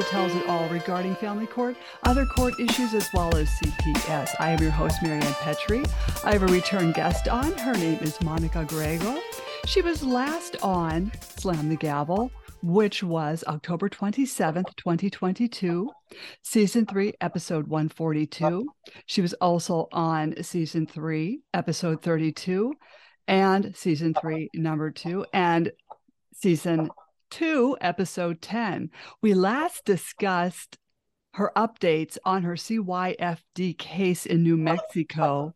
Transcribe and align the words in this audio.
Tells 0.00 0.34
it 0.34 0.48
all 0.48 0.66
regarding 0.70 1.14
family 1.14 1.46
court, 1.46 1.76
other 2.04 2.24
court 2.24 2.58
issues, 2.58 2.94
as 2.94 3.08
well 3.14 3.32
as 3.36 3.48
CPS. 3.48 4.34
I 4.40 4.50
am 4.50 4.60
your 4.60 4.70
host, 4.70 4.96
Marianne 5.02 5.34
Petrie. 5.34 5.84
I 6.24 6.32
have 6.32 6.42
a 6.42 6.46
return 6.46 6.90
guest 6.92 7.28
on. 7.28 7.52
Her 7.52 7.74
name 7.74 7.98
is 8.00 8.20
Monica 8.22 8.64
Grego. 8.64 9.20
She 9.66 9.82
was 9.82 10.02
last 10.02 10.56
on 10.62 11.12
Slam 11.20 11.68
the 11.68 11.76
Gavel, 11.76 12.32
which 12.62 13.02
was 13.02 13.44
October 13.46 13.88
27th, 13.88 14.74
2022, 14.76 15.88
season 16.42 16.86
three, 16.86 17.12
episode 17.20 17.68
142. 17.68 18.66
She 19.06 19.20
was 19.20 19.34
also 19.34 19.86
on 19.92 20.42
season 20.42 20.86
three, 20.86 21.42
episode 21.54 22.02
32, 22.02 22.72
and 23.28 23.76
season 23.76 24.14
three, 24.20 24.48
number 24.54 24.90
two, 24.90 25.24
and 25.32 25.70
season 26.34 26.90
2, 27.30 27.78
episode 27.80 28.42
10. 28.42 28.90
We 29.22 29.34
last 29.34 29.84
discussed 29.84 30.78
her 31.34 31.52
updates 31.56 32.18
on 32.24 32.42
her 32.42 32.54
CYFD 32.54 33.78
case 33.78 34.26
in 34.26 34.42
New 34.42 34.56
Mexico, 34.56 35.54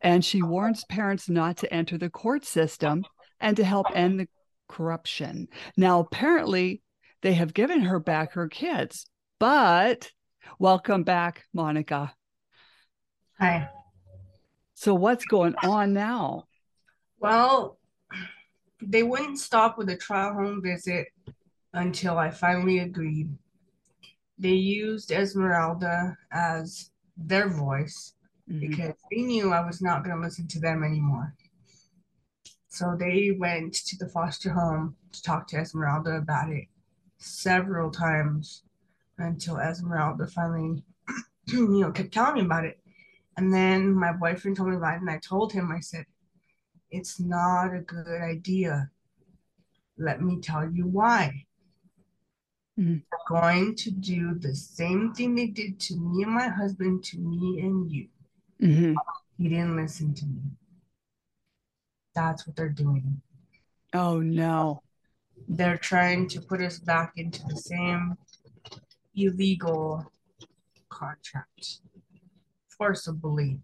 and 0.00 0.24
she 0.24 0.42
warns 0.42 0.84
parents 0.84 1.28
not 1.28 1.56
to 1.58 1.72
enter 1.72 1.96
the 1.96 2.10
court 2.10 2.44
system 2.44 3.04
and 3.40 3.56
to 3.56 3.64
help 3.64 3.86
end 3.94 4.20
the 4.20 4.28
corruption. 4.68 5.48
Now, 5.76 6.00
apparently, 6.00 6.82
they 7.22 7.34
have 7.34 7.54
given 7.54 7.82
her 7.82 8.00
back 8.00 8.32
her 8.32 8.48
kids, 8.48 9.06
but 9.38 10.10
welcome 10.58 11.04
back, 11.04 11.44
Monica. 11.52 12.14
Hi. 13.38 13.68
So, 14.74 14.94
what's 14.94 15.24
going 15.24 15.54
on 15.62 15.92
now? 15.92 16.44
Well, 17.20 17.78
they 18.86 19.02
wouldn't 19.02 19.38
stop 19.38 19.78
with 19.78 19.88
a 19.90 19.96
trial 19.96 20.34
home 20.34 20.62
visit 20.62 21.08
until 21.72 22.18
I 22.18 22.30
finally 22.30 22.80
agreed. 22.80 23.30
They 24.38 24.52
used 24.52 25.10
Esmeralda 25.10 26.16
as 26.32 26.90
their 27.16 27.48
voice 27.48 28.14
mm-hmm. 28.50 28.60
because 28.60 28.94
they 29.10 29.22
knew 29.22 29.52
I 29.52 29.64
was 29.64 29.80
not 29.80 30.04
going 30.04 30.16
to 30.16 30.22
listen 30.22 30.48
to 30.48 30.60
them 30.60 30.82
anymore. 30.82 31.34
So 32.68 32.96
they 32.98 33.36
went 33.38 33.74
to 33.74 33.96
the 33.98 34.08
foster 34.08 34.50
home 34.50 34.96
to 35.12 35.22
talk 35.22 35.46
to 35.48 35.58
Esmeralda 35.58 36.16
about 36.16 36.50
it 36.50 36.64
several 37.18 37.90
times 37.90 38.62
until 39.18 39.58
Esmeralda 39.58 40.26
finally, 40.26 40.82
you 41.46 41.80
know, 41.80 41.92
kept 41.92 42.12
telling 42.12 42.34
me 42.34 42.40
about 42.40 42.64
it. 42.64 42.78
And 43.36 43.52
then 43.52 43.94
my 43.94 44.12
boyfriend 44.12 44.56
told 44.56 44.70
me 44.70 44.76
about 44.76 44.96
it, 44.96 45.00
and 45.00 45.10
I 45.10 45.18
told 45.18 45.52
him, 45.52 45.70
I 45.70 45.80
said, 45.80 46.06
it's 46.92 47.18
not 47.18 47.74
a 47.74 47.80
good 47.80 48.20
idea. 48.20 48.90
Let 49.98 50.20
me 50.20 50.40
tell 50.40 50.70
you 50.70 50.86
why. 50.86 51.46
Mm-hmm. 52.78 52.98
They're 53.10 53.40
going 53.40 53.74
to 53.76 53.90
do 53.90 54.34
the 54.34 54.54
same 54.54 55.12
thing 55.14 55.34
they 55.34 55.46
did 55.46 55.80
to 55.80 55.96
me 55.96 56.22
and 56.22 56.32
my 56.32 56.48
husband, 56.48 57.02
to 57.04 57.18
me 57.18 57.60
and 57.60 57.90
you. 57.90 58.08
Mm-hmm. 58.62 58.94
He 59.38 59.48
didn't 59.48 59.76
listen 59.76 60.14
to 60.14 60.26
me. 60.26 60.42
That's 62.14 62.46
what 62.46 62.56
they're 62.56 62.68
doing. 62.68 63.22
Oh, 63.94 64.20
no. 64.20 64.82
They're 65.48 65.78
trying 65.78 66.28
to 66.28 66.40
put 66.40 66.60
us 66.60 66.78
back 66.78 67.14
into 67.16 67.42
the 67.48 67.56
same 67.56 68.16
illegal 69.14 70.12
contract 70.88 71.78
forcibly 72.68 73.60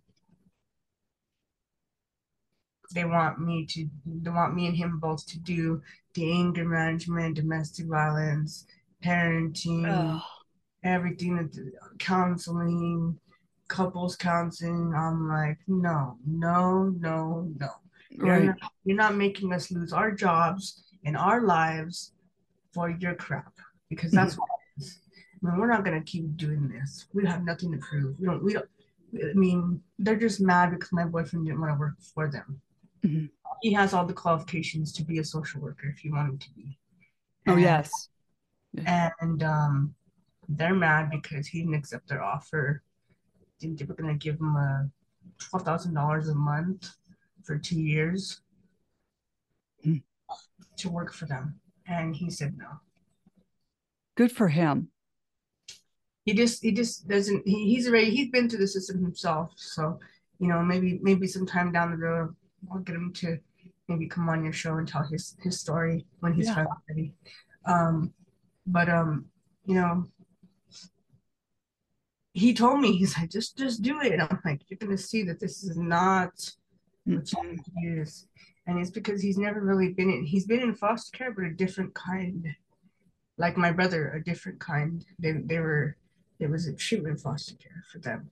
they 2.95 3.05
want 3.05 3.41
me 3.41 3.67
to 3.67 3.89
they 4.07 4.31
want 4.31 4.55
me 4.55 4.67
and 4.67 4.77
him 4.77 4.99
both 4.99 5.27
to 5.27 5.39
do 5.39 5.81
the 6.15 6.33
anger 6.33 6.65
management 6.65 7.37
domestic 7.37 7.87
violence 7.87 8.67
parenting 9.05 9.87
oh. 9.87 10.23
everything 10.85 11.51
counseling 11.99 13.19
couples 13.69 14.17
counseling 14.17 14.93
i'm 14.97 15.29
like 15.29 15.59
no 15.67 16.17
no 16.27 16.93
no 17.01 17.49
no 17.59 17.69
right. 18.19 18.43
you're, 18.43 18.45
not, 18.45 18.73
you're 18.85 18.97
not 18.97 19.15
making 19.15 19.53
us 19.53 19.71
lose 19.71 19.93
our 19.93 20.11
jobs 20.11 20.85
and 21.05 21.17
our 21.17 21.43
lives 21.43 22.13
for 22.73 22.91
your 22.91 23.15
crap 23.15 23.53
because 23.89 24.11
that's 24.13 24.35
mm-hmm. 24.35 24.41
what 24.41 24.51
it 24.77 24.83
is. 24.83 24.99
I 25.43 25.51
mean, 25.51 25.61
we're 25.61 25.69
not 25.69 25.85
gonna 25.85 26.03
keep 26.03 26.37
doing 26.37 26.69
this. 26.69 27.07
We 27.13 27.27
have 27.27 27.45
nothing 27.45 27.73
to 27.73 27.79
prove. 27.79 28.19
We 28.19 28.27
don't. 28.27 28.43
We 28.43 28.53
don't. 28.55 28.69
I 29.15 29.33
mean, 29.35 29.83
they're 29.99 30.17
just 30.17 30.41
mad 30.41 30.71
because 30.71 30.93
my 30.93 31.05
boyfriend 31.05 31.47
didn't 31.47 31.61
want 31.61 31.73
to 31.73 31.79
work 31.79 31.95
for 32.15 32.31
them. 32.31 32.61
Mm-hmm. 33.05 33.27
He 33.63 33.73
has 33.73 33.93
all 33.93 34.07
the 34.07 34.13
qualifications 34.13 34.93
to 34.95 35.05
be 35.05 35.19
a 35.19 35.25
social 35.25 35.61
worker 35.61 35.89
if 35.89 36.05
you 36.05 36.13
want 36.13 36.29
him 36.29 36.39
to 36.39 36.51
be. 36.55 36.79
Oh, 37.47 37.53
and, 37.53 37.61
oh 37.61 37.63
yes. 37.63 38.09
And 38.87 39.43
um, 39.43 39.95
they're 40.49 40.75
mad 40.75 41.11
because 41.11 41.47
he 41.47 41.61
didn't 41.61 41.75
accept 41.75 42.09
their 42.09 42.23
offer. 42.23 42.83
They 43.61 43.85
were 43.85 43.95
gonna 43.95 44.15
give 44.15 44.37
him 44.37 44.55
a 44.57 44.89
twelve 45.39 45.65
thousand 45.65 45.95
dollars 45.95 46.29
a 46.29 46.35
month 46.35 46.91
for 47.43 47.59
two 47.59 47.81
years 47.81 48.41
mm-hmm. 49.85 49.99
to 50.77 50.89
work 50.89 51.13
for 51.13 51.27
them, 51.27 51.61
and 51.87 52.15
he 52.15 52.31
said 52.31 52.57
no. 52.57 52.69
Good 54.17 54.33
for 54.33 54.49
him. 54.49 54.89
He 56.25 56.35
just 56.35 56.63
he 56.63 56.73
just 56.73 57.09
doesn't 57.09 57.47
he, 57.47 57.75
he's 57.75 57.89
already 57.89 58.11
he's 58.11 58.31
been 58.31 58.49
through 58.49 58.61
the 58.61 58.69
system 58.69 59.03
himself, 59.03 59.53
so 59.57 59.99
you 60.39 60.47
know 60.47 60.63
maybe 60.63 61.01
maybe 61.03 61.27
sometime 61.27 61.73
down 61.73 61.91
the 61.91 61.97
road 61.97 62.35
I'll 62.71 62.81
get 62.81 62.97
him 62.97 63.13
to 63.15 63.39
maybe 63.89 64.07
come 64.07 64.29
on 64.29 64.45
your 64.45 64.53
show 64.53 64.77
and 64.77 64.87
tell 64.87 65.05
his 65.05 65.37
his 65.43 65.59
story 65.59 66.05
when 66.21 66.35
he's 66.35 66.47
yeah. 66.47 66.65
ready. 66.89 67.15
Um, 67.65 68.13
but 68.67 68.89
um, 68.89 69.27
you 69.65 69.75
know, 69.75 70.09
he 72.33 72.55
told 72.55 72.81
me 72.81 72.97
he's 72.97 73.17
like, 73.17 73.31
just 73.31 73.57
just 73.57 73.83
do 73.83 74.01
it. 74.01 74.13
And 74.13 74.23
I'm 74.23 74.41
like, 74.45 74.63
you're 74.69 74.79
gonna 74.79 74.99
see 74.99 75.23
that 75.25 75.41
this 75.41 75.65
is 75.65 75.77
not 75.77 76.33
what 77.05 77.33
you 77.33 77.59
use. 77.77 78.27
And 78.67 78.79
it's 78.79 78.91
because 78.91 79.23
he's 79.23 79.39
never 79.39 79.61
really 79.61 79.93
been 79.95 80.11
in 80.11 80.25
he's 80.25 80.47
been 80.47 80.61
in 80.61 80.75
foster 80.75 81.17
care, 81.17 81.33
but 81.33 81.45
a 81.45 81.55
different 81.55 81.95
kind. 81.95 82.47
Like 83.39 83.57
my 83.57 83.71
brother, 83.73 84.11
a 84.11 84.23
different 84.23 84.61
kind. 84.61 85.05
They 85.19 85.33
they 85.33 85.59
were 85.59 85.97
it 86.39 86.51
was 86.51 86.67
a 86.67 86.75
treatment 86.75 87.21
foster 87.21 87.55
care 87.57 87.85
for 87.91 87.99
them. 87.99 88.31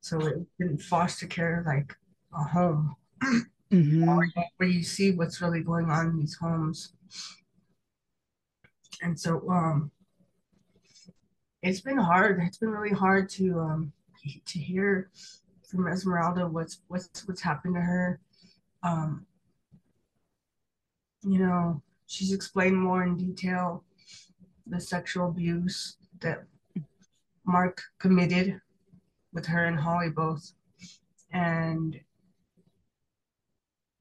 So 0.00 0.20
it 0.20 0.46
didn't 0.58 0.82
foster 0.82 1.26
care 1.26 1.64
like 1.66 1.96
a 2.36 2.44
home 2.44 2.96
mm-hmm. 3.72 4.04
where 4.56 4.68
you 4.68 4.82
see 4.82 5.12
what's 5.12 5.40
really 5.40 5.60
going 5.60 5.90
on 5.90 6.08
in 6.08 6.18
these 6.18 6.36
homes. 6.36 6.92
And 9.02 9.18
so 9.18 9.48
um, 9.50 9.90
it's 11.62 11.80
been 11.80 11.98
hard. 11.98 12.40
It's 12.42 12.58
been 12.58 12.70
really 12.70 12.94
hard 12.94 13.28
to 13.30 13.60
um, 13.60 13.92
to 14.46 14.58
hear 14.58 15.10
from 15.68 15.88
Esmeralda 15.88 16.46
what's 16.46 16.80
what's 16.88 17.26
what's 17.26 17.42
happened 17.42 17.74
to 17.74 17.80
her. 17.80 18.20
Um, 18.82 19.26
you 21.22 21.38
know, 21.38 21.82
she's 22.06 22.32
explained 22.32 22.78
more 22.78 23.02
in 23.02 23.16
detail 23.16 23.84
the 24.66 24.80
sexual 24.80 25.28
abuse 25.28 25.96
that 26.20 26.44
Mark 27.44 27.82
committed 27.98 28.60
with 29.32 29.46
her 29.46 29.66
and 29.66 29.78
Holly 29.78 30.10
both. 30.10 30.52
And 31.32 31.98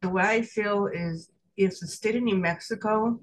the 0.06 0.12
way 0.12 0.24
I 0.24 0.42
feel 0.44 0.86
is 0.86 1.32
if 1.58 1.80
the 1.80 1.88
state 1.88 2.16
of 2.16 2.22
New 2.22 2.38
Mexico 2.38 3.20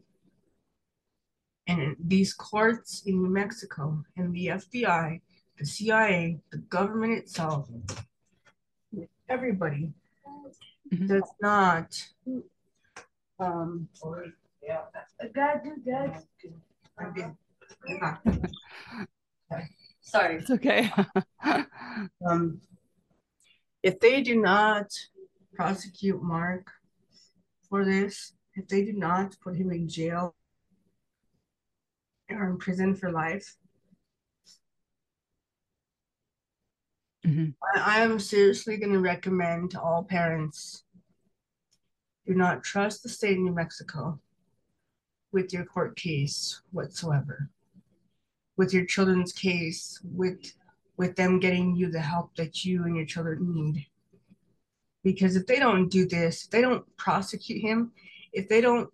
and 1.69 1.95
these 2.05 2.35
courts 2.35 3.05
in 3.07 3.23
New 3.23 3.31
Mexico 3.31 4.03
and 4.17 4.35
the 4.35 4.49
FBI, 4.49 5.21
the 5.59 5.65
CIA, 5.65 6.41
the 6.51 6.59
government 6.59 7.13
itself, 7.13 7.71
everybody 9.29 9.93
mm-hmm. 10.93 11.07
does 11.07 11.31
not 11.41 11.89
um 13.39 13.89
Sorry. 20.01 20.37
It's 20.37 20.51
okay. 20.51 20.91
um, 22.27 22.61
if 23.85 24.01
they 24.01 24.21
do 24.21 24.41
not 24.41 24.91
prosecute 25.55 26.23
Mark 26.23 26.71
for 27.69 27.85
this, 27.85 28.35
if 28.55 28.69
they 28.69 28.85
do 28.85 28.93
not 28.93 29.37
put 29.43 29.57
him 29.57 29.71
in 29.71 29.89
jail 29.89 30.35
or 32.31 32.51
in 32.51 32.59
prison 32.59 32.95
for 32.95 33.11
life, 33.11 33.57
mm-hmm. 37.27 37.51
I, 37.77 38.01
am 38.01 38.19
seriously 38.19 38.77
going 38.77 38.93
to 38.93 39.01
recommend 39.01 39.71
to 39.73 39.81
all 39.81 40.05
parents 40.05 40.85
do 42.27 42.35
not 42.35 42.63
trust 42.63 43.03
the 43.03 43.09
state 43.09 43.37
of 43.37 43.43
New 43.43 43.55
Mexico 43.55 44.19
with 45.33 45.53
your 45.53 45.65
court 45.65 45.97
case 45.97 46.61
whatsoever, 46.71 47.51
with 48.57 48.73
your 48.73 48.85
children's 48.85 49.33
case, 49.33 50.01
with 50.05 50.53
with 50.99 51.17
them 51.17 51.41
getting 51.41 51.75
you 51.75 51.91
the 51.91 52.01
help 52.01 52.37
that 52.37 52.65
you 52.65 52.85
and 52.85 52.95
your 52.95 53.07
children 53.07 53.53
need 53.53 53.87
because 55.03 55.37
if 55.37 55.47
they 55.47 55.59
don't 55.59 55.89
do 55.89 56.07
this, 56.07 56.45
if 56.45 56.51
they 56.51 56.61
don't 56.61 56.85
prosecute 56.97 57.61
him, 57.61 57.93
if 58.33 58.49
they 58.49 58.61
don't 58.61 58.91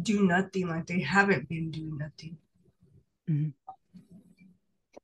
do 0.00 0.26
nothing 0.26 0.68
like 0.68 0.86
they 0.86 1.00
haven't 1.00 1.48
been 1.48 1.70
doing 1.70 1.98
nothing. 1.98 2.36
Mm-hmm. 3.28 3.48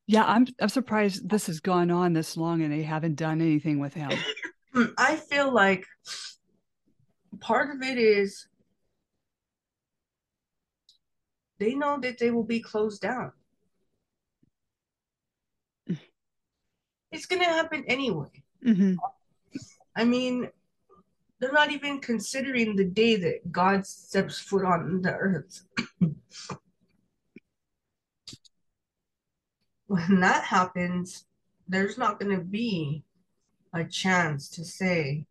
Yeah, 0.06 0.25
I'm 0.25 0.46
I'm 0.61 0.69
surprised 0.69 1.29
this 1.29 1.46
has 1.46 1.61
gone 1.61 1.91
on 1.91 2.12
this 2.12 2.37
long 2.37 2.62
and 2.62 2.73
they 2.73 2.82
haven't 2.82 3.17
done 3.17 3.41
anything 3.41 3.79
with 3.79 3.94
him. 3.94 4.11
I 4.99 5.17
feel 5.17 5.52
like 5.52 5.87
part 7.41 7.75
of 7.75 7.82
it 7.82 7.96
is 7.99 8.46
they 11.58 11.75
know 11.75 11.99
that 12.00 12.19
they 12.19 12.31
will 12.31 12.44
be 12.44 12.61
closed 12.61 13.00
down. 13.00 13.32
It's 17.11 17.26
going 17.26 17.43
to 17.43 17.49
happen 17.49 17.85
anyway. 17.87 18.29
Mm-hmm. 18.67 18.94
I 19.96 20.05
mean, 20.05 20.49
they're 21.38 21.52
not 21.52 21.73
even 21.73 22.00
considering 22.00 22.75
the 22.75 22.85
day 22.85 23.17
that 23.17 23.52
God 23.52 23.87
steps 23.87 24.38
foot 24.38 24.64
on 24.64 25.02
the 25.02 25.12
earth. 25.12 25.62
when 29.87 30.20
that 30.20 30.44
happens, 30.44 31.26
there's 31.69 31.99
not 31.99 32.19
going 32.19 32.37
to 32.37 32.43
be 32.43 33.05
a 33.73 33.85
chance 33.85 34.49
to 34.49 34.64
say 34.64 35.26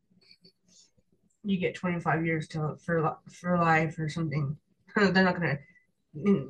you 1.44 1.58
get 1.58 1.76
25 1.76 2.26
years 2.26 2.48
to 2.50 2.76
for 2.84 3.18
for 3.30 3.58
life 3.58 4.00
or 4.00 4.10
something. 4.10 4.58
They're 4.96 5.24
not 5.24 5.40
going 5.40 5.58
to. 5.58 5.60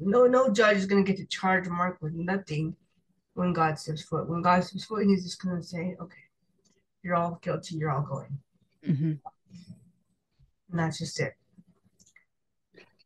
No, 0.01 0.27
no 0.27 0.51
judge 0.51 0.77
is 0.77 0.85
going 0.85 1.03
to 1.03 1.09
get 1.09 1.17
to 1.17 1.25
charge 1.27 1.67
Mark 1.67 1.99
with 2.01 2.13
nothing 2.13 2.75
when 3.33 3.53
God 3.53 3.79
steps 3.79 4.01
foot. 4.01 4.27
When 4.27 4.41
God 4.41 4.63
steps 4.63 4.85
foot, 4.85 5.05
he's 5.05 5.23
just 5.23 5.41
going 5.41 5.55
to 5.55 5.63
say, 5.63 5.95
"Okay, 5.99 6.23
you're 7.03 7.15
all 7.15 7.39
guilty. 7.41 7.75
You're 7.75 7.91
all 7.91 8.03
going." 8.03 8.39
Mm-hmm. 8.87 9.13
And 10.71 10.79
that's 10.79 10.97
just 10.97 11.19
it. 11.19 11.33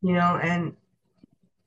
You 0.02 0.14
know, 0.14 0.40
and 0.42 0.76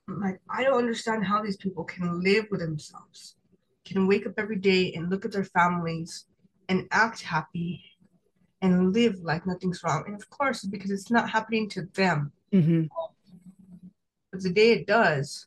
like 0.09 0.41
I 0.49 0.65
don't 0.65 0.79
understand 0.79 1.25
how 1.25 1.43
these 1.43 1.57
people 1.57 1.85
can 1.85 2.23
live 2.23 2.47
with 2.51 2.61
themselves, 2.61 3.37
can 3.85 4.07
wake 4.07 4.27
up 4.27 4.35
every 4.39 4.57
day 4.57 4.93
and 4.95 5.11
look 5.11 5.25
at 5.25 5.33
their 5.33 5.45
families 5.45 6.27
and 6.69 6.87
act 6.91 7.23
happy 7.23 7.83
and 8.63 8.93
live 8.93 9.21
like 9.23 9.47
nothing's 9.47 9.83
wrong. 9.83 10.05
And 10.07 10.15
of 10.15 10.29
course, 10.31 10.65
because 10.65 10.91
it's 10.91 11.11
not 11.11 11.31
happening 11.31 11.69
to 11.71 11.83
them. 11.95 12.33
Mm-hmm. 12.53 12.85
But 14.31 14.43
the 14.43 14.53
day 14.53 14.73
it 14.73 14.87
does, 14.87 15.47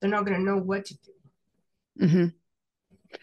they're 0.00 0.10
not 0.10 0.24
going 0.24 0.38
to 0.38 0.44
know 0.44 0.58
what 0.58 0.84
to 0.86 0.94
do. 0.94 2.06
Mm-hmm. 2.06 2.26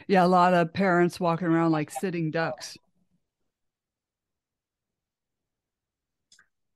Yeah, 0.07 0.25
a 0.25 0.27
lot 0.27 0.53
of 0.53 0.73
parents 0.73 1.19
walking 1.19 1.47
around 1.47 1.71
like 1.71 1.91
sitting 1.91 2.31
ducks. 2.31 2.77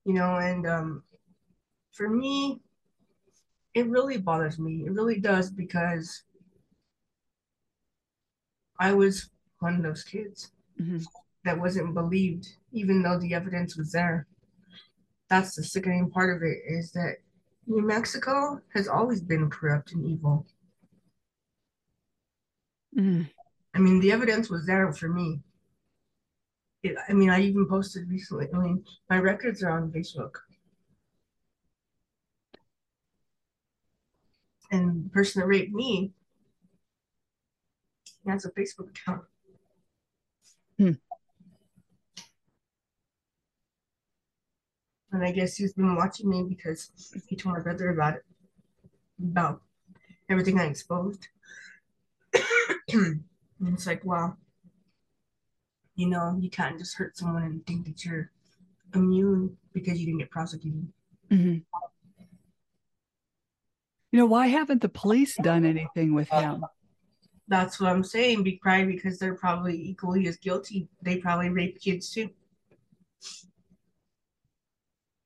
You 0.06 0.14
know, 0.14 0.38
and 0.38 0.68
um, 0.68 1.04
for 1.94 2.10
me, 2.10 2.62
it 3.74 3.88
really 3.88 4.18
bothers 4.18 4.60
me. 4.60 4.84
It 4.86 4.92
really 4.92 5.20
does 5.20 5.50
because 5.50 6.24
I 8.80 8.94
was 8.94 9.30
one 9.60 9.76
of 9.76 9.84
those 9.84 10.04
kids 10.04 10.52
mm-hmm. 10.80 11.00
that 11.46 11.60
wasn't 11.60 11.94
believed, 11.94 12.48
even 12.72 13.04
though 13.04 13.20
the 13.20 13.34
evidence 13.34 13.78
was 13.78 13.92
there. 13.92 14.28
That's 15.30 15.56
the 15.56 15.64
sickening 15.64 16.10
part 16.10 16.36
of 16.36 16.42
it 16.44 16.58
is 16.68 16.92
that 16.94 17.18
New 17.68 17.86
Mexico 17.86 18.60
has 18.74 18.88
always 18.88 19.22
been 19.22 19.50
corrupt 19.50 19.94
and 19.94 20.06
evil. 20.06 20.46
Mm-hmm. 22.98 23.24
I 23.74 23.80
mean, 23.80 24.00
the 24.00 24.12
evidence 24.12 24.50
was 24.50 24.66
there 24.66 24.92
for 24.92 25.08
me. 25.08 25.40
It, 26.84 26.96
I 27.08 27.14
mean, 27.14 27.30
I 27.30 27.42
even 27.42 27.68
posted 27.68 28.10
recently. 28.10 28.48
I 28.54 28.58
mean, 28.58 28.84
my 29.10 29.20
records 29.20 29.64
are 29.64 29.72
on 29.72 29.92
Facebook. 29.92 30.34
And 34.72 35.06
the 35.06 35.10
person 35.10 35.42
that 35.42 35.48
raped 35.48 35.74
me 35.74 36.12
has 38.28 38.46
a 38.46 38.52
Facebook 38.52 38.90
account. 38.90 39.24
Hmm. 40.78 40.92
And 45.12 45.26
I 45.26 45.32
guess 45.32 45.58
he's 45.58 45.74
been 45.74 45.96
watching 45.96 46.30
me 46.30 46.46
because 46.48 46.92
he 47.28 47.36
told 47.36 47.56
my 47.56 47.62
brother 47.62 47.90
about 47.90 48.16
it, 48.16 48.24
about 49.22 49.62
everything 50.30 50.58
I 50.58 50.66
exposed. 50.66 51.28
And 52.94 53.24
it's 53.62 53.88
like, 53.88 54.04
wow, 54.06 54.36
you 55.96 56.08
know, 56.08 56.38
you 56.40 56.50
can't 56.50 56.78
just 56.78 56.98
hurt 56.98 57.18
someone 57.18 57.44
and 57.44 57.66
think 57.66 57.86
that 57.86 58.04
you're 58.06 58.32
immune 58.94 59.58
because 59.74 60.00
you 60.00 60.06
didn't 60.06 60.20
get 60.20 60.32
prosecuted. 60.32 60.88
Mm-hmm. 61.30 61.60
You 64.12 64.20
know, 64.20 64.26
why 64.26 64.48
haven't 64.48 64.82
the 64.82 64.90
police 64.90 65.38
done 65.42 65.66
anything 65.66 66.14
with 66.14 66.30
him? 66.30 66.66
That's 67.48 67.80
what 67.80 67.90
I'm 67.90 68.04
saying. 68.04 68.44
Be 68.44 68.58
crying 68.58 68.88
because 68.88 69.20
they're 69.20 69.36
probably 69.36 69.76
equally 69.76 70.28
as 70.28 70.38
guilty. 70.38 70.90
They 71.02 71.18
probably 71.18 71.50
rape 71.50 71.80
kids 71.80 72.12
too. 72.12 72.30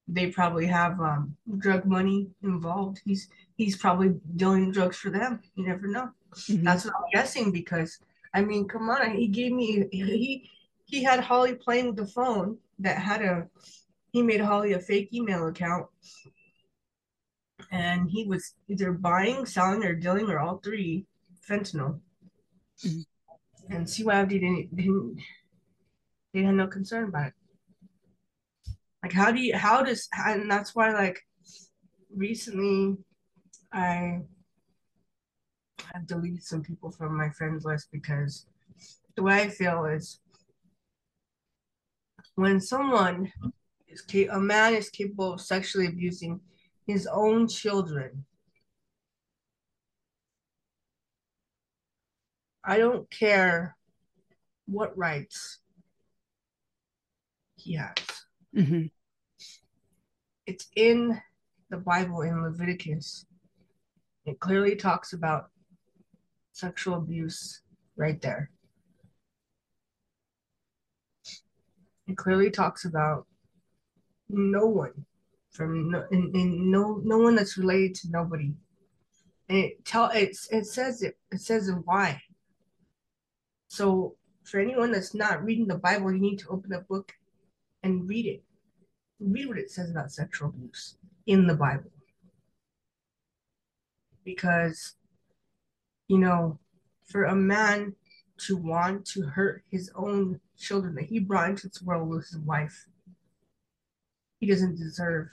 They 0.08 0.28
probably 0.28 0.68
have 0.68 1.00
um, 1.00 1.36
drug 1.58 1.86
money 1.86 2.28
involved. 2.44 3.02
He's 3.04 3.30
he's 3.56 3.76
probably 3.76 4.16
dealing 4.36 4.72
drugs 4.72 4.98
for 4.98 5.10
them. 5.10 5.42
You 5.56 5.68
never 5.68 5.88
know. 5.88 6.10
Mm-hmm. 6.34 6.64
That's 6.64 6.86
what 6.86 6.94
I'm 6.96 7.10
guessing 7.14 7.52
because 7.52 8.00
I 8.34 8.42
mean, 8.42 8.68
come 8.68 8.90
on, 8.90 9.16
he 9.16 9.28
gave 9.28 9.52
me 9.52 9.88
he 9.92 10.50
he 10.86 11.04
had 11.04 11.22
Holly 11.22 11.56
playing 11.56 11.88
with 11.88 11.96
the 11.96 12.06
phone 12.06 12.58
that 12.80 12.98
had 12.98 13.22
a 13.22 13.48
he 14.12 14.22
made 14.22 14.42
Holly 14.42 14.74
a 14.74 14.80
fake 14.80 15.10
email 15.14 15.48
account 15.48 15.88
and 17.72 18.10
he 18.10 18.26
was 18.26 18.54
either 18.68 18.92
buying, 18.92 19.46
selling, 19.46 19.84
or 19.84 19.94
dealing, 19.94 20.30
or 20.30 20.40
all 20.40 20.58
three 20.58 21.06
fentanyl. 21.48 22.00
Mm-hmm. 22.86 23.74
And 23.74 23.86
CYFD 23.86 24.30
didn't 24.30 24.76
didn't 24.76 25.20
they 26.34 26.44
had 26.44 26.56
no 26.56 26.68
concern 26.68 27.06
about 27.06 27.28
it. 27.28 27.34
Like 29.06 29.14
how 29.14 29.32
do 29.32 29.40
you 29.40 29.56
how 29.56 29.84
does 29.84 30.10
and 30.26 30.50
that's 30.50 30.74
why 30.74 30.92
like 30.92 31.22
recently 32.18 32.98
I 33.72 34.22
have 35.94 36.08
deleted 36.08 36.42
some 36.42 36.64
people 36.64 36.90
from 36.90 37.16
my 37.16 37.30
friends 37.30 37.66
list 37.66 37.90
because 37.92 38.48
the 39.16 39.22
way 39.22 39.44
I 39.44 39.50
feel 39.50 39.86
is 39.86 40.20
when 42.34 42.60
someone 42.60 43.32
is 43.88 44.04
a 44.32 44.40
man 44.40 44.74
is 44.74 44.90
capable 44.90 45.34
of 45.34 45.42
sexually 45.42 45.86
abusing 45.86 46.40
his 46.88 47.06
own 47.06 47.48
children. 47.48 48.26
I 52.64 52.80
don't 52.80 53.08
care 53.12 53.78
what 54.66 54.98
rights 54.98 55.60
he 57.56 57.76
has. 57.76 58.25
Mm-hmm. 58.56 58.86
It's 60.46 60.68
in 60.76 61.22
the 61.70 61.78
Bible 61.78 62.22
in 62.22 62.44
Leviticus. 62.44 63.26
It 64.26 64.40
clearly 64.40 64.76
talks 64.76 65.14
about 65.14 65.50
sexual 66.52 66.96
abuse 66.96 67.62
right 67.96 68.22
there. 68.22 68.50
It 72.08 72.18
clearly 72.18 72.52
talks 72.52 72.86
about 72.86 73.26
no 74.30 74.66
one 74.68 75.06
from 75.52 75.90
no, 75.92 76.06
and, 76.12 76.72
no 76.72 77.02
no 77.04 77.18
one 77.18 77.36
that's 77.36 77.58
related 77.58 77.96
to 77.96 78.12
nobody. 78.12 78.54
And 79.50 79.58
it 79.58 79.86
tell 79.86 80.10
it's 80.14 80.48
it 80.52 80.66
says 80.66 81.02
it 81.02 81.18
it 81.32 81.42
says 81.42 81.68
it 81.68 81.78
why. 81.84 82.22
So 83.68 84.16
for 84.44 84.60
anyone 84.60 84.92
that's 84.92 85.16
not 85.16 85.44
reading 85.44 85.68
the 85.68 85.78
Bible, 85.78 86.12
you 86.12 86.20
need 86.20 86.40
to 86.40 86.50
open 86.50 86.74
a 86.74 86.82
book 86.82 87.14
and 87.86 88.10
read 88.10 88.26
it. 88.26 88.44
Read 89.20 89.48
what 89.48 89.60
it 89.60 89.70
says 89.70 89.92
about 89.92 90.12
sexual 90.12 90.50
abuse 90.50 90.98
in 91.28 91.48
the 91.48 91.54
Bible. 91.54 91.92
Because, 94.26 94.96
you 96.08 96.18
know, 96.18 96.60
for 97.06 97.26
a 97.26 97.36
man 97.36 97.96
to 98.48 98.58
want 98.58 99.06
to 99.06 99.22
hurt 99.22 99.64
his 99.70 99.92
own 99.96 100.42
children 100.58 100.96
that 100.96 101.06
he 101.06 101.20
brought 101.20 101.52
into 101.52 101.68
this 101.68 101.82
world 101.82 102.10
with 102.10 102.28
his 102.28 102.40
wife, 102.40 102.88
he 104.40 104.48
doesn't 104.48 104.78
deserve 104.78 105.28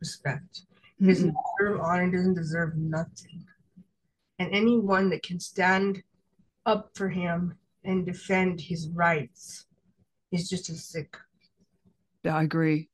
respect. 0.00 0.62
He 0.98 1.06
doesn't 1.06 1.30
mm-hmm. 1.30 1.64
deserve 1.64 1.80
honor, 1.80 2.06
he 2.06 2.12
doesn't 2.12 2.34
deserve 2.34 2.76
nothing. 2.76 3.46
And 4.40 4.52
anyone 4.52 5.08
that 5.10 5.22
can 5.22 5.38
stand 5.38 6.02
up 6.66 6.90
for 6.94 7.08
him 7.08 7.54
and 7.84 8.04
defend 8.04 8.60
his 8.60 8.88
rights 8.88 9.66
is 10.32 10.48
just 10.48 10.68
as 10.68 10.84
sick. 10.84 11.16
Yeah, 12.24 12.36
I 12.36 12.42
agree. 12.42 12.88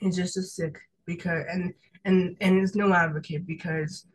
It's 0.00 0.16
just 0.16 0.36
as 0.36 0.52
sick 0.54 0.78
because 1.04 1.44
and 1.50 1.74
and 2.04 2.36
and 2.40 2.58
it's 2.58 2.74
no 2.74 2.92
advocate 2.92 3.46
because 3.46 4.06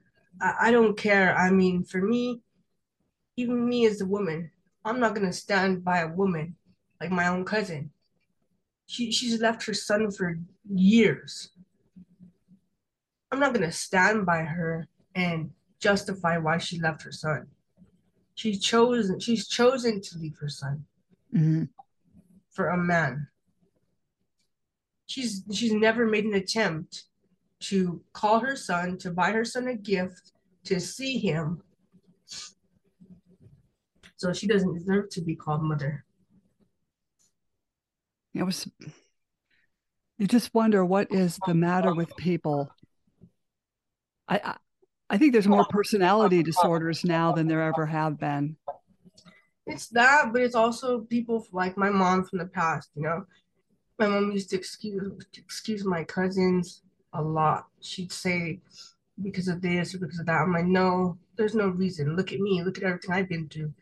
I, 0.42 0.56
I 0.68 0.72
don't 0.72 0.98
care. 0.98 1.36
I 1.36 1.50
mean, 1.52 1.84
for 1.84 2.02
me, 2.02 2.42
even 3.38 3.68
me 3.70 3.86
as 3.86 4.02
a 4.02 4.06
woman, 4.06 4.52
I'm 4.86 5.00
not 5.00 5.16
gonna 5.16 5.34
stand 5.34 5.84
by 5.84 6.00
a 6.00 6.08
woman 6.14 6.56
like 7.02 7.12
my 7.12 7.28
own 7.28 7.46
cousin. 7.46 7.92
She 8.88 9.12
she's 9.12 9.42
left 9.42 9.66
her 9.66 9.74
son 9.76 10.12
for 10.12 10.40
years 10.70 11.52
I'm 13.32 13.40
not 13.40 13.54
gonna 13.54 13.72
stand 13.72 14.26
by 14.26 14.44
her 14.44 14.88
and 15.14 15.52
justify 15.80 16.38
why 16.38 16.58
she 16.58 16.80
left 16.80 17.02
her 17.02 17.12
son. 17.12 17.48
She's 18.36 18.62
chosen 18.64 19.20
she's 19.20 19.48
chosen 19.48 20.02
to 20.02 20.18
leave 20.20 20.38
her 20.40 20.50
son 20.50 20.86
Mm-hmm. 21.36 21.64
for 22.50 22.70
a 22.70 22.78
man. 22.78 23.28
She's 25.06 25.44
she's 25.54 25.74
never 25.74 26.06
made 26.06 26.26
an 26.26 26.34
attempt 26.34 27.04
to 27.62 28.02
call 28.14 28.40
her 28.40 28.56
son, 28.56 28.98
to 29.00 29.12
buy 29.12 29.32
her 29.32 29.46
son 29.46 29.68
a 29.68 29.76
gift, 29.76 30.32
to 30.66 30.80
see 30.80 31.18
him. 31.18 31.62
So 34.16 34.34
she 34.34 34.48
doesn't 34.48 34.74
deserve 34.74 35.10
to 35.12 35.22
be 35.22 35.36
called 35.36 35.64
mother. 35.64 36.06
It 38.34 38.44
was. 38.44 38.68
You 40.18 40.28
just 40.28 40.54
wonder 40.54 40.86
what 40.86 41.12
is 41.12 41.40
the 41.46 41.54
matter 41.54 41.94
with 41.94 42.16
people. 42.16 42.70
I, 44.28 44.40
I 44.44 44.58
I 45.10 45.18
think 45.18 45.34
there's 45.34 45.48
more 45.48 45.66
personality 45.66 46.42
disorders 46.42 47.04
now 47.04 47.32
than 47.34 47.48
there 47.48 47.62
ever 47.62 47.86
have 47.86 48.18
been. 48.18 48.58
It's 49.68 49.88
that, 49.90 50.34
but 50.34 50.42
it's 50.42 50.56
also 50.56 51.02
people 51.02 51.46
like 51.52 51.78
my 51.78 51.90
mom 51.90 52.24
from 52.24 52.40
the 52.40 52.48
past, 52.48 52.90
you 52.96 53.04
know. 53.04 53.26
My 54.00 54.08
mom 54.08 54.32
used 54.32 54.50
to 54.50 54.56
excuse 54.56 55.12
excuse 55.38 55.86
my 55.86 56.04
cousins 56.04 56.82
a 57.14 57.22
lot. 57.22 57.68
She'd 57.82 58.12
say 58.12 58.60
because 59.22 59.48
of 59.48 59.62
this 59.62 59.94
or 59.94 60.00
because 60.00 60.20
of 60.20 60.26
that. 60.26 60.42
I'm 60.42 60.52
like, 60.52 60.66
no, 60.66 61.18
there's 61.36 61.56
no 61.56 61.68
reason. 61.68 62.16
Look 62.16 62.34
at 62.34 62.40
me. 62.40 62.64
Look 62.64 62.78
at 62.78 62.84
everything 62.84 63.12
I've 63.12 63.30
been 63.30 63.48
through. 63.48 63.74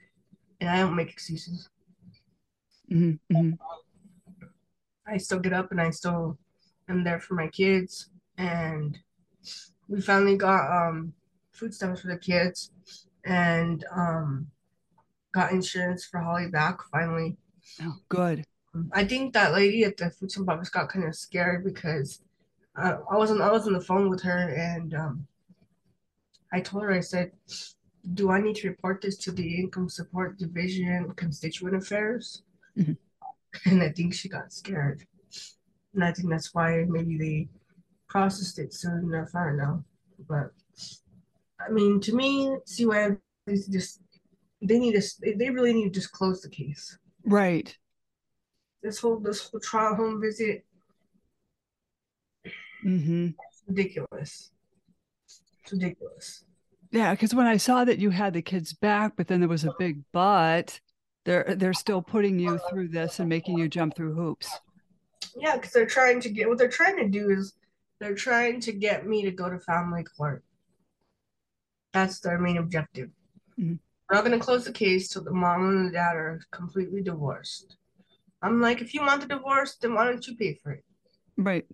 And 0.60 0.70
I 0.70 0.78
don't 0.78 0.96
make 0.96 1.10
excuses. 1.10 1.70
Mm-hmm. 2.92 3.36
mm-hmm. 3.36 3.52
I 5.08 5.18
still 5.18 5.40
get 5.40 5.54
up 5.54 5.72
and 5.72 5.82
I 5.82 5.90
still 5.90 6.38
am 6.88 7.04
there 7.04 7.20
for 7.20 7.34
my 7.34 7.48
kids. 7.48 8.10
And 8.38 8.98
we 9.88 10.02
finally 10.02 10.38
got 10.38 10.72
um, 10.72 11.14
food 11.52 11.74
stamps 11.74 12.02
for 12.02 12.08
the 12.08 12.18
kids 12.18 12.72
and 13.26 13.84
um, 13.96 14.48
got 15.34 15.52
insurance 15.52 16.06
for 16.06 16.20
Holly 16.20 16.48
back 16.48 16.80
finally. 16.92 17.38
Oh, 17.82 17.96
good. 18.10 18.46
I 18.94 19.04
think 19.04 19.34
that 19.34 19.54
lady 19.54 19.84
at 19.84 19.98
the 19.98 20.10
food 20.10 20.32
office 20.48 20.70
got 20.70 20.90
kind 20.90 21.06
of 21.06 21.16
scared 21.16 21.64
because 21.64 22.22
uh, 22.78 22.98
I 23.10 23.18
was 23.18 23.32
on 23.32 23.42
I 23.42 23.52
was 23.52 23.68
on 23.68 23.74
the 23.74 23.82
phone 23.82 24.10
with 24.10 24.22
her 24.24 24.50
and 24.50 24.94
um, 24.94 25.28
I 26.54 26.62
told 26.62 26.84
her 26.84 26.92
I 26.92 27.02
said, 27.02 27.32
"Do 28.14 28.32
I 28.32 28.40
need 28.40 28.56
to 28.58 28.70
report 28.70 29.02
this 29.02 29.18
to 29.18 29.32
the 29.32 29.60
Income 29.60 29.90
Support 29.90 30.38
Division 30.38 31.12
Constituent 31.16 31.76
Affairs?" 31.76 32.44
Mhm. 32.78 32.98
And 33.66 33.84
I 33.84 33.90
think 33.90 34.14
she 34.14 34.30
got 34.30 34.54
scared, 34.54 35.06
and 35.94 36.04
I 36.04 36.14
think 36.14 36.30
that's 36.30 36.54
why 36.54 36.86
maybe 36.88 37.18
they 37.18 37.50
processed 38.08 38.60
it 38.60 38.74
soon 38.74 39.04
enough. 39.04 39.36
I 39.36 39.46
don't 39.48 39.58
know, 39.58 39.84
but 40.30 40.52
I 41.60 41.70
mean, 41.70 42.00
to 42.02 42.16
me, 42.16 42.58
CYM 42.66 43.20
is 43.48 43.68
just 43.68 44.00
they 44.62 44.80
need 44.80 44.96
to 45.00 45.36
they 45.36 45.50
really 45.50 45.74
need 45.74 45.94
to 45.94 46.00
just 46.00 46.14
close 46.14 46.42
the 46.42 46.50
case. 46.50 46.98
Right. 47.26 47.78
This 48.84 49.00
whole 49.00 49.20
this 49.20 49.48
whole 49.50 49.60
trial 49.60 49.96
home 49.96 50.22
visit 50.22 50.66
Mm-hmm. 52.84 53.28
ridiculous. 53.68 54.50
It's 55.28 55.72
ridiculous. 55.72 56.46
Yeah, 56.90 57.14
because 57.14 57.36
when 57.36 57.46
I 57.46 57.58
saw 57.58 57.86
that 57.86 58.00
you 58.00 58.10
had 58.10 58.34
the 58.34 58.42
kids 58.42 58.74
back, 58.74 59.14
but 59.16 59.28
then 59.28 59.40
there 59.40 59.48
was 59.48 59.64
a 59.66 59.74
big 59.78 60.02
but, 60.12 60.80
they're 61.24 61.54
they're 61.56 61.74
still 61.74 62.02
putting 62.02 62.40
you 62.40 62.60
through 62.70 62.88
this 62.88 63.20
and 63.20 63.30
making 63.30 63.60
you 63.60 63.70
jump 63.70 63.96
through 63.96 64.16
hoops. 64.16 64.50
Yeah, 65.38 65.58
because 65.58 65.72
they're 65.74 65.86
trying 65.86 66.20
to 66.22 66.30
get 66.30 66.50
what 66.50 66.58
they're 66.58 66.68
trying 66.70 66.98
to 66.98 67.08
do 67.08 67.30
is 67.30 67.54
they're 68.00 68.16
trying 68.16 68.60
to 68.62 68.72
get 68.72 69.06
me 69.06 69.22
to 69.26 69.32
go 69.32 69.48
to 69.48 69.60
family 69.60 70.04
court. 70.04 70.44
That's 71.94 72.20
their 72.20 72.40
main 72.40 72.58
objective. 72.58 73.12
Mhm. 73.60 73.78
We're 74.10 74.16
not 74.16 74.26
going 74.26 74.38
to 74.38 74.44
close 74.44 74.66
the 74.66 74.72
case 74.72 75.08
till 75.08 75.24
the 75.24 75.32
mom 75.32 75.70
and 75.70 75.88
the 75.88 75.92
dad 75.92 76.16
are 76.16 76.42
completely 76.50 77.04
divorced. 77.04 77.78
I'm 78.42 78.60
like, 78.60 78.82
if 78.82 78.94
you 78.94 79.02
want 79.02 79.22
the 79.22 79.28
divorce, 79.28 79.76
then 79.76 79.94
why 79.94 80.06
don't 80.06 80.26
you 80.26 80.36
pay 80.36 80.56
for 80.56 80.72
it? 80.72 80.84
Right. 81.38 81.66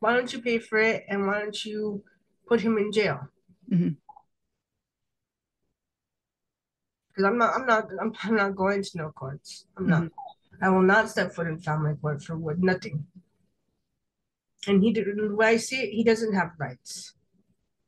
Why 0.00 0.14
don't 0.14 0.32
you 0.32 0.40
pay 0.42 0.58
for 0.58 0.78
it 0.78 1.04
and 1.08 1.26
why 1.26 1.38
don't 1.40 1.64
you 1.64 2.02
put 2.48 2.60
him 2.60 2.76
in 2.78 2.92
jail? 2.92 3.28
Mhm. 3.70 3.96
Because 7.08 7.24
I'm 7.24 7.38
not, 7.38 7.54
I'm 7.54 7.66
not, 7.66 7.88
I'm, 8.00 8.12
I'm 8.22 8.36
not 8.36 8.56
going 8.56 8.82
to 8.82 8.98
no 8.98 9.10
courts. 9.10 9.66
I'm 9.76 9.86
not. 9.86 10.08
I 10.60 10.68
will 10.70 10.82
not 10.82 11.08
step 11.08 11.32
foot 11.32 11.46
in 11.46 11.58
family 11.58 11.94
court 11.94 12.22
for 12.22 12.36
what 12.36 12.58
nothing. 12.58 13.06
And 14.66 14.82
he 14.82 14.92
way 15.34 15.46
I 15.46 15.56
see 15.56 15.76
it, 15.82 15.90
he 15.92 16.02
doesn't 16.02 16.34
have 16.34 16.52
rights. 16.58 17.14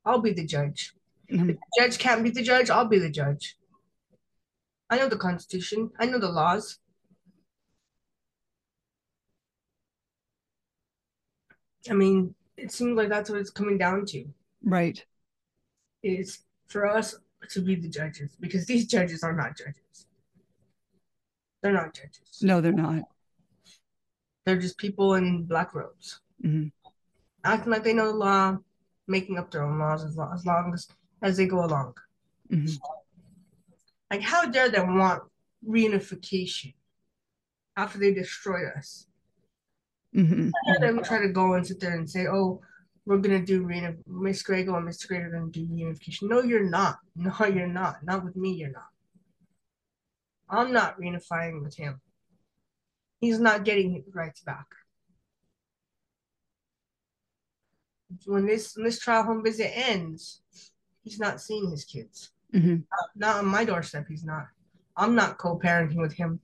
I'll 0.04 0.20
be 0.20 0.32
the 0.32 0.46
judge. 0.46 0.94
Mhm. 1.30 1.50
If 1.50 1.56
the 1.56 1.82
judge 1.82 1.98
can't 1.98 2.22
be 2.22 2.30
the 2.30 2.42
judge, 2.42 2.70
I'll 2.70 2.88
be 2.88 2.98
the 2.98 3.10
judge. 3.10 3.56
I 4.88 4.96
know 4.96 5.08
the 5.08 5.18
Constitution. 5.18 5.90
I 5.98 6.06
know 6.06 6.18
the 6.18 6.30
laws. 6.30 6.78
I 11.90 11.94
mean, 11.94 12.34
it 12.56 12.72
seems 12.72 12.96
like 12.96 13.08
that's 13.08 13.30
what 13.30 13.38
it's 13.40 13.50
coming 13.50 13.78
down 13.78 14.04
to. 14.06 14.24
Right. 14.62 15.04
Is 16.02 16.40
for 16.68 16.86
us 16.86 17.14
to 17.50 17.60
be 17.60 17.74
the 17.74 17.88
judges 17.88 18.36
because 18.40 18.66
these 18.66 18.86
judges 18.86 19.22
are 19.22 19.32
not 19.32 19.56
judges. 19.56 20.06
They're 21.62 21.72
not 21.72 21.94
judges. 21.94 22.40
No, 22.42 22.60
they're 22.60 22.72
not. 22.72 23.02
They're 24.44 24.58
just 24.58 24.78
people 24.78 25.14
in 25.14 25.44
black 25.44 25.74
robes 25.74 26.20
Mhm. 26.42 26.72
acting 27.44 27.72
like 27.72 27.84
they 27.84 27.92
know 27.92 28.06
the 28.12 28.18
law, 28.18 28.58
making 29.06 29.38
up 29.38 29.50
their 29.50 29.64
own 29.64 29.78
laws 29.78 30.04
as 30.04 30.16
long 30.16 30.32
as, 30.32 30.46
long 30.46 30.72
as, 30.72 30.88
as 31.22 31.36
they 31.36 31.46
go 31.46 31.64
along. 31.64 31.94
Mhm. 32.48 32.78
Like, 34.10 34.22
how 34.22 34.46
dare 34.46 34.70
they 34.70 34.80
want 34.80 35.24
reunification 35.66 36.74
after 37.76 37.98
they 37.98 38.14
destroyed 38.14 38.72
us? 38.76 39.07
Mhm. 40.14 40.50
Dare 40.66 40.78
them 40.80 41.02
try 41.02 41.20
to 41.20 41.28
go 41.28 41.54
and 41.54 41.66
sit 41.66 41.80
there 41.80 41.96
and 41.96 42.08
say, 42.08 42.26
oh, 42.26 42.60
we're 43.04 43.18
going 43.18 43.38
to 43.40 43.44
do 43.44 43.64
reunif- 43.64 44.06
Miss 44.06 44.42
Grego 44.42 44.76
and 44.76 44.86
Mr. 44.88 45.08
Grego 45.08 45.26
are 45.26 45.30
going 45.30 45.52
to 45.52 45.60
do 45.60 45.66
reunification. 45.72 46.28
No, 46.28 46.42
you're 46.42 46.68
not. 46.68 46.98
No, 47.16 47.32
you're 47.46 47.66
not. 47.66 48.02
Not 48.04 48.24
with 48.24 48.36
me, 48.36 48.52
you're 48.52 48.70
not. 48.70 48.88
I'm 50.48 50.72
not 50.72 50.98
reunifying 50.98 51.62
with 51.62 51.76
him. 51.76 52.00
He's 53.20 53.40
not 53.40 53.64
getting 53.64 53.92
his 53.92 54.04
rights 54.14 54.40
back. 54.40 54.66
When 58.24 58.46
this 58.46 58.74
when 58.76 58.84
this 58.84 58.98
trial 58.98 59.24
home 59.24 59.42
visit 59.44 59.70
ends, 59.76 60.40
he's 61.02 61.18
not 61.18 61.40
seeing 61.42 61.70
his 61.70 61.84
kids. 61.84 62.30
Mhm. 62.54 62.84
Not 63.16 63.36
on 63.36 63.46
my 63.46 63.64
doorstep. 63.64 64.06
He's 64.08 64.24
not. 64.24 64.46
I'm 64.96 65.14
not 65.14 65.36
co-parenting 65.38 65.96
with 66.00 66.14
him. 66.14 66.40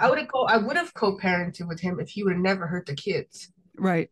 I 0.00 0.08
would 0.08 0.18
have 0.18 0.28
co 0.28 0.44
I 0.44 0.56
would 0.56 0.76
have 0.76 0.94
co-parented 0.94 1.68
with 1.68 1.80
him 1.80 2.00
if 2.00 2.08
he 2.08 2.24
would 2.24 2.32
have 2.32 2.42
never 2.42 2.66
hurt 2.66 2.86
the 2.86 2.94
kids. 2.94 3.52
Right. 3.76 4.10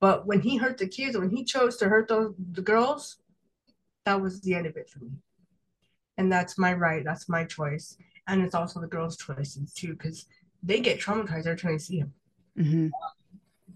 But 0.00 0.26
when 0.26 0.40
he 0.40 0.56
hurt 0.56 0.78
the 0.78 0.88
kids, 0.88 1.16
when 1.16 1.30
he 1.30 1.44
chose 1.44 1.76
to 1.78 1.88
hurt 1.88 2.08
those 2.08 2.34
the 2.52 2.62
girls, 2.62 3.18
that 4.06 4.20
was 4.20 4.40
the 4.40 4.54
end 4.54 4.66
of 4.66 4.76
it 4.76 4.88
for 4.88 5.00
me. 5.00 5.12
And 6.16 6.32
that's 6.32 6.58
my 6.58 6.72
right. 6.72 7.04
That's 7.04 7.28
my 7.28 7.44
choice. 7.44 7.96
And 8.26 8.42
it's 8.42 8.54
also 8.54 8.80
the 8.80 8.86
girls' 8.86 9.16
choices 9.16 9.72
too, 9.74 9.92
because 9.92 10.26
they 10.62 10.80
get 10.80 11.00
traumatized 11.00 11.46
every 11.46 11.58
time 11.58 11.72
they 11.72 11.78
see 11.78 11.98
him. 11.98 12.14
Mhm. 12.56 12.90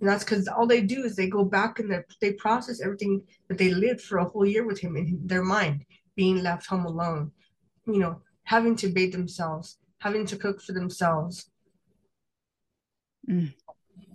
And 0.01 0.09
that's 0.09 0.25
because 0.25 0.49
all 0.49 0.67
they 0.67 0.81
do 0.81 1.03
is 1.05 1.17
they 1.17 1.29
go 1.29 1.45
back 1.45 1.79
and 1.79 1.91
they 1.91 2.03
they 2.21 2.33
process 2.33 2.81
everything 2.81 3.23
that 3.49 3.59
they 3.59 3.75
lived 3.75 4.01
for 4.01 4.19
a 4.19 4.25
whole 4.25 4.47
year 4.47 4.65
with 4.65 4.79
him 4.79 4.97
in 4.97 5.27
their 5.27 5.43
mind, 5.43 5.85
being 6.15 6.43
left 6.43 6.67
home 6.67 6.87
alone, 6.87 7.33
you 7.87 7.99
know, 7.99 8.23
having 8.45 8.77
to 8.77 8.89
bathe 8.89 9.13
themselves, 9.13 9.78
having 9.99 10.27
to 10.27 10.37
cook 10.37 10.61
for 10.61 10.73
themselves, 10.73 11.51
Mm. 13.29 13.53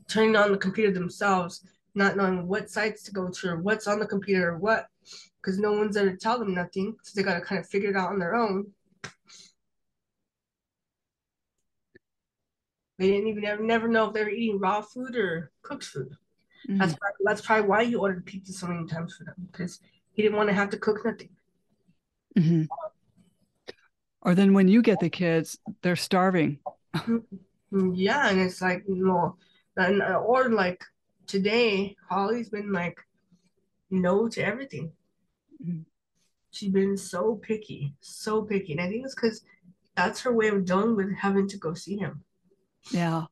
turning 0.08 0.36
on 0.36 0.52
the 0.52 0.58
computer 0.58 0.92
themselves, 0.92 1.66
not 1.94 2.18
knowing 2.18 2.48
what 2.48 2.70
sites 2.70 3.04
to 3.04 3.12
go 3.12 3.30
to 3.30 3.50
or 3.50 3.58
what's 3.58 3.88
on 3.88 4.00
the 4.00 4.08
computer 4.08 4.50
or 4.50 4.58
what, 4.58 4.88
because 5.40 5.60
no 5.60 5.74
one's 5.74 5.96
there 5.96 6.10
to 6.10 6.18
tell 6.18 6.40
them 6.40 6.54
nothing. 6.54 6.98
So 7.04 7.13
they 7.16 7.24
got 7.24 7.36
to 7.36 7.46
kind 7.46 7.60
of 7.60 7.68
figure 7.68 7.92
it 7.92 7.96
out 7.96 8.10
on 8.12 8.20
their 8.20 8.34
own. 8.34 8.74
They 12.98 13.08
didn't 13.12 13.28
even 13.28 13.46
ever 13.46 13.63
never 13.63 13.88
know 13.88 14.08
if 14.08 14.13
they 14.13 14.24
were 14.24 14.30
eating 14.30 14.60
raw 14.60 14.82
food 14.82 15.16
or 15.16 15.52
cooked 15.62 15.84
food. 15.84 16.16
Mhm. 16.70 16.80
That's 16.80 16.96
probably, 16.96 17.24
that's 17.25 17.42
probably 17.42 17.68
why 17.68 17.86
he 17.86 17.96
ordered 17.96 18.25
pizza 18.25 18.54
so 18.54 18.68
many 18.68 18.88
times 18.88 19.16
for 19.16 19.25
them 19.25 19.36
because 19.52 19.80
he 20.13 20.22
didn't 20.22 20.38
want 20.38 20.50
to 20.50 20.56
have 20.56 20.70
to 20.70 20.78
cook 20.78 21.04
nothing. 21.04 21.36
Mhm. 22.38 22.68
Or 24.24 24.36
then 24.36 24.53
when 24.53 24.68
you 24.68 24.82
get 24.82 25.00
the 25.00 25.10
kids, 25.10 25.60
they're 25.82 25.96
starving. 25.96 26.60
Mm, 27.74 27.94
Yeah, 27.96 28.30
and 28.30 28.39
it's 28.39 28.62
like 28.62 28.84
no, 28.88 29.36
and 29.77 30.01
uh, 30.01 30.20
or 30.20 30.50
like 30.50 30.84
today, 31.27 31.96
Holly's 32.10 32.50
been 32.50 32.72
like 32.72 33.00
no 33.89 34.27
to 34.30 34.46
everything. 34.46 34.92
Mhm. 35.63 35.86
She's 36.51 36.72
been 36.72 36.98
so 36.98 37.36
picky, 37.36 37.96
so 38.00 38.44
picky, 38.44 38.74
and 38.74 38.82
I 38.82 38.88
think 38.89 39.06
it's 39.06 39.15
because 39.15 39.44
that's 39.96 40.22
her 40.22 40.32
way 40.32 40.50
of 40.50 40.65
dealing 40.65 40.96
with 40.96 41.13
having 41.15 41.48
to 41.50 41.58
go 41.58 41.74
see 41.74 41.98
him. 41.98 42.24
Yeah. 42.92 43.25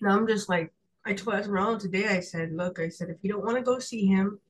And 0.00 0.10
I'm 0.10 0.26
just 0.26 0.48
like, 0.48 0.72
I 1.04 1.14
told 1.14 1.36
Esmeralda 1.36 1.80
today, 1.80 2.08
I 2.08 2.20
said, 2.20 2.52
look, 2.52 2.78
I 2.78 2.88
said, 2.88 3.10
if 3.10 3.18
you 3.22 3.30
don't 3.30 3.44
want 3.44 3.56
to 3.56 3.62
go 3.62 3.78
see 3.78 4.06
him, 4.06 4.40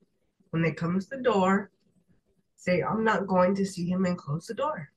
when 0.51 0.63
they 0.63 0.73
come 0.73 0.99
to 0.99 1.09
the 1.11 1.17
door, 1.17 1.71
say, 2.65 2.83
I'm 2.83 3.05
not 3.05 3.27
going 3.27 3.55
to 3.57 3.67
see 3.67 3.87
him 3.87 4.07
and 4.07 4.17
close 4.17 4.47
the 4.47 4.55
door. 4.55 4.89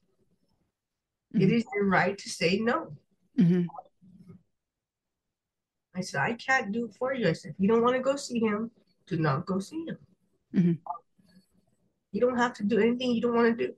Mm-hmm. 1.35 1.43
It 1.43 1.51
is 1.51 1.65
your 1.73 1.85
right 1.89 2.17
to 2.17 2.29
say 2.29 2.59
no. 2.59 2.93
Mm-hmm. 3.37 3.63
I 5.95 6.01
said, 6.01 6.21
I 6.21 6.33
can't 6.33 6.71
do 6.71 6.85
it 6.85 6.95
for 6.97 7.13
you. 7.13 7.27
I 7.27 7.33
said, 7.33 7.51
if 7.51 7.59
you 7.59 7.67
don't 7.67 7.81
want 7.81 7.95
to 7.95 8.01
go 8.01 8.15
see 8.15 8.39
him, 8.39 8.71
do 9.07 9.17
not 9.17 9.45
go 9.45 9.59
see 9.59 9.83
him. 9.85 9.97
Mm-hmm. 10.55 10.73
You 12.13 12.21
don't 12.21 12.37
have 12.37 12.53
to 12.53 12.63
do 12.63 12.79
anything 12.79 13.11
you 13.11 13.21
don't 13.21 13.35
want 13.35 13.57
to 13.57 13.67
do. 13.67 13.73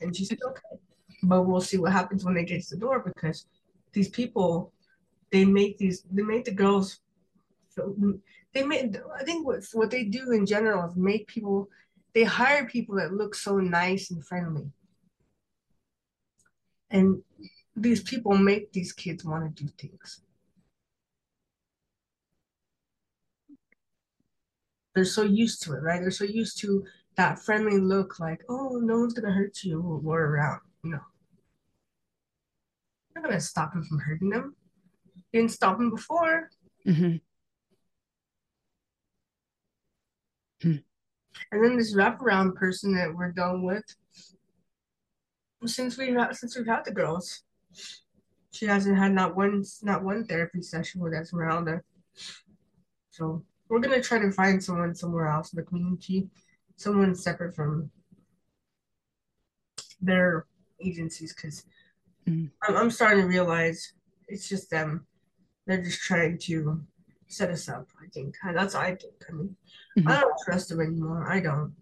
And 0.00 0.16
she 0.16 0.24
said, 0.24 0.38
okay. 0.46 0.80
But 1.24 1.42
we'll 1.42 1.60
see 1.60 1.78
what 1.78 1.92
happens 1.92 2.24
when 2.24 2.34
they 2.34 2.44
get 2.44 2.62
to 2.62 2.74
the 2.74 2.80
door 2.80 3.00
because 3.00 3.46
these 3.92 4.08
people, 4.08 4.72
they 5.30 5.44
make 5.44 5.78
these, 5.78 6.02
they 6.10 6.22
make 6.22 6.44
the 6.44 6.52
girls, 6.52 7.00
they 8.54 8.64
make, 8.64 8.96
I 9.18 9.24
think 9.24 9.46
what, 9.46 9.64
what 9.72 9.90
they 9.90 10.04
do 10.04 10.32
in 10.32 10.46
general 10.46 10.88
is 10.88 10.96
make 10.96 11.26
people, 11.26 11.68
they 12.14 12.24
hire 12.24 12.66
people 12.66 12.96
that 12.96 13.12
look 13.12 13.34
so 13.34 13.58
nice 13.58 14.10
and 14.10 14.24
friendly. 14.24 14.70
And 16.90 17.22
these 17.74 18.02
people 18.02 18.36
make 18.36 18.72
these 18.72 18.92
kids 18.92 19.24
want 19.24 19.56
to 19.56 19.64
do 19.64 19.70
things. 19.78 20.20
They're 24.94 25.04
so 25.06 25.22
used 25.22 25.62
to 25.62 25.72
it, 25.72 25.82
right? 25.82 26.00
They're 26.00 26.10
so 26.10 26.24
used 26.24 26.58
to 26.60 26.84
that 27.16 27.38
friendly 27.38 27.78
look 27.78 28.20
like, 28.20 28.42
oh, 28.48 28.78
no 28.82 29.00
one's 29.00 29.14
gonna 29.14 29.32
hurt 29.32 29.62
you 29.64 29.80
we're 30.02 30.26
around. 30.26 30.60
No. 30.82 30.98
You're 33.14 33.22
not 33.22 33.24
gonna 33.24 33.40
stop 33.40 33.74
him 33.74 33.84
from 33.84 33.98
hurting 34.00 34.30
them. 34.30 34.54
You 35.32 35.40
didn't 35.40 35.52
stop 35.52 35.78
him 35.78 35.90
before. 35.90 36.50
Mm-hmm. 36.86 37.02
Hmm. 37.04 37.16
And 40.64 41.64
then 41.64 41.76
this 41.76 41.94
wraparound 41.94 42.54
person 42.54 42.94
that 42.94 43.14
we're 43.14 43.32
done 43.32 43.62
with, 43.62 43.84
since 45.66 45.96
we've 45.96 46.14
had, 46.14 46.36
since 46.36 46.56
we've 46.56 46.66
had 46.66 46.84
the 46.84 46.92
girls, 46.92 47.42
she 48.50 48.66
hasn't 48.66 48.98
had 48.98 49.12
not 49.12 49.36
one 49.36 49.64
not 49.82 50.04
one 50.04 50.24
therapy 50.26 50.62
session 50.62 51.00
with 51.00 51.14
Esmeralda. 51.14 51.82
So 53.10 53.44
we're 53.68 53.80
gonna 53.80 54.02
try 54.02 54.18
to 54.18 54.30
find 54.30 54.62
someone 54.62 54.94
somewhere 54.94 55.28
else 55.28 55.52
in 55.52 55.56
the 55.56 55.62
community, 55.62 56.28
someone 56.76 57.14
separate 57.14 57.54
from 57.54 57.90
their 60.00 60.46
agencies, 60.84 61.34
because 61.34 61.64
mm. 62.28 62.50
I'm, 62.62 62.76
I'm 62.76 62.90
starting 62.90 63.22
to 63.22 63.28
realize 63.28 63.92
it's 64.28 64.48
just 64.48 64.70
them. 64.70 65.06
They're 65.66 65.82
just 65.82 66.00
trying 66.00 66.38
to 66.38 66.84
set 67.32 67.50
us 67.50 67.68
up. 67.68 67.88
I 68.02 68.08
think 68.08 68.36
that's 68.54 68.74
I 68.74 68.94
think. 68.94 69.14
I 69.28 69.32
mean, 69.32 69.56
mm-hmm. 69.98 70.08
I 70.08 70.20
don't 70.20 70.34
trust 70.44 70.68
them 70.68 70.80
anymore. 70.80 71.30
I 71.30 71.40
don't. 71.40 71.74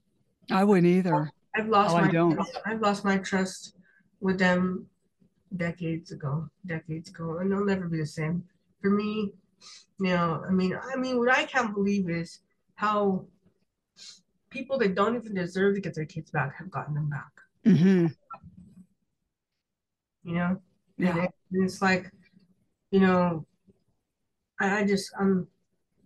I 0.50 0.64
wouldn't 0.64 0.87
either. 0.87 1.30
I've 1.57 1.69
lost 1.69 1.95
oh, 1.95 2.00
my. 2.00 2.09
I 2.09 2.11
don't. 2.11 2.40
I've 2.66 2.80
lost 2.80 3.04
my 3.04 3.19
trust 3.19 3.76
with 4.21 4.38
them 4.38 4.87
decades 5.57 6.12
ago, 6.12 6.49
decades 6.66 7.11
ago, 7.11 7.38
and 7.38 7.50
they'll 7.50 7.64
never 7.64 7.88
be 7.88 7.99
the 7.99 8.07
same. 8.07 8.45
For 8.80 8.90
me, 8.90 9.33
you 9.99 10.12
know, 10.14 10.42
I 10.49 10.52
mean, 10.52 10.78
I 10.92 10.97
mean, 10.97 11.19
what 11.19 11.30
I 11.30 11.45
can't 11.45 11.75
believe 11.75 12.09
is 12.09 12.40
how 12.76 13.26
people 14.50 14.78
that 14.78 14.95
don't 14.95 15.17
even 15.17 15.34
deserve 15.34 15.75
to 15.75 15.80
get 15.80 15.95
their 15.95 16.06
kids 16.06 16.30
back 16.30 16.56
have 16.58 16.71
gotten 16.71 16.95
them 16.95 17.10
back. 17.10 17.32
Mm-hmm. 17.67 18.06
You 20.25 20.34
know, 20.34 20.60
yeah. 20.99 21.26
And 21.52 21.65
it's 21.65 21.82
like, 21.82 22.10
you 22.91 23.00
know, 23.00 23.47
I, 24.60 24.80
I 24.80 24.84
just 24.86 25.10
I'm 25.18 25.49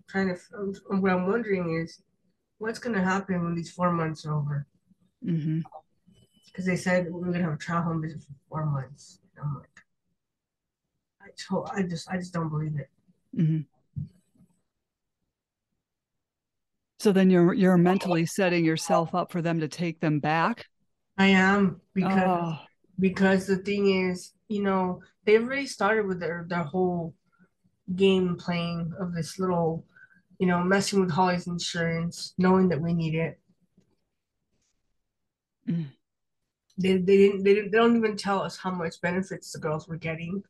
trying 0.09 0.29
to. 0.29 0.41
What 0.89 1.13
I'm 1.13 1.27
wondering 1.27 1.81
is, 1.83 2.01
what's 2.59 2.79
going 2.79 2.97
to 2.97 3.03
happen 3.03 3.43
when 3.45 3.55
these 3.55 3.71
four 3.71 3.93
months 3.93 4.25
are 4.25 4.35
over? 4.35 4.67
Mm-hmm 5.25 5.61
because 6.55 6.67
they 6.67 6.77
said 6.77 7.13
we 7.13 7.29
are 7.29 7.33
gonna 7.33 7.45
have 7.45 7.55
a 7.55 7.57
trial 7.57 7.83
home 7.83 8.01
visit 8.01 8.23
for 8.23 8.35
four 8.49 8.67
months. 8.67 9.19
And 9.37 9.45
I'm 9.45 9.55
like, 9.57 9.69
I 11.21 11.29
told, 11.37 11.69
I 11.75 11.83
just, 11.83 12.09
I 12.09 12.17
just 12.17 12.33
don't 12.33 12.49
believe 12.49 12.79
it. 12.79 12.89
Mm-hmm. 13.37 13.61
So 17.01 17.13
then 17.13 17.29
you're 17.29 17.53
you're 17.53 17.77
mentally 17.77 18.25
setting 18.25 18.65
yourself 18.65 19.15
up 19.15 19.33
for 19.33 19.43
them 19.43 19.61
to 19.61 19.69
take 19.69 20.01
them 20.01 20.21
back. 20.21 20.65
I 21.19 21.27
am 21.27 21.81
because 21.93 22.23
oh. 22.25 22.59
because 22.99 23.47
the 23.47 23.57
thing 23.57 24.09
is, 24.09 24.33
you 24.49 24.63
know, 24.63 25.03
they 25.25 25.37
already 25.37 25.67
started 25.67 26.07
with 26.07 26.21
their 26.21 26.47
their 26.49 26.63
whole 26.63 27.15
game 27.95 28.37
playing 28.37 28.93
of 28.99 29.15
this 29.15 29.39
little, 29.39 29.85
you 30.39 30.47
know, 30.47 30.63
messing 30.63 31.01
with 31.01 31.11
Holly's 31.11 31.47
insurance, 31.47 32.35
knowing 32.39 32.69
that 32.69 32.81
we 32.81 32.93
need 32.93 33.15
it. 33.15 33.39
Mm. 35.69 35.87
They, 36.77 36.97
they 36.97 37.17
didn't 37.17 37.45
they 37.45 37.55
didn't 37.55 37.71
they 37.71 37.79
don't 37.79 37.97
even 37.97 38.17
tell 38.17 38.43
us 38.43 38.57
how 38.57 38.71
much 38.71 39.01
benefits 39.01 39.53
the 39.53 39.61
girls 39.61 39.87
were 39.87 39.97
getting. 39.97 40.43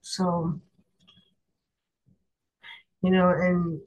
So 0.00 0.60
you 3.02 3.10
know, 3.10 3.28
and 3.28 3.80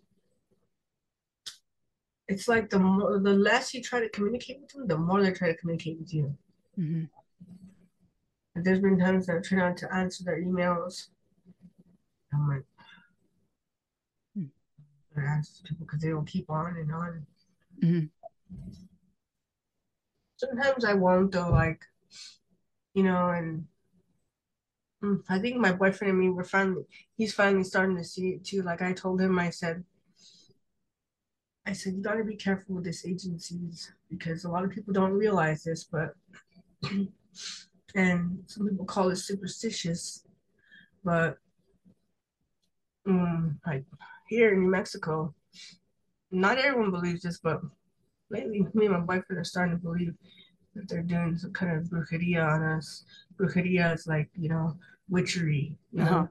it's 2.28 2.48
like 2.48 2.70
the 2.70 2.80
more 2.80 3.20
the 3.20 3.34
less 3.34 3.74
you 3.74 3.82
try 3.82 4.00
to 4.00 4.10
communicate 4.10 4.62
with 4.62 4.72
them, 4.72 4.88
the 4.88 4.98
more 4.98 5.22
they 5.22 5.32
try 5.32 5.50
to 5.50 5.58
communicate 5.58 6.00
with 6.00 6.14
you. 6.14 6.38
Mm-hmm. 6.80 7.06
There's 8.64 8.80
been 8.80 9.00
times 9.00 9.28
that 9.28 9.38
I 9.38 9.40
try 9.40 9.58
not 9.58 9.78
to 9.78 9.94
answer 9.94 10.24
their 10.24 10.42
emails. 10.42 11.08
I'm 12.34 12.48
like, 12.48 12.64
mm-hmm. 14.38 15.20
answer 15.20 15.64
people 15.64 15.86
because 15.86 16.02
they 16.02 16.14
will 16.14 16.24
keep 16.24 16.50
on 16.50 16.78
and 16.78 16.92
on. 16.92 17.26
Mm-hmm 17.84 18.06
sometimes 20.38 20.86
I 20.86 20.94
won't 20.94 21.32
though, 21.32 21.50
like, 21.50 21.86
you 22.94 23.04
know, 23.04 23.30
and 23.30 23.66
mm, 25.04 25.22
I 25.30 25.40
think 25.40 25.58
my 25.58 25.74
boyfriend 25.74 26.12
and 26.12 26.20
me 26.20 26.30
were 26.30 26.44
finally, 26.44 26.86
he's 27.16 27.34
finally 27.34 27.64
starting 27.64 27.98
to 27.98 28.04
see 28.04 28.30
it 28.30 28.46
too. 28.46 28.62
Like 28.62 28.82
I 28.82 28.94
told 28.94 29.20
him, 29.20 29.38
I 29.38 29.50
said, 29.50 29.84
I 31.66 31.74
said, 31.74 31.94
you 31.94 32.02
gotta 32.02 32.24
be 32.24 32.36
careful 32.36 32.76
with 32.76 32.86
these 32.86 33.06
agencies 33.06 33.92
because 34.10 34.46
a 34.46 34.50
lot 34.50 34.64
of 34.64 34.72
people 34.72 34.94
don't 34.94 35.12
realize 35.12 35.64
this, 35.64 35.84
but, 35.84 36.14
and 37.98 38.40
some 38.46 38.70
people 38.70 38.86
call 38.86 39.10
it 39.10 39.18
superstitious, 39.18 40.24
but 41.04 41.38
um, 43.08 43.60
like 43.66 43.84
here 44.30 44.54
in 44.54 44.62
New 44.62 44.70
Mexico, 44.70 45.34
not 46.32 46.60
everyone 46.60 46.92
believes 46.92 47.24
this, 47.24 47.40
but 47.40 47.60
lately 48.30 48.66
me 48.74 48.86
and 48.86 48.94
my 48.94 49.00
boyfriend 49.00 49.40
are 49.40 49.44
starting 49.44 49.76
to 49.76 49.82
believe 49.82 50.14
that 50.76 50.88
they're 50.88 51.02
doing 51.02 51.38
some 51.38 51.52
kind 51.54 51.76
of 51.76 51.86
brujeria 51.86 52.46
on 52.46 52.62
us. 52.62 53.04
Brujeria 53.36 53.94
is 53.96 54.06
like, 54.08 54.30
you 54.36 54.50
know, 54.50 54.78
witchery, 55.10 55.76
you 55.92 56.04
uh-huh. 56.04 56.12
know, 56.12 56.30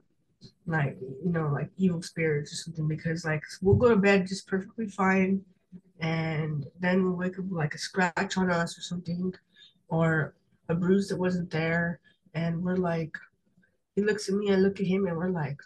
like, 0.67 0.97
you 1.01 1.31
know, 1.31 1.49
like 1.51 1.69
evil 1.77 2.01
spirits 2.01 2.53
or 2.53 2.55
something, 2.55 2.87
because 2.87 3.25
like 3.25 3.43
we'll 3.61 3.75
go 3.75 3.89
to 3.89 3.97
bed 3.97 4.25
just 4.25 4.47
perfectly 4.47 4.87
fine. 4.87 5.41
And 5.99 6.67
then 6.79 7.03
we'll 7.03 7.17
wake 7.17 7.39
up 7.39 7.45
with 7.45 7.57
like 7.57 7.73
a 7.73 7.79
scratch 7.79 8.37
on 8.37 8.51
us 8.51 8.77
or 8.77 8.81
something, 8.81 9.33
or 9.89 10.35
a 10.69 10.75
bruise 10.75 11.07
that 11.09 11.17
wasn't 11.17 11.51
there. 11.51 11.99
And 12.33 12.63
we're 12.63 12.75
like, 12.75 13.15
he 13.95 14.01
looks 14.01 14.29
at 14.29 14.35
me, 14.35 14.51
I 14.51 14.55
look 14.55 14.79
at 14.79 14.85
him, 14.85 15.07
and 15.07 15.17
we're 15.17 15.29
like, 15.29 15.57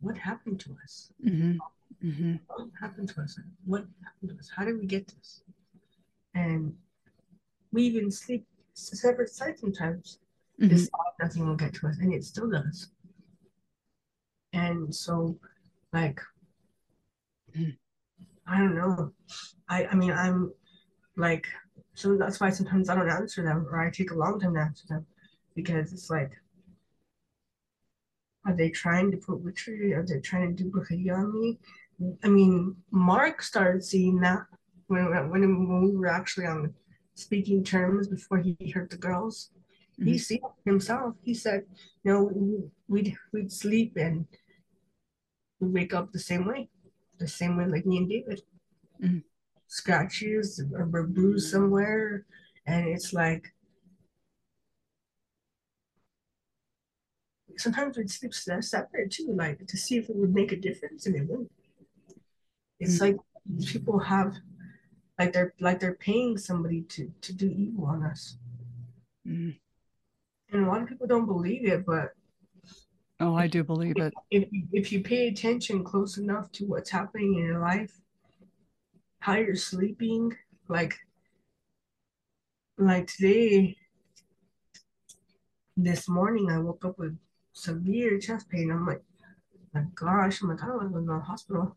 what 0.00 0.16
happened 0.16 0.60
to 0.60 0.76
us? 0.84 1.12
Mm-hmm. 1.24 1.58
Mm-hmm. 2.06 2.34
What 2.46 2.68
happened 2.80 3.08
to 3.10 3.20
us? 3.20 3.38
What 3.64 3.84
happened 4.04 4.30
to 4.30 4.38
us? 4.38 4.50
How 4.54 4.64
did 4.64 4.78
we 4.78 4.86
get 4.86 5.08
this? 5.08 5.42
and 6.34 6.74
we 7.72 7.82
even 7.84 8.10
sleep 8.10 8.46
separate 8.74 9.30
sides 9.30 9.60
sometimes. 9.60 10.18
Mm-hmm. 10.60 10.68
This 10.68 10.90
nothing 11.20 11.46
will 11.46 11.56
get 11.56 11.74
to 11.74 11.86
us, 11.86 11.98
and 11.98 12.12
it 12.12 12.24
still 12.24 12.50
does. 12.50 12.88
And 14.52 14.94
so, 14.94 15.38
like, 15.92 16.20
I 17.56 18.58
don't 18.58 18.74
know. 18.76 19.12
I 19.68 19.86
I 19.86 19.94
mean, 19.94 20.12
I'm 20.12 20.52
like, 21.16 21.46
so 21.94 22.16
that's 22.16 22.40
why 22.40 22.50
sometimes 22.50 22.88
I 22.88 22.94
don't 22.94 23.10
answer 23.10 23.42
them, 23.42 23.66
or 23.70 23.80
I 23.80 23.90
take 23.90 24.10
a 24.10 24.16
long 24.16 24.40
time 24.40 24.54
to 24.54 24.60
answer 24.60 24.86
them, 24.88 25.06
because 25.54 25.92
it's 25.92 26.10
like, 26.10 26.32
are 28.46 28.56
they 28.56 28.70
trying 28.70 29.10
to 29.10 29.16
put 29.18 29.40
witchery? 29.40 29.92
Are 29.92 30.04
they 30.04 30.18
trying 30.20 30.56
to 30.56 30.62
do 30.62 30.70
brujeria 30.70 31.14
on 31.14 31.38
me? 31.38 31.58
I 32.24 32.28
mean, 32.28 32.76
Mark 32.90 33.42
started 33.42 33.84
seeing 33.84 34.20
that 34.20 34.46
when 34.86 35.10
when 35.30 35.42
when 35.68 35.82
we 35.82 35.96
were 35.96 36.06
actually 36.06 36.46
on 36.46 36.72
speaking 37.14 37.62
terms 37.62 38.08
before 38.08 38.38
he 38.38 38.56
hurt 38.74 38.88
the 38.88 38.96
girls. 38.96 39.50
Mm-hmm. 40.00 40.08
He 40.08 40.18
see 40.18 40.40
himself. 40.64 41.16
He 41.22 41.34
said, 41.34 41.64
you 42.02 42.12
know, 42.12 42.32
we'd 42.88 43.14
we'd 43.32 43.52
sleep 43.52 43.96
and 43.96 44.26
we'd 45.60 45.74
wake 45.74 45.94
up 45.94 46.10
the 46.10 46.18
same 46.18 46.46
way, 46.46 46.70
the 47.18 47.28
same 47.28 47.58
way 47.58 47.66
like 47.66 47.84
me 47.84 47.98
and 47.98 48.08
David. 48.08 48.40
Mm-hmm. 49.02 49.18
Scratches 49.72 50.60
or 50.74 50.84
bruise 51.04 51.48
somewhere, 51.48 52.26
and 52.66 52.88
it's 52.88 53.12
like 53.12 53.54
sometimes 57.56 57.96
we'd 57.96 58.10
sleep 58.10 58.34
separate 58.34 59.12
too, 59.12 59.32
like 59.32 59.64
to 59.68 59.76
see 59.76 59.96
if 59.96 60.10
it 60.10 60.16
would 60.16 60.34
make 60.34 60.50
a 60.50 60.56
difference, 60.56 61.06
and 61.06 61.14
it 61.14 61.28
wouldn't. 61.28 61.52
It's 62.80 62.98
mm-hmm. 62.98 63.16
like 63.16 63.66
people 63.66 64.00
have 64.00 64.34
like 65.20 65.32
they're 65.32 65.54
like 65.60 65.78
they're 65.78 65.94
paying 65.94 66.36
somebody 66.36 66.82
to 66.82 67.12
to 67.20 67.32
do 67.32 67.48
evil 67.48 67.86
on 67.86 68.02
us. 68.02 68.38
Mm-hmm. 69.24 69.50
And 70.52 70.66
a 70.66 70.68
lot 70.68 70.82
of 70.82 70.88
people 70.88 71.06
don't 71.06 71.26
believe 71.26 71.64
it, 71.64 71.86
but 71.86 72.10
oh, 73.20 73.36
I 73.36 73.46
do 73.46 73.62
believe 73.62 73.98
it. 73.98 74.12
If 74.32 74.48
if 74.72 74.90
you 74.90 75.00
pay 75.00 75.28
attention 75.28 75.84
close 75.84 76.18
enough 76.18 76.50
to 76.52 76.64
what's 76.64 76.90
happening 76.90 77.34
in 77.34 77.44
your 77.44 77.60
life, 77.60 78.00
how 79.20 79.34
you're 79.36 79.54
sleeping, 79.54 80.36
like 80.68 80.94
like 82.78 83.06
today, 83.06 83.76
this 85.76 86.08
morning, 86.08 86.50
I 86.50 86.58
woke 86.58 86.84
up 86.84 86.98
with 86.98 87.16
severe 87.52 88.18
chest 88.18 88.48
pain. 88.48 88.70
I'm 88.70 88.86
like, 88.86 89.02
my 89.74 89.82
gosh, 89.94 90.40
I'm 90.40 90.48
like, 90.48 90.62
I 90.62 90.66
don't 90.66 90.76
want 90.76 90.88
to 90.88 90.94
go 90.94 91.00
to 91.00 91.06
the 91.06 91.20
hospital. 91.20 91.76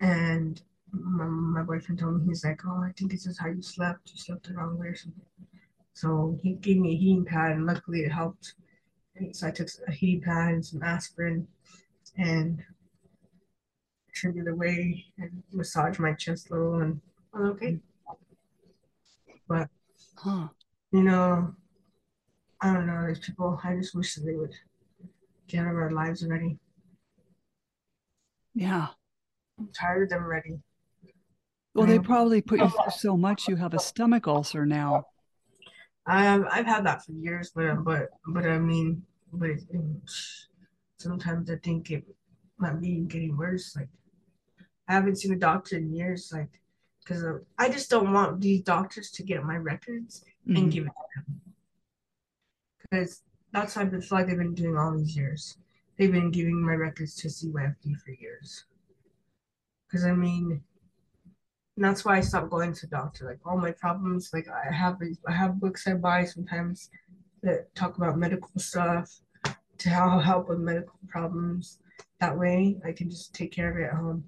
And 0.00 0.60
my, 0.92 1.24
my 1.24 1.62
boyfriend 1.62 1.98
told 1.98 2.20
me, 2.20 2.28
he's 2.28 2.44
like, 2.44 2.60
oh, 2.66 2.82
I 2.84 2.92
think 2.96 3.10
this 3.10 3.26
is 3.26 3.38
how 3.38 3.48
you 3.48 3.62
slept. 3.62 4.10
You 4.12 4.18
slept 4.18 4.46
the 4.46 4.54
wrong 4.54 4.78
way 4.78 4.88
or 4.88 4.94
something. 4.94 5.24
So 5.94 6.38
he 6.42 6.54
gave 6.54 6.76
me 6.76 6.92
a 6.92 6.96
heating 6.96 7.24
pad, 7.24 7.52
and 7.52 7.66
luckily 7.66 8.00
it 8.00 8.12
helped. 8.12 8.54
So 9.32 9.46
I 9.46 9.50
took 9.50 9.68
a 9.88 9.92
heating 9.92 10.22
pad 10.22 10.54
and 10.54 10.64
some 10.64 10.82
aspirin 10.82 11.46
and 12.16 12.62
turned 14.20 14.38
it 14.38 14.50
away 14.50 15.04
and 15.18 15.42
massage 15.52 15.98
my 15.98 16.12
chest 16.14 16.50
a 16.50 16.54
little, 16.54 16.80
and 16.80 17.00
okay. 17.36 17.78
But, 19.48 19.68
huh. 20.16 20.48
you 20.92 21.02
know, 21.02 21.54
I 22.60 22.72
don't 22.72 22.86
know, 22.86 23.06
these 23.06 23.18
people, 23.18 23.58
I 23.64 23.76
just 23.76 23.94
wish 23.94 24.14
that 24.14 24.24
they 24.24 24.34
would 24.34 24.54
get 25.48 25.60
out 25.60 25.70
of 25.70 25.76
our 25.76 25.90
lives 25.90 26.24
already. 26.24 26.58
Yeah. 28.54 28.88
I'm 29.58 29.68
tired 29.72 30.04
of 30.04 30.08
them 30.10 30.22
already. 30.22 30.60
Well, 31.74 31.86
they 31.86 31.98
probably 31.98 32.42
put 32.42 32.58
you 32.58 32.68
through 32.68 32.90
so 32.96 33.16
much 33.16 33.48
you 33.48 33.56
have 33.56 33.74
a 33.74 33.78
stomach 33.78 34.26
ulcer 34.26 34.66
now. 34.66 35.06
Um, 36.06 36.46
I've 36.50 36.66
had 36.66 36.84
that 36.86 37.04
for 37.04 37.12
years, 37.12 37.52
but 37.54 37.84
but 37.84 38.08
but 38.26 38.44
I 38.44 38.58
mean, 38.58 39.02
but 39.32 39.50
it, 39.50 39.62
sometimes 40.98 41.50
I 41.50 41.56
think 41.56 41.90
it 41.90 42.04
might 42.58 42.80
be 42.80 43.00
getting 43.02 43.36
worse. 43.36 43.76
Like 43.76 43.88
I 44.90 44.94
haven't 44.94 45.16
seen 45.16 45.32
a 45.32 45.36
doctor 45.36 45.76
in 45.76 45.94
years, 45.94 46.30
like 46.32 46.60
because 47.02 47.24
I 47.58 47.68
just 47.68 47.90
don't 47.90 48.12
want 48.12 48.40
these 48.40 48.62
doctors 48.62 49.10
to 49.12 49.22
get 49.22 49.42
my 49.44 49.56
records 49.56 50.24
mm-hmm. 50.46 50.56
and 50.56 50.72
give 50.72 50.84
it 50.84 50.88
to 50.88 51.24
them 51.24 51.40
because 52.90 53.22
that's 53.52 53.74
how 53.74 53.82
I 53.82 53.88
feel 53.88 54.00
like 54.10 54.26
they've 54.26 54.36
been 54.36 54.54
doing 54.54 54.76
all 54.76 54.96
these 54.96 55.16
years. 55.16 55.56
They've 55.98 56.12
been 56.12 56.30
giving 56.30 56.60
my 56.64 56.74
records 56.74 57.14
to 57.16 57.28
CYFD 57.28 57.96
for 57.96 58.10
years. 58.12 58.64
Because 59.86 60.04
I 60.04 60.12
mean, 60.12 60.62
that's 61.76 62.04
why 62.04 62.18
I 62.18 62.20
stopped 62.20 62.50
going 62.50 62.72
to 62.72 62.86
doctor. 62.86 63.26
Like 63.26 63.38
all 63.44 63.58
my 63.58 63.72
problems, 63.72 64.30
like 64.32 64.48
I 64.48 64.72
have 64.72 64.98
I 65.26 65.32
have 65.32 65.60
books 65.60 65.86
I 65.86 65.94
buy 65.94 66.24
sometimes 66.24 66.90
that 67.42 67.74
talk 67.74 67.96
about 67.96 68.18
medical 68.18 68.50
stuff 68.56 69.20
to 69.78 69.88
how 69.88 70.18
help 70.18 70.48
with 70.48 70.58
medical 70.58 70.98
problems. 71.08 71.78
That 72.20 72.38
way, 72.38 72.76
I 72.84 72.92
can 72.92 73.08
just 73.08 73.34
take 73.34 73.50
care 73.50 73.70
of 73.70 73.78
it 73.78 73.84
at 73.84 73.94
home. 73.94 74.24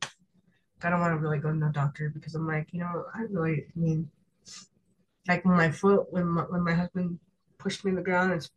I 0.85 0.91
don't 0.91 1.01
want 1.01 1.13
to 1.13 1.19
really 1.19 1.39
go 1.39 1.53
to 1.53 1.59
the 1.59 1.71
doctor 1.73 2.11
because 2.11 2.35
I'm 2.35 2.47
like, 2.47 2.69
you 2.73 2.81
know, 2.81 3.05
I 3.15 3.23
really 3.31 3.67
I 3.77 3.79
mean, 3.79 4.11
like 5.29 5.45
when 5.45 5.57
my 5.57 5.71
foot 5.71 6.13
when 6.13 6.27
my, 6.27 6.43
when 6.43 6.63
my 6.63 6.75
husband 6.75 7.19
pushed 7.59 7.85
me 7.85 7.91
in 7.91 7.97
the 7.97 8.03
ground 8.03 8.33
and 8.33 8.49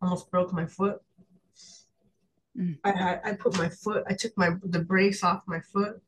almost 0.00 0.30
broke 0.30 0.52
my 0.52 0.66
foot. 0.66 1.00
Mm. 2.56 2.78
I 2.84 2.92
had 2.92 3.20
I 3.24 3.32
put 3.32 3.56
my 3.56 3.68
foot. 3.68 4.04
I 4.08 4.14
took 4.14 4.36
my 4.36 4.50
the 4.62 4.80
brace 4.80 5.22
off 5.22 5.42
my 5.46 5.60
foot, 5.60 6.00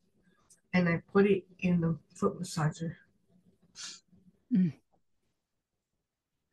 and 0.73 0.87
I 0.87 1.01
put 1.11 1.25
it 1.25 1.43
in 1.59 1.81
the 1.81 1.97
foot 2.13 2.41
massager. 2.41 2.95
Because 4.51 4.71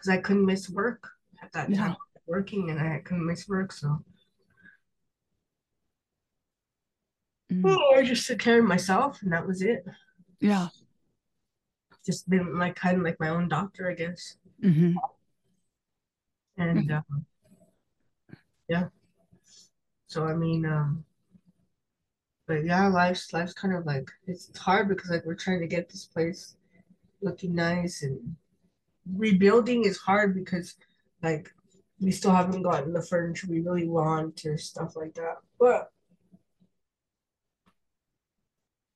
mm. 0.07 0.13
I 0.13 0.19
couldn't 0.19 0.47
miss 0.47 0.69
work 0.69 1.09
at 1.43 1.53
that 1.53 1.73
time, 1.75 1.97
working, 2.27 2.71
and 2.71 2.81
I 2.81 2.99
couldn't 2.99 3.27
miss 3.27 3.49
work, 3.49 3.73
so. 3.73 4.05
Mm. 7.53 7.63
Oh, 7.65 7.95
I 7.97 8.05
just 8.05 8.27
took 8.27 8.39
care 8.39 8.61
of 8.61 8.67
myself, 8.67 9.23
and 9.23 9.33
that 9.33 9.47
was 9.47 9.63
it. 9.63 9.85
Yeah. 10.41 10.69
Just 12.05 12.29
been 12.29 12.59
like 12.59 12.77
kind 12.77 12.99
of 12.99 13.03
like 13.03 13.19
my 13.21 13.29
own 13.29 13.49
doctor, 13.49 13.91
I 13.91 13.95
guess. 13.95 14.37
Mm-hmm 14.63 14.97
and 16.59 16.91
uh, 16.91 17.01
yeah 18.69 18.85
so 20.07 20.25
i 20.25 20.35
mean 20.35 20.67
um 20.67 21.05
but 22.47 22.65
yeah 22.65 22.89
life's 22.89 23.33
life's 23.33 23.55
kind 23.55 23.75
of 23.75 23.87
like 23.87 24.11
it's 24.27 24.51
hard 24.59 24.89
because 24.89 25.11
like 25.11 25.25
we're 25.25 25.35
trying 25.35 25.61
to 25.61 25.67
get 25.67 25.89
this 25.89 26.05
place 26.05 26.57
looking 27.23 27.55
nice 27.55 28.03
and 28.03 28.37
rebuilding 29.17 29.85
is 29.85 29.99
hard 29.99 30.35
because 30.35 30.75
like 31.23 31.53
we 32.01 32.11
still 32.11 32.31
haven't 32.31 32.63
gotten 32.63 32.93
the 32.93 33.03
furniture 33.03 33.47
we 33.49 33.61
really 33.61 33.89
want 33.89 34.45
or 34.45 34.59
stuff 34.59 34.97
like 34.97 35.15
that 35.15 35.37
but 35.59 35.91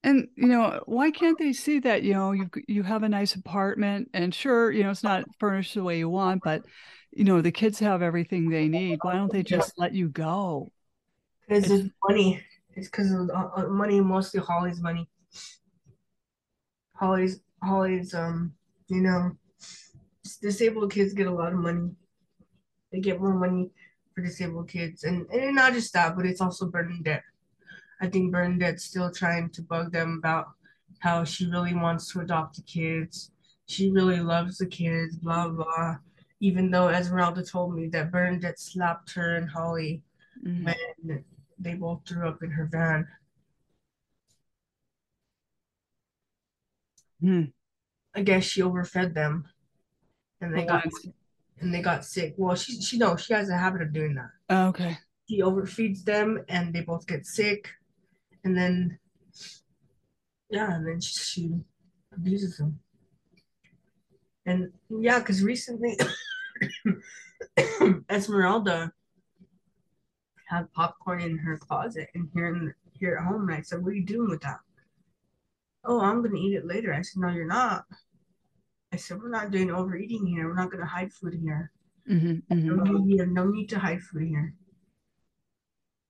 and 0.04 0.28
you 0.36 0.48
know 0.48 0.82
why 0.86 1.10
can't 1.10 1.38
they 1.38 1.52
see 1.52 1.78
that 1.80 2.02
you 2.02 2.12
know 2.12 2.32
you 2.32 2.50
you 2.66 2.82
have 2.82 3.02
a 3.02 3.08
nice 3.08 3.34
apartment 3.34 4.10
and 4.12 4.34
sure 4.34 4.70
you 4.70 4.82
know 4.82 4.90
it's 4.90 5.02
not 5.02 5.24
furnished 5.38 5.74
the 5.74 5.84
way 5.84 5.98
you 5.98 6.08
want 6.08 6.42
but 6.42 6.62
you 7.12 7.24
know 7.24 7.40
the 7.40 7.52
kids 7.52 7.78
have 7.78 8.02
everything 8.02 8.48
they 8.48 8.68
need. 8.68 8.98
Why 9.02 9.14
don't 9.14 9.30
they 9.30 9.42
just 9.42 9.74
let 9.76 9.92
you 9.92 10.08
go? 10.08 10.72
Because 11.46 11.64
it's, 11.64 11.84
it's 11.84 11.94
money. 12.08 12.42
It's 12.74 12.88
because 12.88 13.12
of 13.12 13.28
uh, 13.30 13.48
uh, 13.56 13.66
money 13.68 14.00
mostly 14.00 14.40
holly's 14.40 14.80
money. 14.80 15.08
Holly's 16.94 17.40
holly's 17.62 18.14
um 18.14 18.54
you 18.88 19.02
know 19.02 19.32
disabled 20.40 20.90
kids 20.92 21.12
get 21.12 21.26
a 21.26 21.30
lot 21.30 21.52
of 21.52 21.58
money. 21.58 21.90
They 22.90 23.00
get 23.00 23.20
more 23.20 23.34
money 23.34 23.70
for 24.14 24.22
disabled 24.22 24.68
kids. 24.68 25.04
And, 25.04 25.26
and 25.30 25.54
not 25.54 25.74
just 25.74 25.92
that 25.92 26.16
but 26.16 26.24
it's 26.24 26.40
also 26.40 26.66
bernadette 26.66 27.24
i 28.02 28.06
think 28.06 28.30
bernadette's 28.30 28.84
still 28.84 29.10
trying 29.10 29.48
to 29.48 29.62
bug 29.62 29.90
them 29.92 30.18
about 30.18 30.48
how 30.98 31.24
she 31.24 31.46
really 31.46 31.74
wants 31.74 32.12
to 32.12 32.20
adopt 32.20 32.56
the 32.56 32.62
kids 32.62 33.30
she 33.66 33.90
really 33.90 34.20
loves 34.20 34.58
the 34.58 34.66
kids 34.66 35.16
blah 35.16 35.48
blah 35.48 35.96
even 36.42 36.72
though 36.72 36.88
Esmeralda 36.88 37.44
told 37.44 37.74
me 37.74 37.86
that 37.86 38.10
Bernadette 38.10 38.58
slapped 38.58 39.14
her 39.14 39.36
and 39.36 39.48
Holly 39.48 40.02
mm-hmm. 40.44 40.64
when 40.64 41.24
they 41.58 41.74
both 41.74 42.00
threw 42.06 42.28
up 42.28 42.42
in 42.42 42.50
her 42.50 42.68
van. 42.70 43.06
Hmm. 47.20 47.44
I 48.14 48.22
guess 48.22 48.42
she 48.42 48.60
overfed 48.60 49.14
them, 49.14 49.48
and 50.40 50.52
they 50.52 50.64
got 50.64 50.84
and 51.60 51.72
they 51.72 51.80
got 51.80 52.04
sick. 52.04 52.34
Well, 52.36 52.56
she 52.56 52.80
she 52.82 52.98
knows 52.98 53.22
she 53.22 53.32
has 53.32 53.48
a 53.48 53.56
habit 53.56 53.80
of 53.80 53.92
doing 53.92 54.16
that. 54.16 54.30
Oh, 54.50 54.66
okay. 54.66 54.98
She 55.30 55.40
overfeeds 55.40 56.02
them, 56.02 56.44
and 56.48 56.74
they 56.74 56.80
both 56.80 57.06
get 57.06 57.24
sick, 57.24 57.68
and 58.44 58.56
then 58.56 58.98
yeah, 60.50 60.74
and 60.74 60.86
then 60.86 61.00
she, 61.00 61.18
she 61.18 61.50
abuses 62.14 62.58
them. 62.58 62.78
And 64.44 64.72
yeah, 64.90 65.18
because 65.18 65.42
recently 65.42 65.96
Esmeralda 68.10 68.92
had 70.48 70.72
popcorn 70.72 71.22
in 71.22 71.38
her 71.38 71.56
closet 71.56 72.08
and 72.14 72.28
here 72.34 72.48
in 72.48 72.74
here 72.92 73.16
at 73.16 73.24
home. 73.24 73.48
And 73.48 73.58
I 73.58 73.62
said, 73.62 73.82
"What 73.82 73.92
are 73.92 73.96
you 73.96 74.04
doing 74.04 74.28
with 74.28 74.42
that?" 74.42 74.60
Oh, 75.84 76.00
I'm 76.00 76.22
gonna 76.22 76.36
eat 76.36 76.54
it 76.54 76.66
later. 76.66 76.92
I 76.92 77.02
said, 77.02 77.20
"No, 77.20 77.28
you're 77.28 77.46
not." 77.46 77.84
I 78.92 78.96
said, 78.96 79.20
"We're 79.20 79.30
not 79.30 79.50
doing 79.50 79.70
overeating 79.70 80.26
here. 80.26 80.48
We're 80.48 80.54
not 80.54 80.70
gonna 80.70 80.86
hide 80.86 81.12
food 81.12 81.34
here. 81.34 81.72
Mm-hmm, 82.10 82.52
mm-hmm. 82.52 83.08
You 83.08 83.18
have 83.18 83.28
no 83.28 83.46
need 83.46 83.68
to 83.70 83.78
hide 83.78 84.02
food 84.02 84.26
here. 84.26 84.54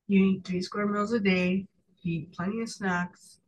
You 0.07 0.19
need 0.19 0.43
three 0.43 0.61
square 0.61 0.87
meals 0.87 1.13
a 1.13 1.19
day. 1.19 1.67
Eat 2.03 2.33
plenty 2.33 2.61
of 2.61 2.69
snacks. 2.69 3.39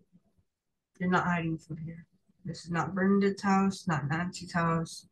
You're 1.00 1.10
not 1.10 1.26
hiding 1.26 1.58
food 1.58 1.80
here. 1.84 2.06
This 2.46 2.64
is 2.64 2.72
not 2.72 2.96
Bernadette's 2.96 3.42
house, 3.42 3.86
not 3.88 4.08
Nancy's 4.08 4.54
house. 4.54 5.08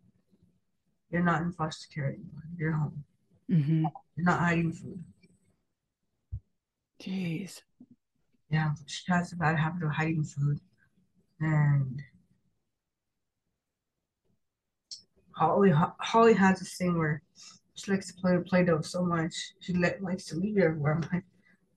You're 1.09 1.23
not 1.23 1.41
in 1.41 1.51
foster 1.51 1.87
care 1.93 2.05
anymore. 2.05 2.43
You're 2.57 2.71
home. 2.71 3.03
Mm-hmm. 3.51 3.85
You're 4.15 4.25
not 4.25 4.39
hiding 4.39 4.71
food. 4.71 5.03
Jeez. 7.01 7.61
Yeah, 8.49 8.71
she 8.85 9.11
has 9.11 9.33
a 9.33 9.35
bad 9.35 9.57
habit 9.59 9.83
of 9.83 9.91
hiding 9.91 10.23
food. 10.23 10.59
And 11.41 12.01
Holly 15.31 15.73
Holly 15.99 16.33
has 16.33 16.59
this 16.59 16.77
thing 16.77 16.97
where 16.97 17.21
she 17.75 17.91
likes 17.91 18.07
to 18.07 18.21
play 18.21 18.37
with 18.37 18.47
Play-Doh 18.47 18.81
so 18.81 19.03
much. 19.03 19.33
She 19.59 19.73
likes 19.73 20.25
to 20.25 20.35
leave 20.35 20.57
it 20.57 20.63
everywhere. 20.63 20.93
I'm 20.93 21.09
like, 21.11 21.25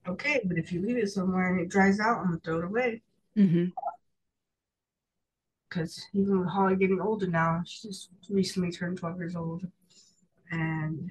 okay, 0.09 0.41
but 0.45 0.59
if 0.59 0.73
you 0.73 0.83
leave 0.83 0.97
it 0.97 1.09
somewhere 1.09 1.49
and 1.53 1.61
it 1.61 1.69
dries 1.69 2.01
out, 2.01 2.19
I'm 2.19 2.27
gonna 2.27 2.41
throw 2.45 2.59
it 2.59 2.65
away. 2.65 3.03
Mm-hmm 3.37 3.67
because 5.77 6.07
even 6.15 6.41
with 6.41 6.49
Holly 6.49 6.77
getting 6.77 7.01
older 7.01 7.27
now, 7.27 7.63
she 7.67 7.89
just 7.89 8.11
recently 8.31 8.71
turned 8.71 8.99
12 8.99 9.19
years 9.19 9.37
old. 9.37 9.67
And 10.51 11.11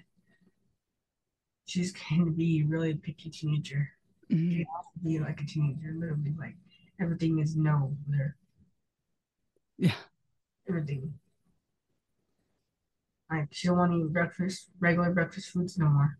she's 1.66 1.92
going 1.92 2.26
to 2.26 2.32
be 2.32 2.62
a 2.62 2.66
really 2.66 2.96
picky 2.96 3.30
teenager. 3.30 3.92
Mhm. 4.32 4.52
She 4.52 4.58
has 4.60 4.86
to 4.94 5.00
be 5.04 5.20
like 5.20 5.42
a 5.42 5.46
teenager, 5.46 5.94
literally 5.94 6.34
like 6.40 6.56
everything 7.00 7.40
is 7.40 7.56
no 7.56 7.96
there. 8.08 8.38
Yeah. 9.78 9.96
Everything. 10.68 11.14
Like 13.30 13.50
she 13.52 13.68
don't 13.68 13.78
want 13.78 13.92
to 13.92 13.98
eat 14.00 14.14
breakfast, 14.14 14.70
regular 14.80 15.12
breakfast 15.12 15.50
foods 15.50 15.78
no 15.78 15.90
more. 15.90 16.18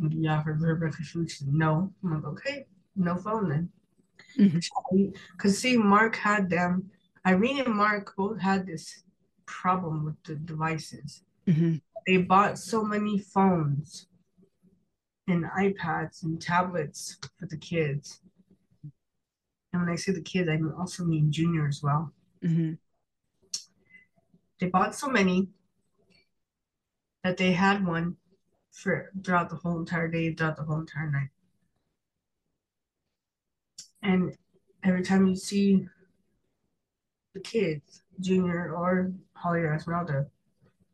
And 0.00 0.24
you 0.24 0.30
offer 0.30 0.54
her 0.54 0.76
breakfast 0.76 1.10
food, 1.10 1.30
she's 1.30 1.46
no. 1.46 1.92
I'm 2.02 2.14
like, 2.14 2.24
okay, 2.24 2.66
no 2.96 3.16
phone 3.16 3.48
then. 3.48 3.70
Because 5.32 5.58
see, 5.58 5.76
Mark 5.76 6.16
had 6.16 6.48
them. 6.48 6.90
Irene 7.26 7.60
and 7.60 7.74
Mark 7.74 8.14
both 8.16 8.40
had 8.40 8.66
this 8.66 9.02
problem 9.46 10.04
with 10.04 10.22
the 10.24 10.36
devices. 10.36 11.22
Mhm. 11.46 11.82
They 12.06 12.18
bought 12.18 12.58
so 12.58 12.82
many 12.82 13.18
phones 13.18 14.06
and 15.26 15.44
iPads 15.44 16.22
and 16.22 16.40
tablets 16.40 17.18
for 17.38 17.46
the 17.46 17.56
kids. 17.56 18.20
And 19.72 19.82
when 19.82 19.90
I 19.90 19.96
say 19.96 20.12
the 20.12 20.22
kids, 20.22 20.48
I 20.48 20.58
also 20.78 21.04
mean 21.04 21.30
Junior 21.30 21.68
as 21.68 21.82
well. 21.82 22.12
Mhm. 22.42 22.78
They 24.58 24.68
bought 24.68 24.94
so 24.94 25.08
many 25.08 25.48
that 27.22 27.36
they 27.36 27.52
had 27.52 27.86
one 27.86 28.16
for 28.70 29.10
throughout 29.24 29.50
the 29.50 29.56
whole 29.56 29.78
entire 29.78 30.08
day, 30.08 30.32
throughout 30.32 30.56
the 30.56 30.64
whole 30.64 30.80
entire 30.80 31.10
night. 31.10 31.28
And 34.02 34.36
every 34.82 35.02
time 35.02 35.26
you 35.26 35.36
see 35.36 35.86
the 37.34 37.40
kids, 37.40 38.02
Junior 38.18 38.74
or 38.74 39.12
Holly 39.34 39.60
or 39.60 39.74
Esmeralda, 39.74 40.26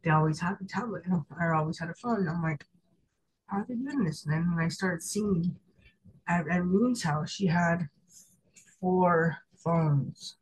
they 0.02 0.10
always 0.10 0.40
have 0.40 0.60
a 0.60 0.64
tablet 0.64 1.04
or 1.38 1.54
always 1.54 1.78
had 1.78 1.90
a 1.90 1.94
phone. 1.94 2.28
I'm 2.28 2.42
like, 2.42 2.66
how 3.46 3.58
are 3.58 3.66
they 3.68 3.74
doing 3.74 4.04
this? 4.04 4.24
And 4.24 4.32
then 4.32 4.54
when 4.54 4.64
I 4.64 4.68
started 4.68 5.02
seeing 5.02 5.56
at, 6.28 6.48
at 6.48 6.64
Moon's 6.64 7.02
house, 7.02 7.30
she 7.30 7.46
had 7.46 7.88
four 8.80 9.38
phones. 9.56 10.36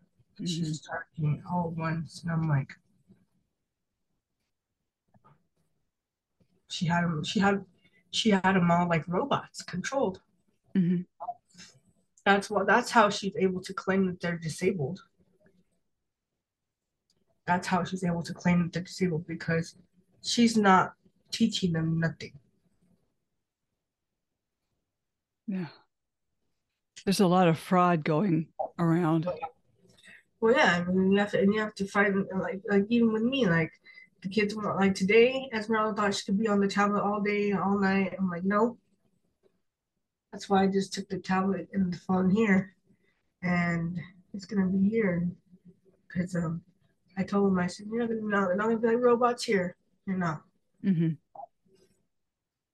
She 0.44 0.62
Mhm. 0.62 0.74
started 0.74 1.06
doing 1.16 1.36
it 1.36 1.44
all 1.50 1.70
at 1.70 1.78
once. 1.78 2.22
And 2.22 2.32
I'm 2.32 2.48
like, 2.48 2.74
she 6.74 6.87
had 6.87 7.04
them, 7.04 7.22
she 7.22 7.38
had 7.38 7.64
she 8.10 8.30
had 8.30 8.42
them 8.54 8.70
all 8.70 8.88
like 8.88 9.06
robots 9.06 9.62
controlled. 9.62 10.20
Mhm. 10.74 11.06
That's 12.24 12.50
what 12.50 12.66
that's 12.66 12.90
how 12.90 13.10
she's 13.10 13.37
able 13.37 13.60
to 13.62 13.72
claim 13.72 14.06
that 14.06 14.20
they're 14.20 14.38
disabled. 14.38 15.00
That's 17.46 17.66
how 17.66 17.84
she's 17.84 18.02
able 18.02 18.22
to 18.22 18.34
claim 18.34 18.62
that 18.62 18.72
they're 18.72 18.82
disabled 18.82 19.26
because 19.26 19.76
she's 20.22 20.56
not 20.56 20.94
teaching 21.30 21.72
them 21.72 22.00
nothing. 22.00 22.32
Yeah. 25.46 25.66
There's 27.04 27.20
a 27.20 27.26
lot 27.26 27.48
of 27.48 27.58
fraud 27.58 28.02
going 28.02 28.48
around. 28.78 29.28
Well, 30.40 30.54
yeah, 30.56 30.84
I 30.88 30.90
mean, 30.90 31.12
you 31.12 31.18
have 31.18 31.32
to, 31.32 31.40
and 31.40 31.52
you 31.52 31.60
have 31.60 31.74
to 31.74 31.87
find 31.87 32.26
like, 32.34 32.62
like 32.68 32.87
even 32.88 33.12
with 33.12 33.22
me, 33.22 33.46
like 33.46 33.72
the 34.24 34.30
kids 34.30 34.54
want 34.54 34.76
like 34.80 34.94
today, 34.94 35.50
Esmeralda 35.52 35.94
thought 35.94 36.14
she 36.14 36.24
could 36.24 36.38
be 36.38 36.48
on 36.48 36.58
the 36.58 36.66
tablet 36.66 37.02
all 37.02 37.20
day, 37.20 37.52
all 37.52 37.78
night. 37.78 38.14
I'm 38.18 38.30
like, 38.30 38.42
no. 38.42 38.78
That's 40.32 40.48
why 40.48 40.64
I 40.64 40.66
just 40.66 40.94
took 40.94 41.08
the 41.10 41.18
tablet 41.18 41.68
and 41.74 41.92
the 41.92 41.98
phone 41.98 42.30
here, 42.30 42.74
and 43.42 44.00
it's 44.32 44.46
gonna 44.46 44.66
be 44.66 44.88
here, 44.88 45.28
because 46.08 46.34
um, 46.34 46.62
I 47.18 47.22
told 47.22 47.46
them 47.52 47.58
I 47.58 47.66
said 47.68 47.87
you're 47.90 48.00
not 48.00 48.08
gonna 48.08 48.22
not, 48.22 48.46
they're 48.48 48.56
not 48.56 48.64
gonna 48.68 48.78
be 48.78 48.88
like 48.88 48.96
robots 49.04 49.44
here. 49.44 49.76
You're 50.06 50.16
not. 50.16 50.42
Mm-hmm. 50.82 51.10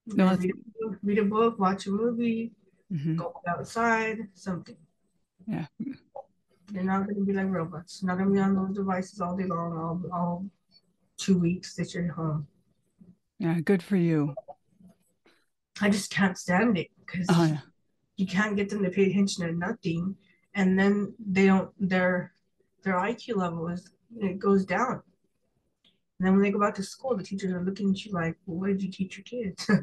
You're 0.05 0.17
No, 0.17 0.35
read, 0.35 0.51
a 0.51 0.87
book- 0.87 0.99
read 1.03 1.19
a 1.19 1.25
book, 1.25 1.59
watch 1.59 1.85
a 1.85 1.91
movie, 1.91 2.53
Mhm. 2.91 3.17
go 3.17 3.33
outside, 3.47 4.29
something. 4.33 4.77
Yeah. 5.45 5.65
They're 6.71 6.83
not 6.83 7.07
gonna 7.07 7.25
be 7.25 7.33
like 7.33 7.49
robots. 7.49 8.01
Not 8.03 8.17
gonna 8.17 8.31
be 8.31 8.39
on 8.39 8.55
those 8.55 8.73
devices 8.75 9.19
all 9.19 9.35
day 9.35 9.45
long, 9.45 9.77
all 9.77 10.01
all 10.17 10.45
two 11.21 11.37
weeks 11.37 11.75
that 11.75 11.93
you're 11.93 12.11
home. 12.11 12.47
Yeah, 13.39 13.59
good 13.61 13.81
for 13.83 13.95
you. 13.95 14.33
I 15.79 15.89
just 15.89 16.11
can't 16.11 16.37
stand 16.37 16.77
it 16.77 16.87
because 16.99 17.27
Oh, 17.29 17.45
yeah. 17.45 17.59
you 18.17 18.27
can't 18.27 18.55
get 18.55 18.69
them 18.69 18.83
to 18.83 18.89
pay 18.89 19.09
attention 19.09 19.45
to 19.47 19.53
nothing, 19.53 20.15
and 20.53 20.77
then 20.77 21.13
they 21.19 21.45
don't 21.45 21.71
their 21.79 22.33
their 22.83 22.95
IQ 22.95 23.35
level 23.37 23.67
is 23.69 23.89
it 24.17 24.39
goes 24.39 24.65
down. 24.65 25.01
And 26.19 26.27
then 26.27 26.33
when 26.33 26.41
they 26.43 26.51
go 26.51 26.59
back 26.59 26.75
to 26.75 26.83
school, 26.83 27.15
the 27.15 27.23
teachers 27.23 27.51
are 27.53 27.63
looking 27.63 27.91
at 27.91 28.05
you 28.05 28.11
like, 28.11 28.35
well, 28.45 28.59
"What 28.59 28.67
did 28.67 28.83
you 28.83 28.91
teach 28.91 29.17
your 29.17 29.23
kids?" 29.23 29.69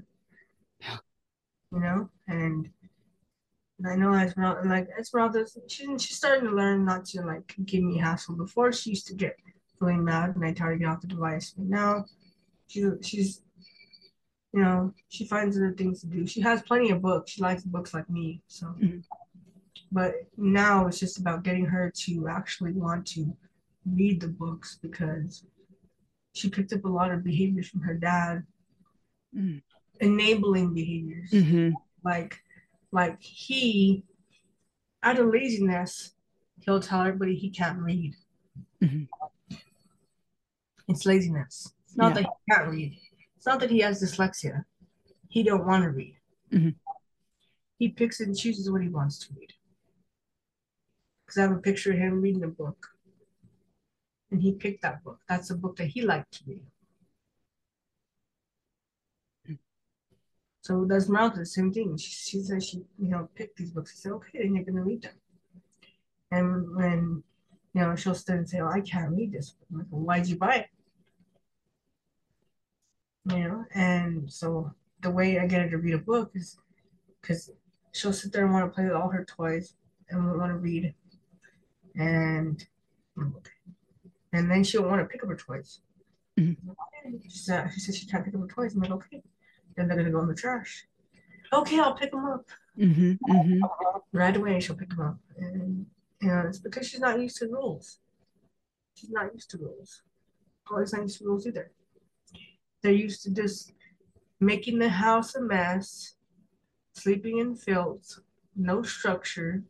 Yeah. 0.80 0.98
You 1.72 1.80
know, 1.80 2.08
and, 2.28 2.70
and 3.78 3.86
I 3.88 3.96
know 3.96 4.14
Esmeralda, 4.14 4.68
like 4.68 4.86
Esmeralda, 4.98 5.44
she 5.66 5.84
she's 5.98 6.16
starting 6.16 6.48
to 6.48 6.54
learn 6.54 6.84
not 6.84 7.04
to 7.06 7.22
like 7.22 7.52
give 7.64 7.82
me 7.82 7.98
hassle. 7.98 8.36
Before 8.36 8.70
she 8.72 8.90
used 8.90 9.08
to 9.08 9.14
get 9.14 9.34
really 9.80 9.96
mad 9.96 10.34
and 10.34 10.44
I 10.44 10.52
try 10.52 10.70
to 10.72 10.78
get 10.78 10.88
off 10.88 11.00
the 11.00 11.06
device, 11.06 11.54
but 11.56 11.66
now 11.66 12.04
she 12.66 12.84
she's 13.02 13.42
you 14.54 14.62
know, 14.62 14.94
she 15.10 15.26
finds 15.26 15.56
other 15.58 15.72
things 15.74 16.00
to 16.00 16.06
do. 16.06 16.26
She 16.26 16.40
has 16.40 16.62
plenty 16.62 16.90
of 16.90 17.02
books. 17.02 17.32
She 17.32 17.42
likes 17.42 17.64
books 17.64 17.92
like 17.92 18.08
me. 18.08 18.40
So, 18.46 18.68
Mhm. 18.68 19.04
but 19.92 20.14
now 20.38 20.86
it's 20.86 20.98
just 20.98 21.18
about 21.18 21.42
getting 21.42 21.66
her 21.66 21.90
to 22.06 22.28
actually 22.28 22.72
want 22.72 23.06
to 23.08 23.36
read 23.84 24.20
the 24.22 24.28
books 24.28 24.78
because 24.80 25.44
she 26.32 26.48
picked 26.48 26.72
up 26.72 26.84
a 26.86 26.88
lot 26.88 27.12
of 27.12 27.22
behaviors 27.22 27.68
from 27.68 27.82
her 27.82 27.94
dad, 27.94 28.46
Mm. 29.34 29.62
enabling 30.00 30.72
behaviors. 30.72 31.30
Mhm. 31.30 31.74
Like, 32.02 32.42
like 32.90 33.20
he, 33.20 34.02
out 35.02 35.18
of 35.18 35.28
laziness, 35.28 36.14
he'll 36.60 36.80
tell 36.80 37.02
everybody 37.02 37.36
he 37.36 37.50
can't 37.50 37.80
read. 37.80 38.16
Mhm. 38.80 39.08
It's 40.88 41.04
laziness. 41.06 41.74
It's 41.84 41.96
not 41.96 42.08
Yeah. 42.08 42.14
that 42.14 42.24
he 42.24 42.52
can't 42.52 42.68
read. 42.70 42.98
It's 43.36 43.46
not 43.46 43.60
that 43.60 43.70
he 43.70 43.80
has 43.80 44.02
dyslexia. 44.02 44.64
He 45.28 45.42
don't 45.42 45.66
want 45.66 45.84
to 45.84 45.90
read. 45.90 46.18
Mhm. 46.50 46.74
He 47.78 47.90
picks 47.90 48.20
and 48.20 48.36
chooses 48.36 48.70
what 48.70 48.82
he 48.82 48.88
wants 48.88 49.18
to 49.18 49.34
read. 49.34 49.52
Because 51.24 51.38
I 51.38 51.42
have 51.42 51.52
a 51.52 51.60
picture 51.60 51.92
of 51.92 51.98
him 51.98 52.20
reading 52.22 52.42
a 52.42 52.48
book. 52.48 52.96
And 54.30 54.42
he 54.42 54.52
picked 54.52 54.82
that 54.82 55.04
book. 55.04 55.20
That's 55.28 55.50
a 55.50 55.56
book 55.56 55.76
that 55.76 55.86
he 55.86 56.02
liked 56.02 56.32
to 56.34 56.44
read. 56.46 56.66
So 60.62 60.84
does 60.84 61.04
Esmeralda 61.04 61.38
the 61.38 61.46
same 61.46 61.72
thing. 61.72 61.96
She, 61.96 62.10
she 62.10 62.42
says 62.42 62.66
she, 62.68 62.78
you 62.98 63.08
know, 63.08 63.28
picked 63.34 63.56
these 63.56 63.70
books. 63.70 63.90
He 63.92 63.96
said, 63.98 64.12
okay, 64.12 64.42
then 64.42 64.54
you're 64.54 64.64
gonna 64.64 64.82
read 64.82 65.02
them. 65.02 65.14
And 66.30 66.76
when, 66.76 67.22
you 67.72 67.80
know, 67.80 67.96
she'll 67.96 68.14
stand 68.14 68.40
and 68.40 68.48
say, 68.48 68.60
oh, 68.60 68.68
I 68.68 68.80
can't 68.82 69.12
read 69.12 69.32
this. 69.32 69.54
Like, 69.70 69.86
why'd 69.86 70.26
you 70.26 70.36
buy 70.36 70.56
it? 70.56 70.66
You 73.30 73.38
know, 73.48 73.64
and 73.74 74.32
so 74.32 74.72
the 75.02 75.10
way 75.10 75.38
I 75.38 75.46
get 75.46 75.62
her 75.62 75.70
to 75.70 75.78
read 75.78 75.94
a 75.94 75.98
book 75.98 76.30
is 76.34 76.56
because 77.20 77.50
she'll 77.92 78.12
sit 78.12 78.32
there 78.32 78.44
and 78.44 78.54
want 78.54 78.66
to 78.70 78.74
play 78.74 78.84
with 78.84 78.94
all 78.94 79.10
her 79.10 79.24
toys 79.24 79.74
and 80.08 80.24
won't 80.24 80.38
want 80.38 80.50
to 80.52 80.56
read. 80.56 80.94
And 81.94 82.66
and 84.32 84.50
then 84.50 84.64
she'll 84.64 84.84
want 84.84 85.00
to 85.02 85.06
pick 85.06 85.22
up 85.22 85.28
her 85.28 85.36
toys. 85.36 85.80
Mhm. 86.38 86.56
She 87.28 87.38
said 87.38 87.70
she 87.72 87.80
said 87.80 87.94
she 87.94 88.06
can't 88.06 88.24
pick 88.24 88.34
up 88.34 88.40
her 88.40 88.46
toys. 88.46 88.74
I'm 88.74 88.80
like, 88.80 88.92
okay. 88.92 89.22
Then 89.76 89.88
they're 89.88 89.96
gonna 89.96 90.10
go 90.10 90.22
in 90.22 90.28
the 90.28 90.34
trash. 90.34 90.86
Okay, 91.52 91.78
I'll 91.78 91.94
pick 91.94 92.10
them 92.12 92.24
up. 92.24 92.46
Mhm. 92.78 93.18
Mhm. 93.28 93.60
Right 94.12 94.36
away, 94.36 94.60
she'll 94.60 94.76
pick 94.76 94.90
them 94.90 95.00
up. 95.00 95.18
And 95.36 95.86
you 96.20 96.28
know, 96.28 96.44
it's 96.46 96.58
because 96.58 96.88
she's 96.88 97.00
not 97.00 97.20
used 97.20 97.36
to 97.38 97.46
rules. 97.48 97.98
She's 98.94 99.10
not 99.10 99.34
used 99.34 99.50
to 99.50 99.58
rules. 99.58 100.02
Holly's 100.64 100.92
not 100.92 101.02
used 101.02 101.18
to 101.18 101.24
rules 101.24 101.46
either. 101.46 101.70
They're 102.82 102.92
used 102.92 103.22
to 103.24 103.30
just 103.30 103.72
making 104.40 104.78
the 104.78 104.88
house 104.88 105.34
a 105.34 105.40
mess, 105.40 106.14
sleeping 106.92 107.38
in 107.38 107.56
filth, 107.56 108.20
no 108.56 108.82
structure, 108.82 109.62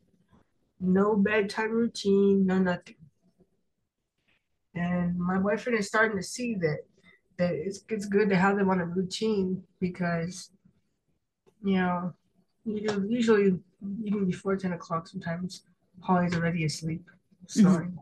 no 0.81 1.17
bedtime 1.17 1.73
routine, 1.73 2.47
no 2.47 2.59
nothing. 2.59 2.97
And 4.75 5.19
my 5.19 5.39
boyfriend 5.39 5.79
is 5.79 5.87
starting 5.89 6.17
to 6.17 6.23
see 6.23 6.55
that 6.57 6.81
that 7.39 7.55
it's 7.55 7.85
it's 7.89 8.07
good 8.07 8.29
to 8.29 8.37
have 8.37 8.57
them 8.57 8.69
on 8.69 8.81
a 8.81 8.85
routine 8.85 9.63
because 9.81 10.51
you 11.63 11.77
know 11.77 12.13
you 12.65 13.07
usually 13.09 13.59
even 14.05 14.27
before 14.27 14.57
ten 14.57 14.73
o'clock 14.73 15.09
sometimes 15.09 15.63
Holly's 16.01 16.35
already 16.35 16.65
asleep. 16.65 17.09
Snoring. 17.47 17.99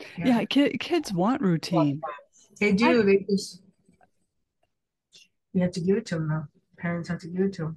Mm-hmm. 0.00 0.26
Yeah, 0.26 0.44
ki- 0.44 0.76
kids 0.78 1.12
want 1.12 1.40
routine. 1.42 2.02
They 2.60 2.72
do. 2.72 3.02
They 3.02 3.24
just 3.28 3.62
you 5.52 5.62
have 5.62 5.72
to 5.72 5.80
give 5.80 5.96
it 5.96 6.06
to 6.06 6.16
them 6.16 6.28
though. 6.28 6.44
Parents 6.78 7.08
have 7.08 7.20
to 7.20 7.28
give 7.28 7.42
it 7.42 7.52
to 7.54 7.62
them. 7.62 7.76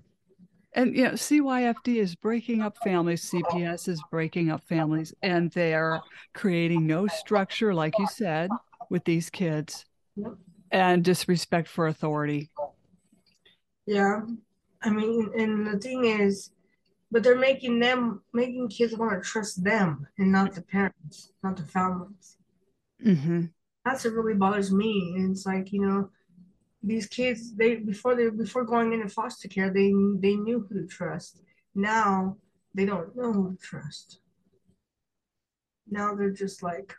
And 0.74 0.96
you 0.96 1.04
know, 1.04 1.12
CYFD 1.12 1.98
is 1.98 2.16
breaking 2.16 2.62
up 2.62 2.78
families, 2.84 3.30
CPS 3.30 3.88
is 3.90 4.02
breaking 4.10 4.50
up 4.52 4.64
families, 4.64 5.14
and 5.22 5.52
they're 5.52 6.02
creating 6.34 6.88
no 6.88 7.08
structure, 7.08 7.74
like 7.74 7.98
you 8.00 8.08
said, 8.08 8.50
with 8.90 9.04
these 9.04 9.30
kids 9.30 9.86
Yep. 10.16 10.34
and 10.72 11.04
disrespect 11.04 11.68
for 11.68 11.88
authority. 11.88 12.50
Yeah. 13.86 14.22
I 14.84 14.90
mean, 14.90 15.30
and 15.38 15.68
the 15.68 15.78
thing 15.80 16.06
is, 16.06 16.52
but 17.12 17.24
they're 17.24 17.38
making 17.38 17.80
them 17.80 18.22
making 18.34 18.70
kids 18.70 18.98
want 18.98 19.12
to 19.12 19.28
trust 19.28 19.64
them 19.64 20.08
and 20.18 20.32
not 20.32 20.54
the 20.54 20.62
parents, 20.62 21.32
not 21.44 21.58
the 21.58 21.64
families. 21.64 22.38
Mm-hmm. 23.06 23.46
That's 23.86 24.06
what 24.06 24.14
really 24.14 24.36
bothers 24.36 24.72
me. 24.72 25.14
And 25.18 25.32
it's 25.32 25.46
like, 25.46 25.72
you 25.72 25.82
know, 25.82 26.10
these 26.84 27.06
kids, 27.06 27.54
they 27.56 27.76
before 27.76 28.16
they 28.16 28.30
before 28.30 28.64
going 28.64 28.94
into 28.94 29.10
foster 29.10 29.48
care, 29.48 29.70
they 29.70 29.94
they 30.20 30.36
knew 30.36 30.66
who 30.68 30.82
to 30.82 30.88
trust. 30.88 31.42
Now 31.76 32.38
they 32.74 32.86
don't 32.86 33.16
know 33.16 33.32
who 33.32 33.52
to 33.52 33.58
trust. 33.58 34.20
Now 35.90 36.16
they're 36.16 36.32
just 36.32 36.64
like, 36.64 36.94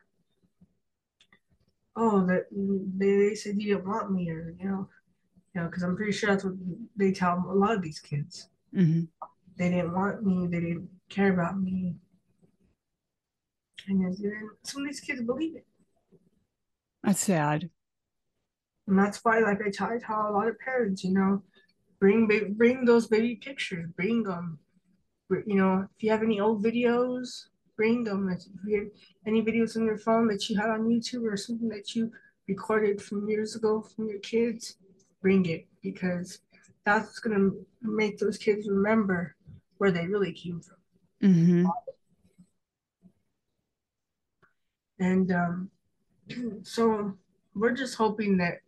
oh, 1.97 2.27
that 2.27 2.47
they, 2.53 3.17
they 3.17 3.35
said 3.35 3.61
you 3.61 3.75
didn't 3.75 3.89
want 3.89 4.13
me, 4.13 4.31
or 4.31 4.55
you 4.59 4.69
know, 4.69 4.89
you 5.55 5.61
know, 5.61 5.67
because 5.67 5.83
I'm 5.83 5.97
pretty 5.97 6.13
sure 6.13 6.31
that's 6.31 6.45
what 6.45 6.55
they 6.97 7.13
tell 7.13 7.45
a 7.49 7.55
lot 7.55 7.75
of 7.75 7.83
these 7.83 8.01
kids. 8.01 8.49
Mm-hmm. 8.75 9.03
They 9.57 9.71
didn't 9.71 9.95
want 9.95 10.25
me. 10.25 10.47
They 10.47 10.61
didn't 10.61 10.89
care 11.09 11.33
about 11.33 11.61
me. 11.61 11.95
And 13.89 14.17
some 14.63 14.83
of 14.83 14.89
these 14.89 15.01
kids 15.01 15.23
believe 15.23 15.57
it. 15.57 15.67
That's 17.03 17.21
sad. 17.21 17.69
And 18.93 18.99
that's 18.99 19.25
why, 19.25 19.39
like 19.39 19.63
I 19.67 19.71
tell, 19.71 19.89
I 19.89 19.97
tell 19.97 20.29
a 20.29 20.37
lot 20.37 20.49
of 20.49 20.59
parents, 20.59 21.03
you 21.03 21.15
know, 21.15 21.43
bring 21.99 22.29
bring 22.59 22.85
those 22.85 23.07
baby 23.07 23.37
pictures, 23.37 23.89
bring 23.97 24.23
them. 24.23 24.59
You 25.31 25.55
know, 25.55 25.89
if 25.97 26.03
you 26.03 26.11
have 26.11 26.23
any 26.23 26.41
old 26.41 26.63
videos, 26.63 27.47
bring 27.75 28.05
them. 28.05 28.29
If 28.29 28.43
you 28.67 28.81
have 28.81 28.89
any 29.27 29.41
videos 29.41 29.79
on 29.79 29.87
your 29.87 29.97
phone 29.97 30.29
that 30.29 30.51
you 30.51 30.61
had 30.61 30.69
on 30.69 30.83
YouTube 30.83 31.25
or 31.25 31.39
something 31.39 31.71
that 31.71 31.95
you 31.95 32.13
recorded 32.47 33.01
from 33.01 33.27
years 33.31 33.57
ago 33.57 33.81
from 33.81 34.11
your 34.11 34.19
kids, 34.19 34.77
bring 35.23 35.47
it 35.47 35.67
because 35.83 36.41
that's 36.85 37.19
gonna 37.19 37.49
make 37.81 38.19
those 38.19 38.37
kids 38.37 38.69
remember 38.69 39.35
where 39.79 39.91
they 39.91 40.07
really 40.07 40.35
came 40.35 40.61
from. 40.61 41.31
Mm-hmm. 41.31 41.67
And 44.99 45.33
um, 45.33 45.71
so 46.63 47.17
we're 47.55 47.73
just 47.73 47.95
hoping 47.95 48.37
that 48.37 48.59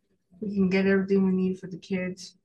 we 0.44 0.54
can 0.54 0.68
get 0.68 0.86
everything 0.86 1.24
we 1.24 1.32
need 1.32 1.58
for 1.58 1.66
the 1.66 1.78
kids. 1.78 2.36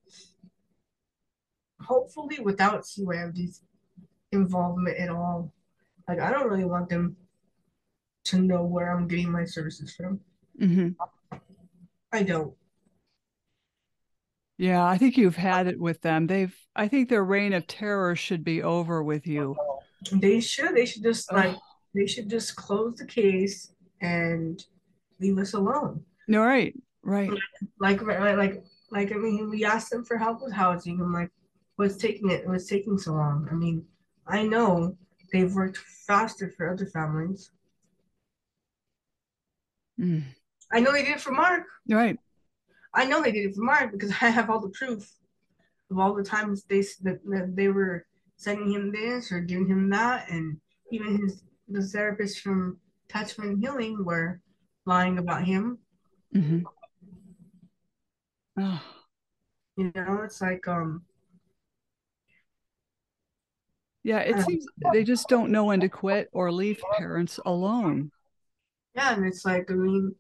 Hopefully, 1.81 2.39
without 2.39 2.83
CYFD's 2.83 3.61
involvement 4.31 4.97
at 4.97 5.09
all. 5.09 5.53
Like, 6.07 6.19
I 6.19 6.31
don't 6.31 6.49
really 6.49 6.65
want 6.65 6.89
them 6.89 7.15
to 8.25 8.39
know 8.39 8.63
where 8.63 8.91
I'm 8.91 9.07
getting 9.07 9.31
my 9.31 9.45
services 9.45 9.93
from. 9.95 10.19
Mm-hmm. 10.59 10.89
I 12.11 12.23
don't. 12.23 12.53
Yeah, 14.57 14.85
I 14.85 14.97
think 14.97 15.17
you've 15.17 15.37
had 15.37 15.67
it 15.67 15.79
with 15.79 16.01
them. 16.01 16.27
They've 16.27 16.55
I 16.75 16.87
think 16.89 17.07
their 17.07 17.23
reign 17.23 17.53
of 17.53 17.65
terror 17.65 18.15
should 18.15 18.43
be 18.43 18.61
over 18.61 19.01
with 19.01 19.25
you. 19.25 19.55
They 20.11 20.41
should. 20.41 20.75
They 20.75 20.85
should 20.85 21.03
just 21.03 21.31
like 21.31 21.55
they 21.95 22.07
should 22.07 22.29
just 22.29 22.57
close 22.57 22.95
the 22.95 23.05
case 23.05 23.71
and 24.01 24.61
leave 25.21 25.37
us 25.37 25.53
alone. 25.53 26.03
No, 26.27 26.41
right, 26.41 26.75
right. 27.09 27.31
Like, 27.79 28.01
like, 28.01 28.19
like, 28.37 28.63
like. 28.91 29.11
I 29.11 29.15
mean, 29.15 29.49
we 29.49 29.65
asked 29.65 29.89
them 29.89 30.05
for 30.05 30.17
help 30.17 30.41
with 30.41 30.53
housing. 30.53 30.99
I'm 31.01 31.13
like, 31.13 31.31
what's 31.75 31.97
taking 31.97 32.29
it? 32.29 32.47
What's 32.47 32.67
taking 32.67 32.97
so 32.97 33.13
long? 33.13 33.47
I 33.51 33.55
mean, 33.55 33.85
I 34.27 34.43
know 34.43 34.97
they've 35.31 35.53
worked 35.53 35.77
faster 35.77 36.53
for 36.55 36.71
other 36.71 36.85
families. 36.85 37.51
Mm. 39.99 40.23
I 40.71 40.79
know 40.79 40.91
they 40.91 41.03
did 41.03 41.15
it 41.15 41.21
for 41.21 41.31
Mark. 41.31 41.63
Right. 41.89 42.17
I 42.93 43.05
know 43.05 43.21
they 43.21 43.31
did 43.31 43.49
it 43.49 43.55
for 43.55 43.63
Mark 43.63 43.91
because 43.91 44.11
I 44.21 44.29
have 44.29 44.49
all 44.49 44.59
the 44.59 44.69
proof 44.69 45.09
of 45.91 45.97
all 45.97 46.13
the 46.13 46.23
times 46.23 46.63
they 46.63 46.81
that, 47.03 47.19
that 47.25 47.53
they 47.55 47.69
were 47.69 48.05
sending 48.37 48.71
him 48.71 48.91
this 48.91 49.31
or 49.31 49.41
giving 49.41 49.67
him 49.67 49.89
that, 49.89 50.29
and 50.29 50.57
even 50.91 51.17
his 51.17 51.41
the 51.67 51.81
therapist 51.81 52.39
from 52.39 52.77
Touchman 53.09 53.59
Healing 53.59 54.03
were 54.03 54.41
lying 54.85 55.17
about 55.17 55.43
him. 55.43 55.77
Mm-hmm. 56.35 56.61
You 59.77 59.91
know, 59.95 60.21
it's 60.23 60.41
like 60.41 60.67
um. 60.67 61.03
Yeah, 64.03 64.19
it 64.19 64.43
seems 64.45 64.65
they 64.93 65.03
just 65.03 65.27
don't 65.27 65.51
know 65.51 65.65
when 65.65 65.81
to 65.81 65.89
quit 65.89 66.29
or 66.31 66.51
leave 66.51 66.81
parents 66.97 67.39
alone. 67.45 68.11
Yeah, 68.95 69.13
and 69.13 69.25
it's 69.25 69.45
like 69.45 69.69
I 69.69 69.73
mean, 69.73 70.15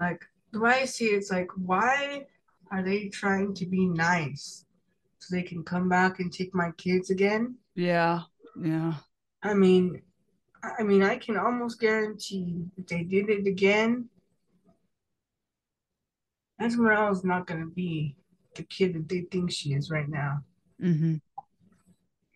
like 0.00 0.24
the 0.52 0.60
way 0.60 0.82
I 0.82 0.84
see 0.84 1.06
it, 1.06 1.16
it's 1.16 1.30
like 1.30 1.48
why 1.56 2.26
are 2.70 2.82
they 2.82 3.08
trying 3.08 3.54
to 3.54 3.66
be 3.66 3.86
nice 3.86 4.64
so 5.18 5.34
they 5.34 5.42
can 5.42 5.62
come 5.62 5.88
back 5.88 6.20
and 6.20 6.32
take 6.32 6.54
my 6.54 6.70
kids 6.78 7.10
again? 7.10 7.56
Yeah, 7.74 8.22
yeah. 8.60 8.94
I 9.42 9.54
mean, 9.54 10.02
I 10.62 10.82
mean, 10.84 11.02
I 11.02 11.16
can 11.16 11.36
almost 11.36 11.80
guarantee 11.80 12.64
if 12.76 12.86
they 12.86 13.02
did 13.02 13.28
it 13.28 13.46
again, 13.46 14.08
Esmeralda's 16.62 17.24
not 17.24 17.46
going 17.46 17.60
to 17.60 17.70
be 17.70 18.16
the 18.54 18.62
kid 18.64 18.94
that 18.94 19.08
they 19.08 19.22
think 19.30 19.50
she 19.50 19.72
is 19.74 19.90
right 19.90 20.08
now. 20.08 20.40
Mm-hmm. 20.80 21.16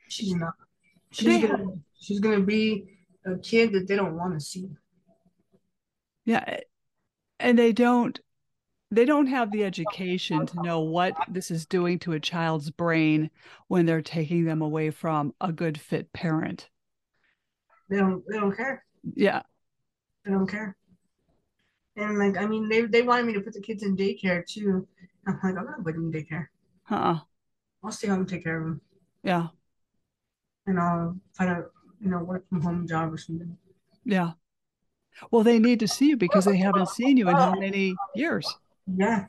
She's 0.08 0.34
not. 0.34 0.54
She's 1.10 1.42
gonna, 1.42 1.58
have... 1.58 1.66
she's 1.98 2.20
gonna 2.20 2.40
be 2.40 2.84
a 3.24 3.36
kid 3.38 3.72
that 3.72 3.88
they 3.88 3.96
don't 3.96 4.16
want 4.16 4.34
to 4.34 4.40
see. 4.40 4.68
Yeah, 6.24 6.58
and 7.40 7.58
they 7.58 7.72
don't 7.72 8.18
they 8.90 9.04
don't 9.04 9.26
have 9.26 9.50
the 9.50 9.64
education 9.64 10.46
to 10.46 10.62
know 10.62 10.80
what 10.80 11.14
this 11.28 11.50
is 11.50 11.66
doing 11.66 11.98
to 12.00 12.12
a 12.12 12.20
child's 12.20 12.70
brain 12.70 13.30
when 13.68 13.86
they're 13.86 14.02
taking 14.02 14.44
them 14.44 14.62
away 14.62 14.90
from 14.90 15.34
a 15.40 15.52
good 15.52 15.80
fit 15.80 16.12
parent. 16.12 16.68
They 17.90 17.96
don't 17.96 18.22
they 18.28 18.38
don't 18.38 18.56
care. 18.56 18.84
Yeah. 19.14 19.42
They 20.24 20.32
don't 20.32 20.48
care. 20.48 20.76
And 21.96 22.18
like 22.18 22.36
I 22.36 22.46
mean 22.46 22.68
they 22.68 22.82
they 22.82 23.02
wanted 23.02 23.26
me 23.26 23.32
to 23.34 23.40
put 23.40 23.54
the 23.54 23.60
kids 23.60 23.82
in 23.82 23.96
daycare 23.96 24.46
too. 24.46 24.86
I'm 25.26 25.34
like, 25.42 25.56
I'm 25.56 25.64
not 25.66 25.82
putting 25.82 26.10
them 26.10 26.14
in 26.14 26.24
daycare. 26.24 26.46
Uh-uh. 26.90 27.20
I'll 27.82 27.90
stay 27.90 28.08
home 28.08 28.20
and 28.20 28.28
take 28.28 28.44
care 28.44 28.58
of 28.58 28.64
them. 28.64 28.80
Yeah. 29.22 29.48
And 30.66 30.78
I'll 30.78 31.16
find 31.32 31.50
a 31.50 31.64
you 32.00 32.10
know, 32.10 32.18
work 32.18 32.48
from 32.48 32.60
home 32.60 32.86
job 32.86 33.12
or 33.12 33.18
something. 33.18 33.56
Yeah. 34.04 34.32
Well, 35.30 35.42
they 35.42 35.58
need 35.58 35.80
to 35.80 35.88
see 35.88 36.10
you 36.10 36.16
because 36.16 36.44
they 36.44 36.56
haven't 36.56 36.90
seen 36.90 37.16
you 37.16 37.28
in 37.28 37.36
how 37.36 37.54
many 37.54 37.94
years? 38.14 38.46
Yeah. 38.86 39.26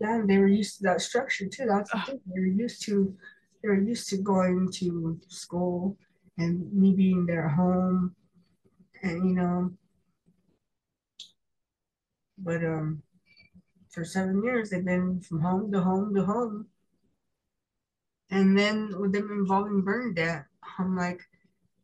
Yeah, 0.00 0.16
and 0.16 0.28
they 0.28 0.38
were 0.38 0.48
used 0.48 0.78
to 0.78 0.82
that 0.84 1.00
structure 1.00 1.46
too. 1.46 1.66
That's 1.66 1.90
the 1.90 2.00
thing. 2.00 2.20
They 2.26 2.40
were 2.40 2.46
used 2.46 2.82
to 2.86 3.14
they 3.62 3.68
were 3.68 3.80
used 3.80 4.08
to 4.10 4.18
going 4.18 4.70
to 4.72 5.18
school 5.28 5.96
and 6.36 6.70
me 6.72 6.92
being 6.92 7.24
their 7.24 7.48
home 7.48 8.14
and 9.02 9.28
you 9.28 9.34
know 9.36 9.72
but 12.38 12.64
um 12.64 13.02
for 13.90 14.04
seven 14.04 14.42
years 14.42 14.70
they've 14.70 14.84
been 14.84 15.20
from 15.20 15.40
home 15.40 15.70
to 15.70 15.80
home 15.80 16.14
to 16.14 16.24
home 16.24 16.66
and 18.30 18.58
then 18.58 18.92
with 18.98 19.12
them 19.12 19.30
involving 19.30 19.82
Bernadette, 19.82 20.46
I'm 20.78 20.96
like, 20.96 21.20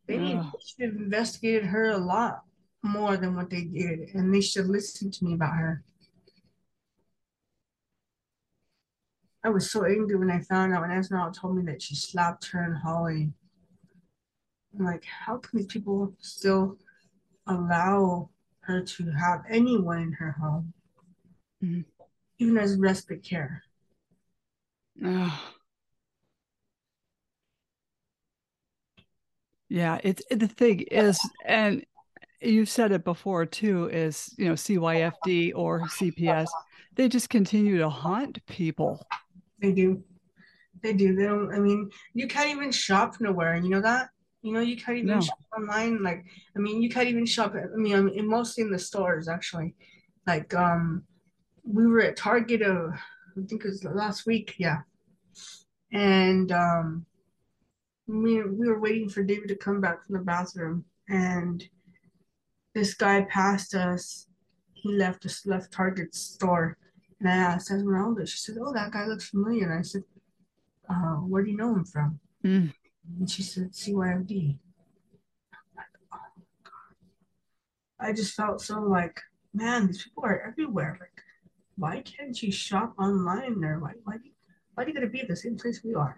they 0.07 0.17
should 0.17 0.91
have 0.91 1.01
investigated 1.01 1.63
her 1.65 1.91
a 1.91 1.97
lot 1.97 2.43
more 2.83 3.15
than 3.15 3.35
what 3.35 3.49
they 3.49 3.63
did, 3.63 4.13
and 4.13 4.33
they 4.33 4.41
should 4.41 4.67
listen 4.67 5.11
to 5.11 5.23
me 5.23 5.33
about 5.33 5.55
her. 5.55 5.83
I 9.43 9.49
was 9.49 9.71
so 9.71 9.85
angry 9.85 10.17
when 10.17 10.29
I 10.29 10.41
found 10.41 10.73
out 10.73 10.81
when 10.81 10.91
Esmeralda 10.91 11.39
told 11.39 11.55
me 11.55 11.63
that 11.71 11.81
she 11.81 11.95
slapped 11.95 12.47
her 12.51 12.63
and 12.63 12.77
Holly. 12.77 13.31
I'm 14.77 14.85
like, 14.85 15.05
how 15.05 15.37
can 15.37 15.59
these 15.59 15.67
people 15.67 16.13
still 16.19 16.77
allow 17.47 18.29
her 18.61 18.81
to 18.81 19.11
have 19.11 19.43
anyone 19.49 20.01
in 20.01 20.11
her 20.13 20.31
home, 20.31 20.73
mm-hmm. 21.63 21.81
even 22.39 22.57
as 22.57 22.77
respite 22.77 23.23
care? 23.23 23.63
Yeah, 29.69 29.99
it's 30.03 30.21
it, 30.29 30.39
the 30.39 30.47
thing 30.47 30.81
is, 30.81 31.17
and 31.45 31.85
you've 32.41 32.69
said 32.69 32.91
it 32.91 33.05
before 33.05 33.45
too, 33.45 33.87
is 33.87 34.33
you 34.37 34.45
know 34.45 34.53
CYFD 34.53 35.53
or 35.55 35.81
CPS, 35.81 36.49
they 36.95 37.07
just 37.07 37.29
continue 37.29 37.77
to 37.77 37.89
haunt 37.89 38.45
people. 38.47 39.07
They 39.59 39.71
do, 39.71 40.03
they 40.83 40.93
do. 40.93 41.15
They 41.15 41.23
don't. 41.23 41.53
I 41.53 41.59
mean, 41.59 41.89
you 42.13 42.27
can't 42.27 42.49
even 42.49 42.71
shop 42.71 43.15
nowhere. 43.21 43.55
You 43.55 43.69
know 43.69 43.81
that. 43.81 44.09
You 44.41 44.53
know, 44.53 44.59
you 44.59 44.75
can't 44.75 44.97
even 44.97 45.15
no. 45.15 45.21
shop 45.21 45.39
online. 45.55 46.01
Like, 46.01 46.25
I 46.55 46.59
mean, 46.59 46.81
you 46.81 46.89
can't 46.89 47.07
even 47.07 47.25
shop. 47.25 47.53
I 47.55 47.75
mean, 47.75 47.95
I 47.95 48.01
mean, 48.01 48.27
mostly 48.27 48.63
in 48.63 48.71
the 48.71 48.79
stores 48.79 49.27
actually. 49.27 49.75
Like, 50.25 50.53
um, 50.53 51.03
we 51.63 51.85
were 51.85 52.01
at 52.01 52.17
Target. 52.17 52.63
Uh, 52.63 52.89
I 52.91 53.45
think 53.47 53.63
it 53.63 53.69
was 53.69 53.83
last 53.83 54.25
week. 54.25 54.55
Yeah, 54.57 54.79
and 55.91 56.51
um, 56.51 57.05
we 58.07 58.43
we 58.43 58.67
were 58.67 58.79
waiting 58.79 59.09
for 59.09 59.23
David 59.23 59.49
to 59.49 59.55
come 59.55 59.79
back 59.79 60.05
from 60.05 60.17
the 60.17 60.23
bathroom, 60.23 60.85
and 61.07 61.63
this 62.73 62.93
guy 62.93 63.21
passed 63.29 63.75
us. 63.75 64.27
He 64.73 64.93
left 64.93 65.25
us 65.25 65.45
left 65.45 65.71
Target 65.71 66.15
store, 66.15 66.77
And 67.19 67.29
I 67.29 67.35
asked 67.35 67.71
Esmeralda, 67.71 68.25
she 68.25 68.37
said, 68.37 68.55
Oh, 68.59 68.73
that 68.73 68.91
guy 68.91 69.05
looks 69.05 69.29
familiar. 69.29 69.69
And 69.69 69.79
I 69.79 69.83
said, 69.83 70.03
uh, 70.89 71.17
Where 71.17 71.43
do 71.43 71.51
you 71.51 71.57
know 71.57 71.75
him 71.75 71.85
from? 71.85 72.19
Mm. 72.43 72.73
And 73.07 73.29
she 73.29 73.43
said, 73.43 73.71
CYFD. 73.71 74.57
I 77.99 78.13
just 78.13 78.33
felt 78.33 78.61
so 78.61 78.79
like, 78.81 79.19
man, 79.53 79.87
these 79.87 80.03
people 80.03 80.25
are 80.25 80.41
everywhere. 80.47 80.97
Like, 80.99 81.21
why 81.75 82.01
can't 82.01 82.41
you 82.41 82.51
shop 82.51 82.93
online 82.97 83.63
or 83.63 83.79
why 83.79 83.93
why 84.03 84.17
why 84.73 84.83
are 84.83 84.87
you 84.87 84.93
gonna 84.93 85.07
be 85.07 85.21
at 85.21 85.27
the 85.27 85.35
same 85.35 85.57
place 85.57 85.81
we 85.83 85.93
are? 85.93 86.17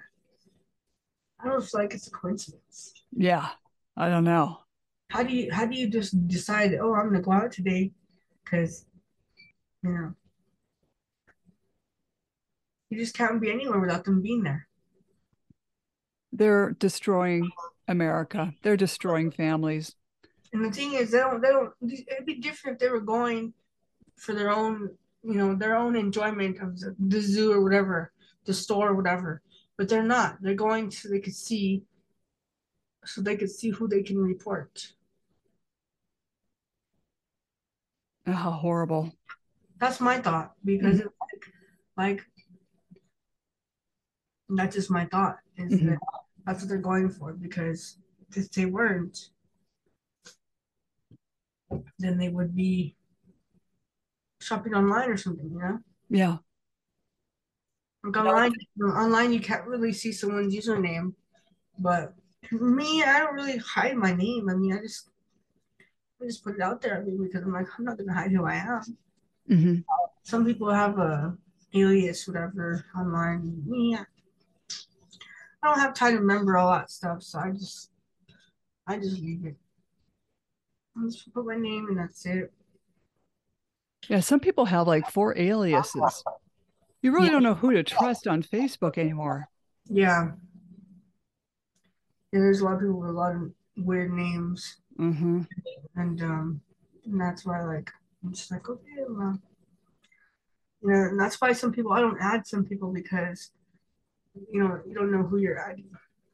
I 1.40 1.50
don't 1.50 1.64
feel 1.64 1.82
like 1.82 1.94
it's 1.94 2.08
a 2.08 2.12
coincidence. 2.12 2.94
Yeah, 3.12 3.50
I 3.98 4.08
don't 4.10 4.24
know. 4.24 4.60
How 5.10 5.24
do 5.24 5.36
you 5.36 5.52
how 5.52 5.66
do 5.66 5.76
you 5.76 5.90
just 5.90 6.28
decide, 6.28 6.74
oh, 6.82 6.94
I'm 6.96 7.08
gonna 7.08 7.22
go 7.22 7.32
out 7.32 7.52
today 7.52 7.92
because 8.44 8.86
you 9.84 9.90
know 9.90 10.14
you 12.90 12.98
just 12.98 13.16
can't 13.16 13.42
be 13.42 13.52
anywhere 13.52 13.80
without 13.80 14.06
them 14.06 14.22
being 14.22 14.44
there. 14.44 14.68
They're 16.34 16.72
destroying 16.72 17.52
America. 17.88 18.54
They're 18.64 18.78
destroying 18.78 19.32
families. 19.32 19.96
And 20.52 20.66
the 20.66 20.72
thing 20.72 20.94
is, 20.94 21.12
they 21.12 21.20
don't. 21.20 21.42
They 21.42 21.50
don't. 21.50 21.72
It'd 21.82 22.26
be 22.26 22.40
different 22.40 22.76
if 22.76 22.80
they 22.80 22.90
were 22.90 23.00
going 23.00 23.54
for 24.16 24.34
their 24.34 24.52
own, 24.52 24.90
you 25.24 25.36
know, 25.36 25.56
their 25.56 25.76
own 25.76 25.96
enjoyment 25.96 26.60
of 26.62 26.80
the, 26.80 26.96
the 27.00 27.22
zoo 27.22 27.52
or 27.52 27.62
whatever, 27.62 28.12
the 28.46 28.54
store 28.54 28.90
or 28.90 28.96
whatever. 28.96 29.42
But 29.78 29.90
they're 29.90 30.04
not. 30.04 30.38
They're 30.42 30.54
going 30.54 30.92
so 30.92 31.10
they 31.10 31.20
could 31.20 31.36
see, 31.36 31.84
so 33.06 33.22
they 33.22 33.36
could 33.36 33.50
see 33.50 33.70
who 33.70 33.88
they 33.88 34.04
can 34.04 34.20
report. 34.20 34.94
Oh, 38.28 38.32
how 38.32 38.52
horrible. 38.52 39.12
That's 39.80 40.00
my 40.00 40.20
thought 40.20 40.54
because 40.64 41.00
mm-hmm. 41.00 41.08
it's 41.08 41.16
like, 41.98 42.18
like 42.18 42.26
that's 44.50 44.76
just 44.76 44.92
my 44.92 45.06
thought. 45.06 45.38
Is 45.58 45.74
mm-hmm. 45.74 45.90
that 45.90 46.00
that's 46.46 46.62
what 46.62 46.70
they're 46.70 46.78
going 46.78 47.10
for 47.10 47.34
because 47.34 47.98
if 48.36 48.52
they 48.52 48.66
weren't, 48.66 49.30
then 52.00 52.18
they 52.18 52.30
would 52.30 52.56
be 52.56 52.96
shopping 54.42 54.74
online 54.74 55.10
or 55.10 55.18
something, 55.18 55.50
you 55.50 55.60
know? 55.60 55.80
Yeah. 56.10 56.38
Like 58.04 58.18
online, 58.18 58.54
online 58.82 59.32
you 59.32 59.40
can't 59.40 59.66
really 59.66 59.94
see 59.94 60.12
someone's 60.12 60.54
username, 60.54 61.14
but 61.80 62.14
me, 62.52 63.02
I 63.04 63.20
don't 63.20 63.34
really 63.34 63.58
hide 63.58 63.96
my 63.96 64.14
name. 64.14 64.50
I 64.50 64.56
mean, 64.56 64.74
I 64.74 64.82
just, 64.82 65.10
I 66.22 66.26
just 66.26 66.44
put 66.44 66.56
it 66.56 66.62
out 66.62 66.82
there. 66.82 66.98
I 66.98 67.04
mean, 67.04 67.24
because 67.24 67.44
I'm 67.44 67.54
like, 67.54 67.68
I'm 67.78 67.86
not 67.86 67.98
gonna 67.98 68.14
hide 68.14 68.32
who 68.32 68.46
I 68.46 68.56
am. 68.56 68.82
Mm-hmm. 69.50 69.76
Some 70.24 70.46
people 70.46 70.70
have 70.70 71.00
a 71.00 71.38
alias, 71.74 72.28
whatever, 72.28 72.86
online. 72.98 73.64
Me, 73.66 73.98
I 75.64 75.68
don't 75.68 75.80
have 75.80 75.94
time 75.94 76.14
to 76.14 76.20
remember 76.20 76.58
all 76.58 76.72
that 76.72 76.92
stuff, 76.92 77.24
so 77.24 77.40
I 77.40 77.52
just, 77.52 77.90
I 78.86 78.98
just 78.98 79.22
leave 79.22 79.46
it. 79.46 79.56
I 80.98 81.06
just 81.06 81.34
put 81.34 81.46
my 81.46 81.56
name 81.56 81.88
and 81.88 81.98
that's 81.98 82.26
it. 82.26 82.52
Yeah, 84.10 84.20
some 84.20 84.42
people 84.42 84.66
have 84.66 84.88
like 84.88 85.10
four 85.10 85.38
aliases. 85.38 86.24
You 87.02 87.14
really 87.14 87.28
yeah. 87.28 87.32
don't 87.32 87.44
know 87.44 87.54
who 87.54 87.72
to 87.74 87.84
trust 87.84 88.28
on 88.28 88.44
Facebook 88.44 88.98
anymore. 88.98 89.48
Yeah. 89.90 90.32
Yeah, 92.32 92.40
there's 92.40 92.60
a 92.60 92.66
lot 92.66 92.74
of 92.74 92.80
people 92.80 93.00
with 93.00 93.10
a 93.10 93.14
lot 93.14 93.36
of 93.36 93.52
weird 93.78 94.12
names. 94.12 94.78
Mm-hmm. 95.00 95.42
And 95.96 96.22
um 96.22 96.62
and 97.06 97.20
that's 97.20 97.46
why 97.46 97.64
like 97.64 97.90
I'm 98.24 98.34
just 98.34 98.52
like, 98.52 98.70
okay, 98.70 99.04
well 99.08 99.40
you 100.82 100.90
know, 100.90 101.04
and 101.04 101.20
that's 101.20 101.40
why 101.40 101.54
some 101.54 101.72
people 101.72 101.94
I 101.94 102.02
don't 102.02 102.20
add 102.22 102.46
some 102.46 102.66
people 102.66 102.92
because 102.92 103.52
you 104.52 104.60
know, 104.60 104.80
you 104.88 104.94
don't 104.94 105.12
know 105.12 105.24
who 105.24 105.38
you're 105.38 105.60
adding. 105.60 105.90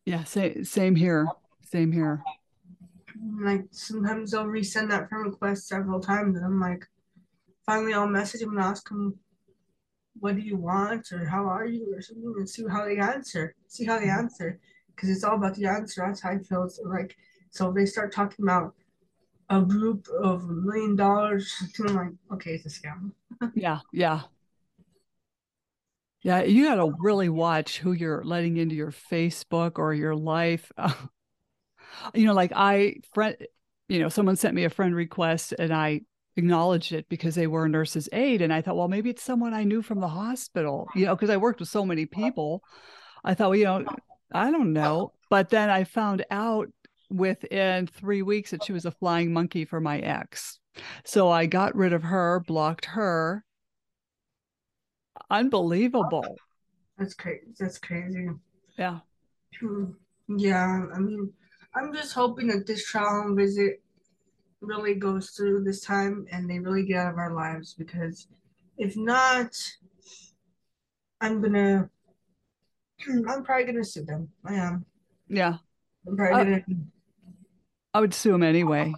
Yeah, 0.05 0.23
same 0.23 0.63
same 0.63 0.95
here. 0.95 1.27
Same 1.65 1.91
here. 1.91 2.23
Like 3.41 3.65
sometimes 3.71 4.31
they'll 4.31 4.45
resend 4.45 4.89
that 4.89 5.09
friend 5.09 5.25
request 5.25 5.67
several 5.67 5.99
times 5.99 6.37
and 6.37 6.45
I'm 6.45 6.59
like 6.59 6.85
finally 7.65 7.93
I'll 7.93 8.07
message 8.07 8.41
them 8.41 8.51
and 8.51 8.59
ask 8.59 8.87
them 8.89 9.17
what 10.19 10.35
do 10.35 10.41
you 10.41 10.57
want 10.57 11.11
or 11.11 11.25
how 11.25 11.45
are 11.45 11.65
you 11.65 11.93
or 11.95 12.01
something 12.01 12.33
and 12.37 12.49
see 12.49 12.65
how 12.67 12.85
they 12.85 12.97
answer 12.97 13.55
see 13.67 13.85
how 13.85 13.99
they 13.99 14.07
mm-hmm. 14.07 14.19
answer. 14.19 14.59
Because 14.95 15.09
it's 15.09 15.23
all 15.23 15.35
about 15.35 15.55
the 15.55 15.67
answer 15.67 16.03
that's 16.05 16.21
how 16.21 16.31
I 16.31 16.39
feel. 16.39 16.67
So 16.69 16.83
like 16.83 17.15
so 17.51 17.71
they 17.71 17.85
start 17.85 18.11
talking 18.13 18.45
about 18.45 18.73
a 19.49 19.61
group 19.61 20.07
of 20.21 20.43
a 20.43 20.47
million 20.47 20.95
dollars 20.95 21.53
I'm 21.87 21.95
like 21.95 22.13
okay 22.33 22.53
it's 22.55 22.65
a 22.65 22.69
scam. 22.69 23.11
Yeah 23.53 23.79
yeah 23.91 24.21
yeah 26.23 26.41
you 26.41 26.65
got 26.65 26.75
to 26.75 26.93
really 26.99 27.29
watch 27.29 27.79
who 27.79 27.91
you're 27.91 28.23
letting 28.23 28.57
into 28.57 28.75
your 28.75 28.91
Facebook 28.91 29.77
or 29.77 29.93
your 29.93 30.15
life 30.15 30.71
you 32.13 32.25
know, 32.25 32.33
like 32.33 32.51
I 32.55 32.95
friend, 33.13 33.35
you 33.87 33.99
know, 33.99 34.09
someone 34.09 34.35
sent 34.35 34.55
me 34.55 34.63
a 34.63 34.69
friend 34.69 34.95
request 34.95 35.53
and 35.57 35.73
I 35.73 36.01
acknowledged 36.35 36.93
it 36.93 37.09
because 37.09 37.35
they 37.35 37.47
were 37.47 37.65
a 37.65 37.69
nurse's 37.69 38.09
aide. 38.13 38.41
And 38.41 38.53
I 38.53 38.61
thought, 38.61 38.77
well, 38.77 38.87
maybe 38.87 39.09
it's 39.09 39.23
someone 39.23 39.53
I 39.53 39.63
knew 39.63 39.81
from 39.81 39.99
the 39.99 40.07
hospital, 40.07 40.87
you 40.95 41.05
know, 41.05 41.15
because 41.15 41.29
I 41.29 41.37
worked 41.37 41.59
with 41.59 41.69
so 41.69 41.85
many 41.85 42.05
people. 42.05 42.63
I 43.23 43.33
thought, 43.33 43.49
well, 43.49 43.59
you 43.59 43.65
know, 43.65 43.85
I 44.31 44.51
don't 44.51 44.73
know. 44.73 45.13
But 45.29 45.49
then 45.49 45.69
I 45.69 45.83
found 45.83 46.25
out 46.31 46.69
within 47.09 47.87
three 47.87 48.21
weeks 48.21 48.51
that 48.51 48.63
she 48.63 48.73
was 48.73 48.85
a 48.85 48.91
flying 48.91 49.33
monkey 49.33 49.65
for 49.65 49.81
my 49.81 49.99
ex. 49.99 50.59
So 51.03 51.29
I 51.29 51.45
got 51.45 51.75
rid 51.75 51.93
of 51.93 52.03
her, 52.03 52.41
blocked 52.45 52.85
her. 52.85 53.43
Unbelievable. 55.29 56.35
That's 56.97 57.13
crazy. 57.13 57.45
That's 57.57 57.77
crazy. 57.77 58.29
Yeah. 58.77 58.99
Hmm. 59.59 59.91
Yeah. 60.27 60.85
I 60.93 60.99
mean, 60.99 61.31
I'm 61.75 61.93
just 61.93 62.13
hoping 62.13 62.47
that 62.47 62.65
this 62.65 62.85
trial 62.85 63.23
home 63.23 63.35
visit 63.35 63.81
really 64.61 64.95
goes 64.95 65.29
through 65.31 65.63
this 65.63 65.81
time 65.81 66.25
and 66.31 66.49
they 66.49 66.59
really 66.59 66.83
get 66.85 66.97
out 66.97 67.13
of 67.13 67.17
our 67.17 67.33
lives 67.33 67.73
because 67.73 68.27
if 68.77 68.97
not, 68.97 69.55
I'm 71.21 71.41
gonna 71.41 71.89
I'm 73.27 73.43
probably 73.43 73.65
gonna 73.65 73.83
sue 73.83 74.03
them. 74.03 74.29
I 74.45 74.55
am. 74.55 74.85
Yeah. 75.27 75.57
I'm 76.07 76.17
probably 76.17 76.43
gonna 76.43 76.63
I 77.93 77.99
would 77.99 78.13
sue 78.13 78.31
them 78.31 78.43
anyway. 78.43 78.93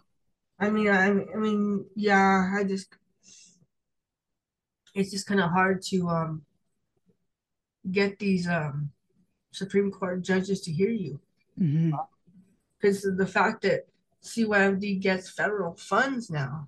I 0.60 0.70
mean 0.70 0.90
I 0.90 1.08
I 1.08 1.38
mean 1.38 1.86
yeah, 1.96 2.52
I 2.58 2.64
just 2.64 2.96
it's 4.94 5.12
just 5.12 5.28
kind 5.28 5.39
of 5.39 5.52
hard 5.52 5.82
to 5.82 6.08
um 6.10 6.42
get 7.92 8.20
these 8.20 8.48
um 8.48 8.92
Supreme 9.52 9.92
Court 9.92 10.22
judges 10.22 10.62
to 10.62 10.72
hear 10.72 10.89
you. 10.89 11.20
Mm-hmm 11.60 11.96
because 12.82 13.06
of 13.06 13.18
the 13.18 13.28
fact 13.28 13.62
that 13.62 13.88
CYFD 14.24 15.00
gets 15.02 15.30
federal 15.30 15.76
funds 15.76 16.30
now. 16.30 16.68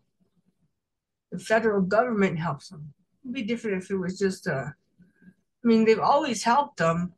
The 1.32 1.40
federal 1.40 1.82
government 1.82 2.38
helps 2.38 2.70
them. 2.70 2.94
It'd 3.24 3.34
be 3.34 3.44
different 3.44 3.84
if 3.84 3.90
it 3.90 3.98
was 3.98 4.20
just 4.20 4.48
a. 4.48 4.56
Uh, 4.56 4.66
I 4.66 5.68
mean, 5.68 5.86
they've 5.86 6.00
always 6.00 6.44
helped 6.44 6.78
them. 6.78 7.14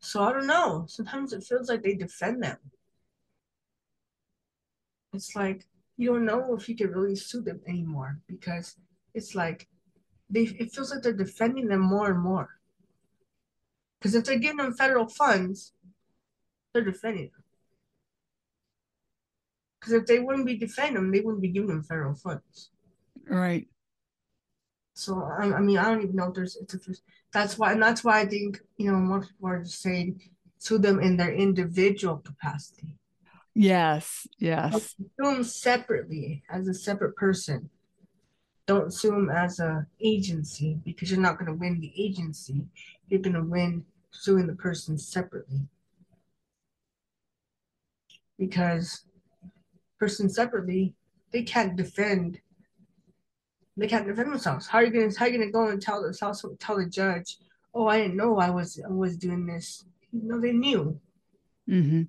So 0.00 0.24
I 0.24 0.32
don't 0.32 0.48
know. 0.48 0.84
Sometimes 0.88 1.32
it 1.32 1.44
feels 1.44 1.68
like 1.68 1.82
they 1.82 1.94
defend 1.94 2.42
them. 2.42 2.58
It's 5.12 5.36
like 5.36 5.64
you 5.96 6.12
don't 6.12 6.24
know 6.24 6.56
if 6.56 6.68
you 6.68 6.74
can 6.74 6.90
really 6.90 7.14
sue 7.14 7.42
them 7.42 7.60
anymore 7.68 8.18
because 8.26 8.76
it's 9.14 9.34
like 9.34 9.68
they 10.30 10.42
it 10.42 10.72
feels 10.72 10.90
like 10.90 11.02
they're 11.02 11.12
defending 11.12 11.68
them 11.68 11.80
more 11.80 12.10
and 12.10 12.20
more. 12.20 12.48
Because 13.98 14.14
if 14.14 14.24
they're 14.24 14.38
giving 14.38 14.56
them 14.56 14.74
federal 14.74 15.06
funds, 15.06 15.72
they're 16.72 16.84
defending 16.84 17.30
them. 17.32 17.44
Because 19.80 19.94
if 19.94 20.06
they 20.06 20.18
wouldn't 20.18 20.46
be 20.46 20.56
defending 20.56 20.94
them, 20.94 21.12
they 21.12 21.20
wouldn't 21.20 21.42
be 21.42 21.48
giving 21.48 21.68
them 21.68 21.82
federal 21.82 22.14
funds. 22.14 22.70
Right. 23.28 23.68
So 24.94 25.22
I, 25.22 25.54
I 25.54 25.60
mean, 25.60 25.78
I 25.78 25.84
don't 25.84 26.02
even 26.02 26.16
know 26.16 26.28
if 26.28 26.34
there's 26.34 26.56
it's 26.56 26.74
a, 26.74 26.94
that's 27.32 27.58
why, 27.58 27.72
and 27.72 27.82
that's 27.82 28.04
why 28.04 28.20
I 28.20 28.26
think 28.26 28.60
you 28.76 28.90
know 28.90 28.98
most 28.98 29.30
people 29.30 29.48
are 29.48 29.62
just 29.62 29.80
saying 29.80 30.20
sue 30.58 30.78
them 30.78 31.00
in 31.00 31.16
their 31.16 31.32
individual 31.32 32.18
capacity. 32.18 32.96
Yes. 33.54 34.26
Yes. 34.38 34.94
Them 35.18 35.42
separately 35.44 36.42
as 36.50 36.68
a 36.68 36.74
separate 36.74 37.16
person. 37.16 37.70
Don't 38.66 38.92
sue 38.92 39.10
them 39.10 39.30
as 39.30 39.58
a 39.58 39.86
agency 40.00 40.78
because 40.84 41.10
you're 41.10 41.20
not 41.20 41.38
going 41.38 41.50
to 41.50 41.58
win 41.58 41.80
the 41.80 41.92
agency. 41.96 42.64
You're 43.08 43.20
going 43.20 43.34
to 43.34 43.42
win 43.42 43.84
suing 44.12 44.46
the 44.46 44.54
person 44.54 44.96
separately 44.98 45.60
because 48.38 49.04
person 49.98 50.28
separately 50.28 50.94
they 51.32 51.42
can't 51.42 51.76
defend 51.76 52.40
they 53.76 53.86
can't 53.86 54.06
defend 54.06 54.30
themselves. 54.30 54.66
How 54.66 54.78
are 54.78 54.84
you 54.84 54.90
gonna 54.90 55.10
how 55.16 55.24
are 55.24 55.28
you 55.28 55.38
gonna 55.38 55.50
go 55.50 55.68
and 55.68 55.80
tell 55.80 56.02
the 56.02 56.12
tell, 56.12 56.34
tell 56.58 56.76
the 56.76 56.86
judge, 56.86 57.38
oh 57.74 57.86
I 57.86 57.98
didn't 57.98 58.16
know 58.16 58.38
I 58.38 58.50
was 58.50 58.80
I 58.84 58.92
was 58.92 59.16
doing 59.16 59.46
this. 59.46 59.84
No, 60.12 60.40
they 60.40 60.52
knew. 60.52 61.00
Mm-hmm. 61.68 62.02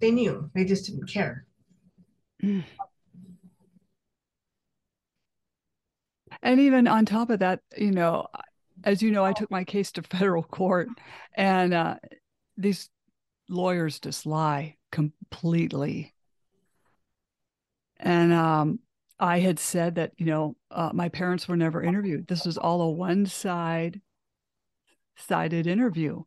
They 0.00 0.10
knew. 0.12 0.50
They 0.54 0.64
just 0.64 0.86
didn't 0.86 1.08
care. 1.08 1.46
And 6.42 6.60
even 6.60 6.88
on 6.88 7.04
top 7.04 7.30
of 7.30 7.40
that, 7.40 7.60
you 7.76 7.90
know, 7.90 8.26
as 8.84 9.02
you 9.02 9.10
know, 9.10 9.24
I 9.24 9.32
took 9.32 9.50
my 9.50 9.64
case 9.64 9.92
to 9.92 10.02
federal 10.10 10.42
court, 10.42 10.88
and 11.34 11.74
uh, 11.74 11.96
these 12.56 12.88
lawyers 13.48 14.00
just 14.00 14.26
lie 14.26 14.76
completely. 14.90 16.14
And 17.98 18.32
um, 18.32 18.80
I 19.18 19.40
had 19.40 19.58
said 19.58 19.96
that, 19.96 20.12
you 20.16 20.26
know, 20.26 20.56
uh, 20.70 20.90
my 20.94 21.10
parents 21.10 21.46
were 21.46 21.56
never 21.56 21.82
interviewed. 21.82 22.26
This 22.26 22.46
was 22.46 22.56
all 22.56 22.80
a 22.80 22.90
one 22.90 23.26
side 23.26 24.00
sided 25.16 25.66
interview. 25.66 26.22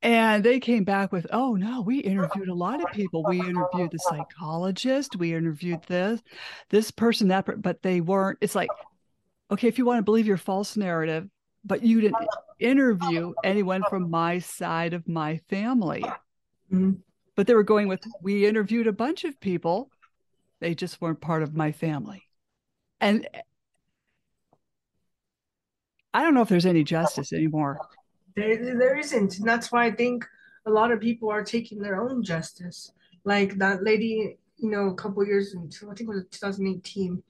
And 0.00 0.44
they 0.44 0.60
came 0.60 0.84
back 0.84 1.10
with, 1.10 1.26
oh 1.32 1.54
no, 1.54 1.80
we 1.80 1.98
interviewed 1.98 2.48
a 2.48 2.54
lot 2.54 2.82
of 2.82 2.90
people. 2.92 3.24
We 3.24 3.40
interviewed 3.40 3.90
the 3.90 3.98
psychologist, 3.98 5.16
we 5.16 5.34
interviewed 5.34 5.82
this, 5.88 6.20
this 6.70 6.90
person, 6.90 7.28
that, 7.28 7.60
but 7.60 7.82
they 7.82 8.00
weren't. 8.00 8.38
It's 8.40 8.54
like, 8.54 8.70
okay, 9.50 9.68
if 9.68 9.78
you 9.78 9.84
want 9.84 9.98
to 9.98 10.02
believe 10.02 10.26
your 10.26 10.36
false 10.36 10.76
narrative, 10.76 11.28
but 11.64 11.82
you 11.82 12.00
didn't 12.00 12.26
interview 12.58 13.32
anyone 13.44 13.82
from 13.88 14.10
my 14.10 14.38
side 14.38 14.94
of 14.94 15.08
my 15.08 15.38
family. 15.48 16.02
Mm-hmm. 16.72 16.92
But 17.36 17.46
they 17.46 17.54
were 17.54 17.62
going 17.62 17.88
with, 17.88 18.00
we 18.20 18.46
interviewed 18.46 18.86
a 18.86 18.92
bunch 18.92 19.24
of 19.24 19.38
people. 19.40 19.90
They 20.60 20.74
just 20.74 21.00
weren't 21.00 21.20
part 21.20 21.42
of 21.42 21.54
my 21.54 21.72
family. 21.72 22.24
And 23.00 23.28
I 26.12 26.22
don't 26.22 26.34
know 26.34 26.42
if 26.42 26.48
there's 26.48 26.66
any 26.66 26.82
justice 26.82 27.32
anymore. 27.32 27.78
There, 28.34 28.76
there 28.76 28.98
isn't. 28.98 29.38
And 29.38 29.46
that's 29.46 29.70
why 29.70 29.86
I 29.86 29.92
think 29.92 30.26
a 30.66 30.70
lot 30.70 30.90
of 30.90 31.00
people 31.00 31.30
are 31.30 31.44
taking 31.44 31.80
their 31.80 32.02
own 32.02 32.22
justice. 32.22 32.90
Like 33.24 33.56
that 33.58 33.84
lady, 33.84 34.36
you 34.56 34.70
know, 34.70 34.88
a 34.88 34.94
couple 34.94 35.24
years 35.24 35.54
into, 35.54 35.90
I 35.90 35.94
think 35.94 36.10
it 36.10 36.14
was 36.14 36.24
2018, 36.32 37.22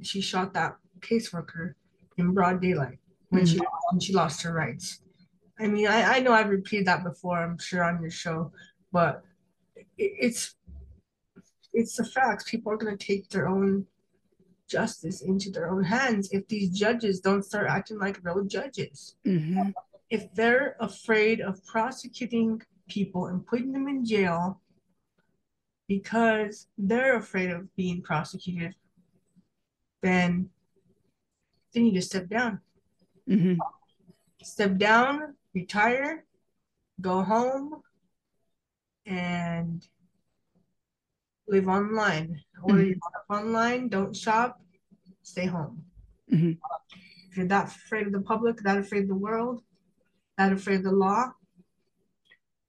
she 0.00 0.20
shot 0.20 0.54
that 0.54 0.76
caseworker 1.00 1.74
in 2.16 2.32
broad 2.32 2.60
daylight 2.60 2.98
when 3.30 3.44
mm-hmm. 3.44 3.58
she 3.58 3.66
when 3.90 4.00
she 4.00 4.12
lost 4.12 4.42
her 4.42 4.52
rights. 4.52 5.00
I 5.58 5.66
mean, 5.66 5.86
I, 5.86 6.16
I 6.16 6.20
know 6.20 6.32
I've 6.32 6.48
repeated 6.48 6.86
that 6.86 7.04
before, 7.04 7.38
I'm 7.38 7.58
sure 7.58 7.84
on 7.84 8.00
your 8.00 8.10
show, 8.10 8.52
but 8.92 9.22
it, 9.76 9.86
it's 9.98 10.54
it's 11.72 11.96
the 11.96 12.04
facts. 12.04 12.50
People 12.50 12.72
are 12.72 12.76
gonna 12.76 12.96
take 12.96 13.28
their 13.28 13.48
own 13.48 13.86
justice 14.68 15.20
into 15.22 15.50
their 15.50 15.70
own 15.70 15.82
hands 15.82 16.28
if 16.32 16.46
these 16.48 16.70
judges 16.70 17.20
don't 17.20 17.44
start 17.44 17.68
acting 17.68 17.98
like 17.98 18.20
real 18.22 18.44
judges. 18.44 19.16
Mm-hmm. 19.26 19.70
If 20.10 20.32
they're 20.34 20.76
afraid 20.80 21.40
of 21.40 21.64
prosecuting 21.66 22.62
people 22.88 23.26
and 23.26 23.46
putting 23.46 23.72
them 23.72 23.88
in 23.88 24.04
jail 24.04 24.60
because 25.88 26.68
they're 26.78 27.16
afraid 27.16 27.50
of 27.50 27.74
being 27.76 28.00
prosecuted, 28.02 28.74
then 30.02 30.48
they 31.72 31.80
need 31.80 31.94
to 31.94 32.02
step 32.02 32.28
down. 32.28 32.60
Mm-hmm. 33.28 33.54
Step 34.42 34.76
down, 34.76 35.34
retire, 35.54 36.24
go 37.00 37.22
home, 37.22 37.82
and 39.06 39.86
live 41.48 41.68
online. 41.68 42.40
Order 42.62 42.82
mm-hmm. 42.82 42.88
your 43.30 43.38
online, 43.38 43.88
don't 43.88 44.16
shop, 44.16 44.60
stay 45.22 45.46
home. 45.46 45.84
Mm-hmm. 46.32 46.52
If 47.30 47.36
you're 47.36 47.46
that 47.46 47.68
afraid 47.68 48.06
of 48.06 48.12
the 48.12 48.20
public, 48.20 48.58
that 48.58 48.78
afraid 48.78 49.02
of 49.02 49.08
the 49.08 49.14
world, 49.14 49.62
that 50.38 50.52
afraid 50.52 50.78
of 50.78 50.84
the 50.84 50.92
law, 50.92 51.32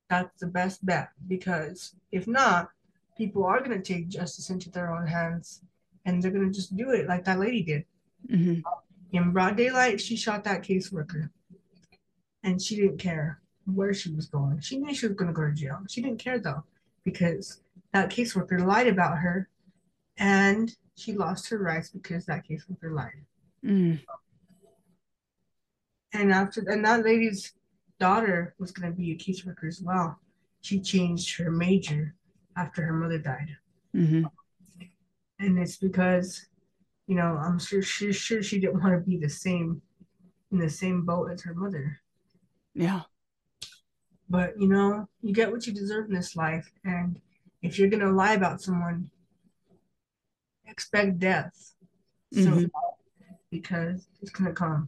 that's 0.10 0.40
the 0.40 0.48
best 0.48 0.86
bet. 0.86 1.10
Because 1.28 1.96
if 2.12 2.28
not, 2.28 2.70
people 3.18 3.46
are 3.46 3.60
going 3.60 3.82
to 3.82 3.94
take 3.94 4.08
justice 4.08 4.50
into 4.50 4.70
their 4.70 4.94
own 4.94 5.08
hands 5.08 5.62
and 6.06 6.22
they're 6.22 6.32
going 6.32 6.48
to 6.48 6.54
just 6.54 6.76
do 6.76 6.92
it 6.92 7.08
like 7.08 7.26
that 7.26 7.40
lady 7.40 7.64
did. 7.64 7.86
Mm-hmm. 8.30 8.62
In 9.12 9.32
broad 9.32 9.58
daylight, 9.58 10.00
she 10.00 10.16
shot 10.16 10.44
that 10.46 10.64
caseworker. 10.64 11.30
And 12.44 12.62
she 12.62 12.76
didn't 12.76 12.98
care 12.98 13.40
where 13.66 13.94
she 13.94 14.12
was 14.12 14.26
going. 14.26 14.60
She 14.62 14.78
knew 14.78 14.94
she 14.94 15.08
was 15.08 15.16
going 15.16 15.28
to 15.28 15.34
go 15.34 15.48
to 15.48 15.54
jail. 15.54 15.80
She 15.88 16.02
didn't 16.02 16.20
care 16.20 16.40
though, 16.40 16.64
because 17.04 17.62
that 17.94 18.10
caseworker 18.10 18.66
lied 18.66 18.88
about 18.88 19.20
her 19.20 19.50
and 20.18 20.76
she 20.96 21.14
lost 21.14 21.50
her 21.50 21.58
rights 21.58 21.90
because 21.90 22.26
that 22.26 22.48
caseworker 22.48 22.94
lied. 22.94 23.26
Mm. 23.66 24.02
And 26.14 26.32
after, 26.32 26.62
and 26.68 26.84
that 26.86 27.04
lady's 27.06 27.54
daughter 28.00 28.56
was 28.60 28.72
going 28.72 28.92
to 28.92 28.98
be 28.98 29.12
a 29.12 29.16
caseworker 29.16 29.68
as 29.68 29.82
well. 29.82 30.20
She 30.62 30.80
changed 30.80 31.38
her 31.38 31.52
major 31.52 32.16
after 32.58 32.84
her 32.84 32.94
mother 32.94 33.18
died. 33.18 33.56
Mm-hmm. 33.96 34.26
And 35.40 35.60
it's 35.60 35.78
because 35.78 36.48
you 37.12 37.18
know, 37.18 37.38
I'm 37.44 37.60
sure 37.60 37.82
she 37.82 38.14
sure 38.14 38.42
she 38.42 38.58
didn't 38.58 38.82
want 38.82 38.94
to 38.94 39.02
be 39.02 39.18
the 39.18 39.28
same 39.28 39.82
in 40.50 40.60
the 40.60 40.70
same 40.70 41.02
boat 41.02 41.30
as 41.30 41.42
her 41.42 41.54
mother. 41.54 42.00
Yeah. 42.74 43.02
But 44.30 44.54
you 44.58 44.70
know, 44.70 45.10
you 45.22 45.34
get 45.34 45.52
what 45.52 45.68
you 45.68 45.74
deserve 45.74 46.08
in 46.08 46.16
this 46.16 46.38
life, 46.38 46.72
and 46.86 47.20
if 47.62 47.78
you're 47.78 47.90
gonna 47.90 48.14
lie 48.14 48.32
about 48.32 48.62
someone, 48.62 49.12
expect 50.66 51.20
death. 51.20 51.74
Mm-hmm. 52.34 52.62
So 52.62 52.70
because 53.52 54.08
it's 54.22 54.32
gonna 54.32 54.54
come. 54.54 54.88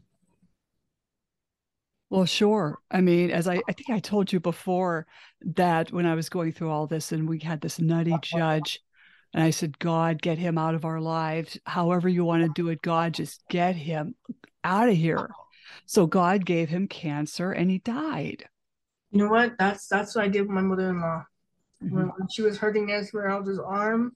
Well, 2.10 2.24
sure. 2.24 2.80
I 2.90 3.02
mean, 3.02 3.32
as 3.32 3.50
I, 3.50 3.60
I 3.68 3.74
think 3.74 3.90
I 3.90 4.00
told 4.00 4.32
you 4.32 4.40
before 4.40 5.08
that 5.42 5.92
when 5.92 6.06
I 6.06 6.16
was 6.16 6.30
going 6.30 6.54
through 6.54 6.70
all 6.70 6.88
this 6.88 7.12
and 7.12 7.28
we 7.28 7.40
had 7.40 7.60
this 7.60 7.82
nutty 7.82 8.16
judge 8.22 8.80
and 9.34 9.44
I 9.44 9.50
said, 9.50 9.80
God, 9.80 10.22
get 10.22 10.38
him 10.38 10.58
out 10.58 10.76
of 10.76 10.86
our 10.86 11.02
lives. 11.02 11.58
However 11.66 12.08
you 12.08 12.24
want 12.24 12.44
to 12.44 12.62
do 12.62 12.70
it, 12.70 12.82
God, 12.82 13.14
just 13.14 13.42
get 13.50 13.76
him 13.76 14.16
out 14.64 14.90
of 14.90 14.96
here. 14.96 15.30
So 15.86 16.06
God 16.06 16.46
gave 16.46 16.70
him 16.70 16.88
cancer 16.88 17.52
and 17.52 17.70
he 17.72 17.80
died. 17.80 18.46
You 19.12 19.20
know 19.20 19.30
what? 19.30 19.54
That's 19.60 19.88
that's 19.88 20.16
what 20.16 20.26
I 20.26 20.28
did 20.28 20.42
with 20.42 20.52
my 20.52 20.62
mother-in-law. 20.62 21.26
Mm-hmm. 21.84 21.96
When, 21.96 22.08
when 22.08 22.28
she 22.30 22.42
was 22.42 22.58
hurting 22.58 22.92
Esmeralda's 22.92 23.60
arm, 23.60 24.16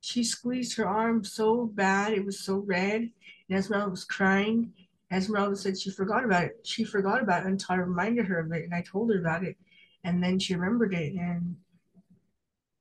she 0.00 0.24
squeezed 0.24 0.76
her 0.76 0.86
arm 0.86 1.24
so 1.24 1.66
bad, 1.66 2.12
it 2.12 2.24
was 2.24 2.40
so 2.40 2.56
red, 2.56 3.02
and 3.48 3.58
Esmeralda 3.58 3.90
was 3.90 4.04
crying. 4.04 4.72
Esmeralda 5.12 5.54
said 5.54 5.78
she 5.78 5.90
forgot 5.90 6.24
about 6.24 6.44
it. 6.44 6.60
She 6.64 6.84
forgot 6.84 7.22
about 7.22 7.44
it 7.44 7.48
until 7.48 7.74
I 7.74 7.78
reminded 7.78 8.26
her 8.26 8.40
of 8.40 8.50
it, 8.52 8.64
and 8.64 8.74
I 8.74 8.82
told 8.82 9.12
her 9.12 9.20
about 9.20 9.44
it, 9.44 9.56
and 10.04 10.22
then 10.22 10.38
she 10.38 10.54
remembered 10.54 10.94
it, 10.94 11.14
and 11.14 11.56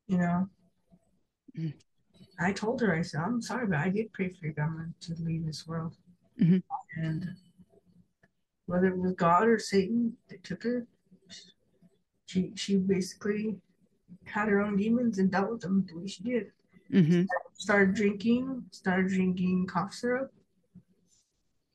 you 0.08 0.18
know, 0.18 0.50
I 2.40 2.52
told 2.52 2.82
her, 2.82 2.96
I 2.96 3.02
said, 3.02 3.22
I'm 3.22 3.42
sorry, 3.42 3.68
but 3.68 3.80
I 3.80 3.90
did 3.90 4.12
pray 4.14 4.30
for 4.30 4.46
your 4.46 4.54
grandma 4.54 4.84
to 5.02 5.16
leave 5.20 5.46
this 5.46 5.68
world. 5.68 5.96
Mm-hmm. 6.42 6.58
And 7.04 7.36
whether 8.66 8.88
it 8.88 8.98
was 8.98 9.14
God 9.14 9.48
or 9.48 9.60
Satan 9.60 10.14
that 10.30 10.44
took 10.44 10.64
her, 10.64 10.88
she 12.26 12.52
she 12.56 12.78
basically 12.78 13.58
had 14.24 14.48
her 14.48 14.62
own 14.62 14.78
demons 14.78 15.20
and 15.20 15.32
dealt 15.32 15.52
with 15.52 15.62
them 15.62 15.86
the 15.88 16.00
way 16.00 16.08
she 16.08 16.24
did. 16.24 16.52
Mm-hmm. 16.92 17.24
Started 17.54 17.94
drinking, 17.96 18.64
started 18.72 19.10
drinking 19.10 19.68
cough 19.68 19.94
syrup, 19.94 20.34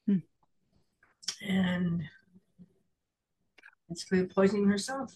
mm. 0.09 0.23
and 1.47 2.03
basically 3.89 4.25
poisoning 4.25 4.69
herself. 4.69 5.15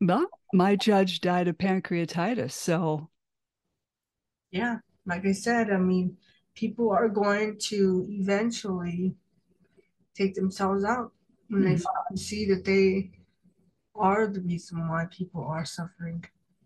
Well, 0.00 0.26
my 0.52 0.76
judge 0.76 1.20
died 1.20 1.48
of 1.48 1.58
pancreatitis, 1.58 2.52
so 2.52 3.10
yeah, 4.50 4.76
like 5.06 5.26
I 5.26 5.32
said, 5.32 5.70
I 5.70 5.78
mean, 5.78 6.16
people 6.54 6.90
are 6.90 7.08
going 7.08 7.58
to 7.58 8.06
eventually 8.08 9.14
take 10.14 10.34
themselves 10.34 10.84
out 10.84 11.12
when 11.48 11.62
mm-hmm. 11.62 11.76
they 12.10 12.16
see 12.16 12.46
that 12.46 12.64
they 12.64 13.10
are 13.94 14.26
the 14.26 14.40
reason 14.40 14.88
why 14.88 15.06
people 15.10 15.44
are 15.44 15.64
suffering. 15.64 16.24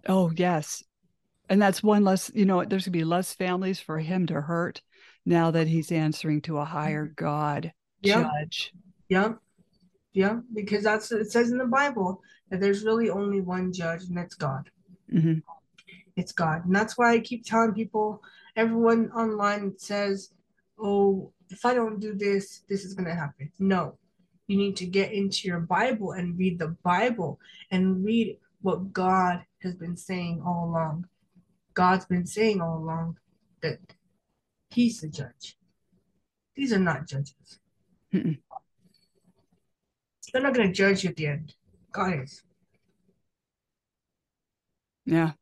Oh, 0.09 0.33
yes. 0.35 0.83
And 1.49 1.61
that's 1.61 1.83
one 1.83 2.05
less, 2.05 2.31
you 2.35 2.45
know, 2.45 2.65
there's 2.65 2.85
going 2.85 2.93
to 2.93 2.99
be 2.99 3.05
less 3.05 3.35
families 3.35 3.81
for 3.81 3.99
him 3.99 4.27
to 4.27 4.41
hurt 4.41 4.81
now 5.25 5.51
that 5.51 5.69
he's 5.69 5.93
answering 5.93 6.41
to 6.43 6.59
a 6.59 6.65
higher 6.65 7.07
God 7.07 7.73
yep. 8.01 8.23
judge. 8.23 8.73
Yep. 9.09 9.39
Yeah, 10.15 10.41
because 10.53 10.85
that's 10.85 11.11
it 11.11 11.33
says 11.33 11.53
in 11.53 11.59
the 11.59 11.65
Bible 11.65 12.21
that 12.51 12.61
there's 12.61 12.85
really 12.85 13.09
only 13.09 13.41
one 13.41 13.73
judge, 13.73 14.03
and 14.05 14.17
that's 14.17 14.35
God. 14.35 14.69
Mm-hmm 15.11 15.39
it's 16.17 16.33
God. 16.33 16.65
And 16.65 16.75
that's 16.75 16.99
why 16.99 17.13
I 17.13 17.21
keep 17.21 17.45
telling 17.45 17.73
people, 17.73 18.23
everyone 18.57 19.11
online 19.13 19.79
says, 19.79 20.33
oh, 20.79 21.33
if 21.51 21.65
I 21.65 21.75
don't 21.75 22.01
do 22.01 22.15
this, 22.15 22.63
this 22.69 22.85
is 22.85 22.95
going 22.95 23.09
to 23.09 23.15
happen. 23.15 23.51
No, 23.59 23.99
you 24.47 24.57
need 24.57 24.77
to 24.77 24.87
get 24.87 25.13
into 25.13 25.49
your 25.49 25.61
Bible 25.61 26.13
and 26.13 26.39
read 26.39 26.59
the 26.59 26.77
Bible 26.83 27.39
and 27.71 28.05
read 28.05 28.39
what 28.61 28.93
God 28.93 29.45
has 29.63 29.75
been 29.75 29.97
saying 29.97 30.43
all 30.45 30.69
along. 30.69 31.07
God's 31.75 32.07
been 32.07 32.27
saying 32.27 32.61
all 32.61 32.79
along 32.79 33.19
that 33.63 33.79
He's 34.71 35.01
the 35.01 35.09
judge. 35.09 35.57
These 36.55 36.73
are 36.73 36.79
not 36.79 37.07
judges. 37.07 37.59
Mm-mm. 38.13 38.39
They're 40.33 40.43
not 40.43 40.55
going 40.55 40.69
to 40.69 40.73
judge 40.73 41.05
you 41.05 41.11
at 41.11 41.17
the 41.17 41.27
end. 41.27 41.55
God 41.93 42.23
is. 42.23 42.43
Yeah 45.05 45.33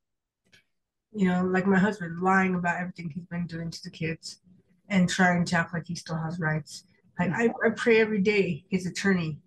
you 1.13 1.29
know, 1.29 1.45
like 1.45 1.67
my 1.67 1.79
husband 1.79 2.21
lying 2.21 2.55
about 2.55 2.81
everything 2.81 3.11
he's 3.11 3.27
been 3.27 3.47
doing 3.47 3.71
to 3.71 3.83
the 3.83 3.91
kids 3.91 4.41
and 4.89 5.09
trying 5.09 5.45
to 5.45 5.57
act 5.57 5.75
like 5.75 5.87
he 5.87 5.95
still 5.95 6.17
has 6.17 6.39
rights. 6.39 6.85
I, 7.19 7.27
I, 7.27 7.49
I 7.67 7.71
pray 7.71 8.01
every 8.01 8.21
day 8.21 8.65
his 8.71 8.87
attorney. 8.87 9.39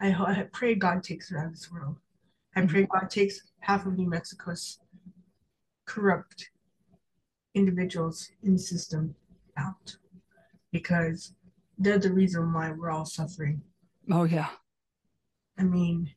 I, 0.00 0.12
I 0.12 0.46
pray 0.52 0.74
God 0.74 1.02
takes 1.02 1.30
her 1.30 1.38
out 1.38 1.46
of 1.46 1.52
this 1.52 1.70
world. 1.70 1.96
I 2.54 2.64
pray 2.66 2.82
mm-hmm. 2.82 2.98
God 2.98 3.10
takes 3.10 3.40
half 3.60 3.86
of 3.86 3.96
New 3.96 4.08
Mexico's 4.08 4.78
corrupt 5.86 6.50
individuals 7.54 8.30
in 8.42 8.54
the 8.54 8.58
system 8.58 9.14
out 9.56 9.96
because 10.72 11.34
they're 11.78 11.98
the 11.98 12.12
reason 12.12 12.52
why 12.52 12.70
we're 12.72 12.90
all 12.90 13.06
suffering. 13.06 13.62
Oh, 14.10 14.24
yeah. 14.24 14.48
I 15.58 15.62
mean, 15.62 16.10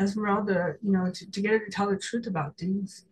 Esmeralda, 0.00 0.74
you 0.82 0.92
know, 0.92 1.10
to, 1.10 1.30
to 1.30 1.40
get 1.40 1.52
her 1.52 1.58
to 1.58 1.70
tell 1.70 1.88
the 1.90 1.96
truth 1.96 2.26
about 2.26 2.58
things, 2.58 3.06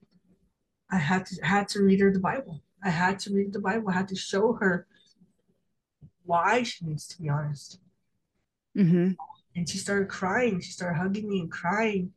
I 0.90 0.98
had 0.98 1.26
to 1.26 1.44
had 1.44 1.68
to 1.68 1.82
read 1.82 2.00
her 2.00 2.12
the 2.12 2.20
Bible. 2.20 2.62
I 2.82 2.90
had 2.90 3.18
to 3.20 3.32
read 3.32 3.52
the 3.52 3.60
Bible. 3.60 3.90
I 3.90 3.94
had 3.94 4.08
to 4.08 4.16
show 4.16 4.54
her 4.54 4.86
why 6.24 6.62
she 6.62 6.86
needs 6.86 7.06
to 7.08 7.22
be 7.22 7.28
honest. 7.28 7.80
Mm-hmm. 8.76 9.12
And 9.56 9.68
she 9.68 9.78
started 9.78 10.08
crying. 10.08 10.60
She 10.60 10.72
started 10.72 10.98
hugging 10.98 11.28
me 11.28 11.40
and 11.40 11.50
crying. 11.50 12.12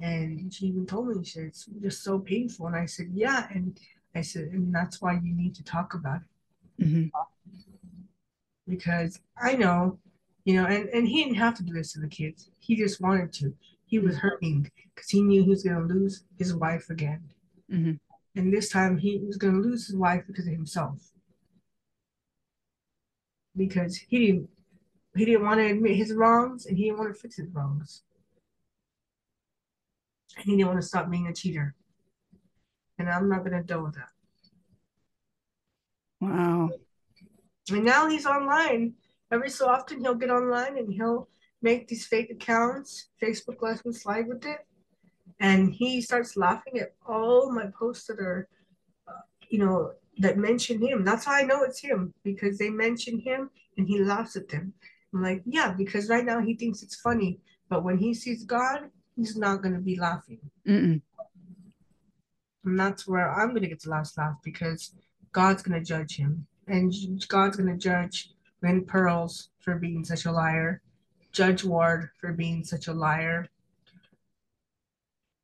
And 0.00 0.52
she 0.52 0.66
even 0.66 0.84
told 0.84 1.08
me, 1.08 1.24
she 1.24 1.30
said, 1.30 1.44
it's 1.44 1.66
just 1.80 2.02
so 2.02 2.18
painful. 2.18 2.66
And 2.66 2.76
I 2.76 2.86
said, 2.86 3.10
yeah. 3.14 3.46
And 3.54 3.78
I 4.14 4.20
said, 4.20 4.48
and 4.52 4.74
that's 4.74 5.00
why 5.00 5.14
you 5.14 5.34
need 5.34 5.54
to 5.54 5.64
talk 5.64 5.94
about 5.94 6.20
it. 6.78 6.84
Mm-hmm. 6.84 7.06
Because 8.68 9.20
I 9.40 9.54
know, 9.54 9.98
you 10.44 10.54
know, 10.54 10.66
and, 10.66 10.88
and 10.88 11.08
he 11.08 11.22
didn't 11.22 11.36
have 11.36 11.56
to 11.56 11.62
do 11.62 11.72
this 11.72 11.92
to 11.92 12.00
the 12.00 12.08
kids. 12.08 12.50
He 12.58 12.76
just 12.76 13.00
wanted 13.00 13.32
to. 13.34 13.54
He 13.86 13.98
was 13.98 14.16
hurting 14.16 14.70
because 14.94 15.08
he 15.08 15.22
knew 15.22 15.44
he 15.44 15.50
was 15.50 15.62
going 15.62 15.76
to 15.76 15.94
lose 15.94 16.24
his 16.38 16.54
wife 16.54 16.90
again. 16.90 17.22
Mm-hmm. 17.70 17.92
And 18.34 18.52
this 18.52 18.70
time 18.70 18.98
he 18.98 19.18
was 19.18 19.36
going 19.36 19.54
to 19.54 19.60
lose 19.60 19.86
his 19.86 19.96
wife 19.96 20.24
because 20.26 20.46
of 20.46 20.52
himself. 20.52 21.10
Because 23.54 23.96
he 23.96 24.26
didn't 24.26 24.48
he 25.14 25.26
didn't 25.26 25.44
want 25.44 25.60
to 25.60 25.66
admit 25.66 25.96
his 25.96 26.14
wrongs 26.14 26.64
and 26.64 26.76
he 26.76 26.84
didn't 26.84 26.98
want 26.98 27.14
to 27.14 27.20
fix 27.20 27.36
his 27.36 27.48
wrongs. 27.52 28.02
And 30.36 30.46
he 30.46 30.56
didn't 30.56 30.68
want 30.68 30.80
to 30.80 30.86
stop 30.86 31.10
being 31.10 31.26
a 31.26 31.34
cheater. 31.34 31.74
And 32.98 33.10
I'm 33.10 33.28
not 33.28 33.44
going 33.44 33.52
to 33.52 33.62
deal 33.62 33.82
with 33.82 33.94
that. 33.94 34.08
Wow. 36.20 36.70
And 37.70 37.84
now 37.84 38.08
he's 38.08 38.26
online. 38.26 38.94
Every 39.30 39.50
so 39.50 39.68
often 39.68 40.00
he'll 40.00 40.14
get 40.14 40.30
online 40.30 40.78
and 40.78 40.92
he'll 40.92 41.28
make 41.60 41.88
these 41.88 42.06
fake 42.06 42.30
accounts. 42.30 43.08
Facebook 43.22 43.60
lets 43.60 43.84
me 43.84 43.92
slide 43.92 44.28
with 44.28 44.46
it. 44.46 44.66
And 45.40 45.72
he 45.72 46.00
starts 46.00 46.36
laughing 46.36 46.78
at 46.78 46.94
all 47.06 47.50
my 47.52 47.66
posts 47.78 48.06
that 48.06 48.20
are, 48.20 48.48
uh, 49.08 49.22
you 49.48 49.58
know, 49.58 49.92
that 50.18 50.38
mention 50.38 50.80
him. 50.80 51.04
That's 51.04 51.24
how 51.24 51.32
I 51.32 51.42
know 51.42 51.62
it's 51.62 51.80
him 51.80 52.14
because 52.22 52.58
they 52.58 52.70
mention 52.70 53.20
him 53.20 53.50
and 53.76 53.86
he 53.86 54.02
laughs 54.02 54.36
at 54.36 54.48
them. 54.48 54.72
I'm 55.12 55.22
like, 55.22 55.42
yeah, 55.44 55.72
because 55.76 56.08
right 56.08 56.24
now 56.24 56.40
he 56.40 56.54
thinks 56.54 56.82
it's 56.82 56.96
funny, 56.96 57.40
but 57.68 57.84
when 57.84 57.98
he 57.98 58.14
sees 58.14 58.44
God, 58.44 58.90
he's 59.16 59.36
not 59.36 59.62
going 59.62 59.74
to 59.74 59.80
be 59.80 59.98
laughing. 59.98 60.40
Mm-mm. 60.66 61.00
And 62.64 62.78
that's 62.78 63.06
where 63.06 63.32
I'm 63.32 63.50
going 63.50 63.62
to 63.62 63.68
get 63.68 63.82
the 63.82 63.90
last 63.90 64.16
laugh 64.16 64.36
because 64.44 64.94
God's 65.32 65.62
going 65.62 65.78
to 65.78 65.84
judge 65.84 66.16
him. 66.16 66.46
And 66.68 66.94
God's 67.28 67.56
going 67.56 67.68
to 67.68 67.76
judge 67.76 68.30
Lynn 68.62 68.84
Pearls 68.84 69.48
for 69.58 69.74
being 69.74 70.04
such 70.04 70.26
a 70.26 70.32
liar, 70.32 70.80
Judge 71.32 71.64
Ward 71.64 72.10
for 72.20 72.32
being 72.32 72.64
such 72.64 72.86
a 72.86 72.92
liar, 72.92 73.48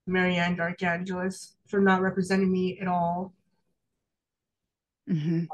Marianne 0.09 0.57
Darkangelis 0.57 1.53
for 1.67 1.81
not 1.81 2.01
representing 2.01 2.51
me 2.51 2.79
at 2.81 2.89
all. 2.89 3.35
Mm-hmm. 5.09 5.45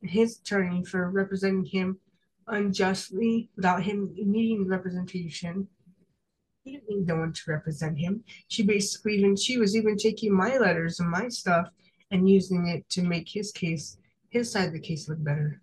His 0.00 0.38
attorney 0.38 0.84
for 0.84 1.10
representing 1.10 1.64
him 1.64 1.98
unjustly 2.46 3.50
without 3.56 3.82
him 3.82 4.14
needing 4.16 4.66
representation. 4.66 5.68
He 6.64 6.72
didn't 6.72 6.88
need 6.88 7.06
no 7.06 7.16
one 7.16 7.32
to 7.32 7.42
represent 7.50 7.98
him. 7.98 8.24
She 8.46 8.62
basically 8.62 9.16
even 9.18 9.36
she 9.36 9.58
was 9.58 9.76
even 9.76 9.96
taking 9.96 10.32
my 10.32 10.56
letters 10.56 11.00
and 11.00 11.10
my 11.10 11.28
stuff 11.28 11.68
and 12.10 12.28
using 12.28 12.68
it 12.68 12.88
to 12.90 13.02
make 13.02 13.28
his 13.28 13.52
case, 13.52 13.98
his 14.30 14.50
side 14.50 14.68
of 14.68 14.72
the 14.72 14.80
case 14.80 15.08
look 15.08 15.22
better. 15.22 15.60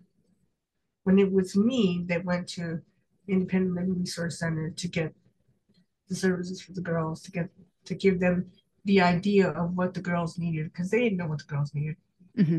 When 1.04 1.18
it 1.18 1.32
was 1.32 1.56
me 1.56 2.04
that 2.08 2.24
went 2.24 2.48
to 2.50 2.82
Independent 3.28 3.74
Living 3.74 4.00
Resource 4.00 4.38
Center 4.38 4.70
to 4.70 4.88
get 4.88 5.14
the 6.08 6.14
services 6.14 6.60
for 6.60 6.72
the 6.72 6.80
girls, 6.80 7.22
to 7.22 7.30
get 7.30 7.48
to 7.86 7.94
give 7.94 8.20
them 8.20 8.50
the 8.84 9.00
idea 9.00 9.48
of 9.50 9.76
what 9.76 9.94
the 9.94 10.00
girls 10.00 10.38
needed 10.38 10.72
because 10.72 10.90
they 10.90 11.00
didn't 11.00 11.18
know 11.18 11.26
what 11.26 11.38
the 11.38 11.44
girls 11.44 11.74
needed. 11.74 11.96
Mm-hmm. 12.38 12.58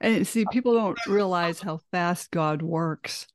And 0.00 0.26
see, 0.26 0.44
people 0.50 0.74
don't 0.74 0.98
realize 1.06 1.60
how 1.60 1.80
fast 1.90 2.30
God 2.30 2.62
works. 2.62 3.26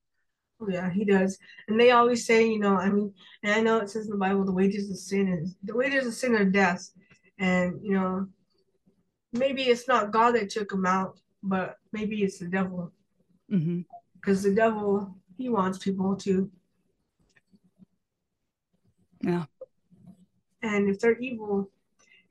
Oh, 0.60 0.68
yeah, 0.70 0.90
he 0.90 1.06
does. 1.06 1.38
And 1.68 1.80
they 1.80 1.92
always 1.92 2.26
say, 2.26 2.48
you 2.48 2.60
know, 2.60 2.76
I 2.76 2.90
mean, 2.90 3.14
and 3.44 3.54
I 3.54 3.62
know 3.62 3.78
it 3.78 3.90
says 3.90 4.06
in 4.06 4.12
the 4.12 4.18
Bible, 4.18 4.46
the 4.46 4.52
wages 4.52 4.90
of 4.90 4.98
sin 4.98 5.28
is 5.28 5.56
the 5.64 5.76
wages 5.76 6.08
of 6.08 6.14
sin 6.14 6.34
are 6.36 6.46
death. 6.46 6.90
And, 7.38 7.80
you 7.84 7.94
know, 7.94 8.28
maybe 9.32 9.64
it's 9.64 9.88
not 9.88 10.12
God 10.12 10.36
that 10.36 10.50
took 10.50 10.70
them 10.70 10.86
out, 10.86 11.20
but 11.44 11.78
maybe 11.92 12.24
it's 12.24 12.40
the 12.40 12.48
devil. 12.48 12.92
Because 13.50 13.62
mm-hmm. 13.62 14.50
the 14.50 14.56
devil, 14.56 15.16
he 15.38 15.50
wants 15.50 15.78
people 15.78 16.16
to. 16.18 16.50
Yeah. 19.26 19.46
And 20.62 20.88
if 20.88 21.00
they're 21.00 21.18
evil, 21.18 21.72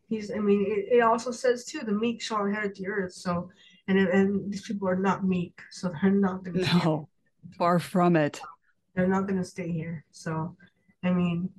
he's, 0.09 0.30
I 0.30 0.38
mean, 0.38 0.64
it, 0.68 0.97
it 0.99 1.01
also 1.01 1.32
says 1.32 1.64
too, 1.64 1.80
the 1.80 1.92
meek 1.92 2.22
shall 2.22 2.45
inherit 2.45 2.76
the 2.76 2.86
earth. 2.86 3.12
So, 3.12 3.51
and 3.88 3.99
and 3.99 4.53
these 4.53 4.62
people 4.62 4.88
are 4.88 4.97
not 4.97 5.24
meek, 5.24 5.61
so 5.70 5.90
they're 5.90 6.11
not 6.11 6.45
going 6.45 6.61
to. 6.61 6.78
No, 6.84 7.09
far 7.59 7.78
from 7.78 8.16
it. 8.16 8.40
They're 8.95 9.09
not 9.09 9.26
going 9.26 9.38
to 9.38 9.45
stay 9.45 9.70
here. 9.70 10.05
So, 10.12 10.57
I 11.03 11.11
mean, 11.11 11.51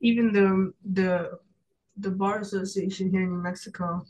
even 0.00 0.32
the 0.32 0.72
the 0.92 1.38
the 1.96 2.10
bar 2.10 2.40
association 2.40 3.10
here 3.10 3.22
in 3.22 3.30
New 3.30 3.42
Mexico, 3.42 4.04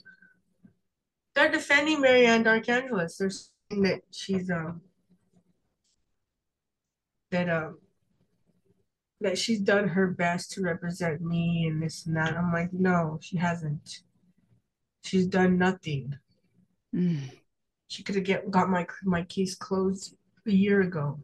they're 1.34 1.52
defending 1.52 2.00
Marianne 2.00 2.44
Darkangelis. 2.44 3.18
They're 3.18 3.30
saying 3.30 3.82
that 3.82 4.00
she's 4.10 4.50
um 4.50 4.80
that 7.30 7.48
um 7.50 7.78
that 9.22 9.38
she's 9.38 9.60
done 9.60 9.88
her 9.88 10.06
best 10.08 10.52
to 10.52 10.62
represent 10.62 11.20
me 11.20 11.66
and 11.66 11.82
this 11.82 12.06
and 12.06 12.16
that. 12.16 12.36
I'm 12.36 12.52
like, 12.52 12.72
no, 12.72 13.18
she 13.22 13.36
hasn't. 13.36 14.02
She's 15.04 15.26
done 15.26 15.58
nothing. 15.58 16.16
Mm. 16.94 17.30
She 17.88 18.02
could 18.02 18.14
have 18.14 18.24
get 18.24 18.50
got 18.50 18.70
my 18.70 18.86
my 19.04 19.22
case 19.24 19.54
closed 19.54 20.16
a 20.46 20.52
year 20.52 20.80
ago. 20.80 21.20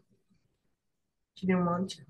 She 1.35 1.47
didn't 1.47 1.67
want 1.67 1.91
to. 1.91 2.03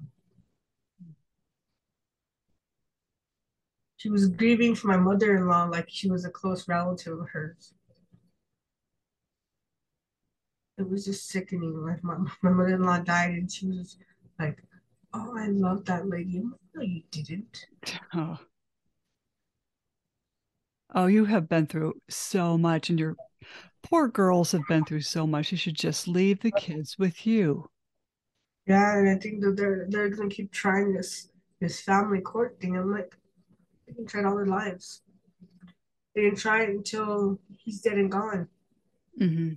She 3.96 4.08
was 4.10 4.28
grieving 4.28 4.74
for 4.74 4.86
my 4.86 4.96
mother-in-law 4.96 5.64
like 5.66 5.86
she 5.88 6.08
was 6.08 6.24
a 6.24 6.30
close 6.30 6.68
relative 6.68 7.18
of 7.18 7.28
hers. 7.30 7.74
It 10.78 10.88
was 10.88 11.04
just 11.04 11.28
sickening. 11.28 11.84
Like 11.84 12.02
my, 12.04 12.16
my 12.42 12.50
mother-in-law 12.50 13.00
died 13.00 13.32
and 13.32 13.50
she 13.50 13.66
was 13.66 13.96
like, 14.38 14.62
Oh, 15.14 15.34
I 15.36 15.48
love 15.48 15.84
that 15.86 16.08
lady. 16.08 16.42
No, 16.74 16.82
you 16.82 17.02
didn't. 17.10 17.66
Oh. 18.14 18.38
Oh, 20.94 21.06
you 21.06 21.26
have 21.26 21.48
been 21.48 21.66
through 21.66 22.00
so 22.08 22.56
much 22.56 22.88
and 22.88 22.98
you're 22.98 23.16
poor 23.82 24.08
girls 24.08 24.52
have 24.52 24.66
been 24.68 24.84
through 24.84 25.02
so 25.02 25.26
much. 25.26 25.52
You 25.52 25.58
should 25.58 25.76
just 25.76 26.08
leave 26.08 26.40
the 26.40 26.50
kids 26.50 26.98
with 26.98 27.26
you. 27.26 27.68
Yeah, 28.66 28.98
and 28.98 29.08
I 29.08 29.16
think 29.16 29.42
that 29.42 29.56
they're 29.56 29.86
they're 29.88 30.10
gonna 30.10 30.28
keep 30.28 30.52
trying 30.52 30.92
this 30.92 31.28
this 31.60 31.80
family 31.80 32.20
court 32.20 32.58
thing. 32.60 32.76
I'm 32.76 32.90
like, 32.90 33.16
they 33.86 33.94
can 33.94 34.06
try 34.06 34.20
it 34.20 34.26
all 34.26 34.36
their 34.36 34.46
lives. 34.46 35.02
They 36.14 36.22
didn't 36.22 36.38
try 36.38 36.62
it 36.62 36.70
until 36.70 37.38
he's 37.48 37.80
dead 37.80 37.96
and 37.96 38.10
gone. 38.10 38.48
Mm-hmm. 39.20 39.54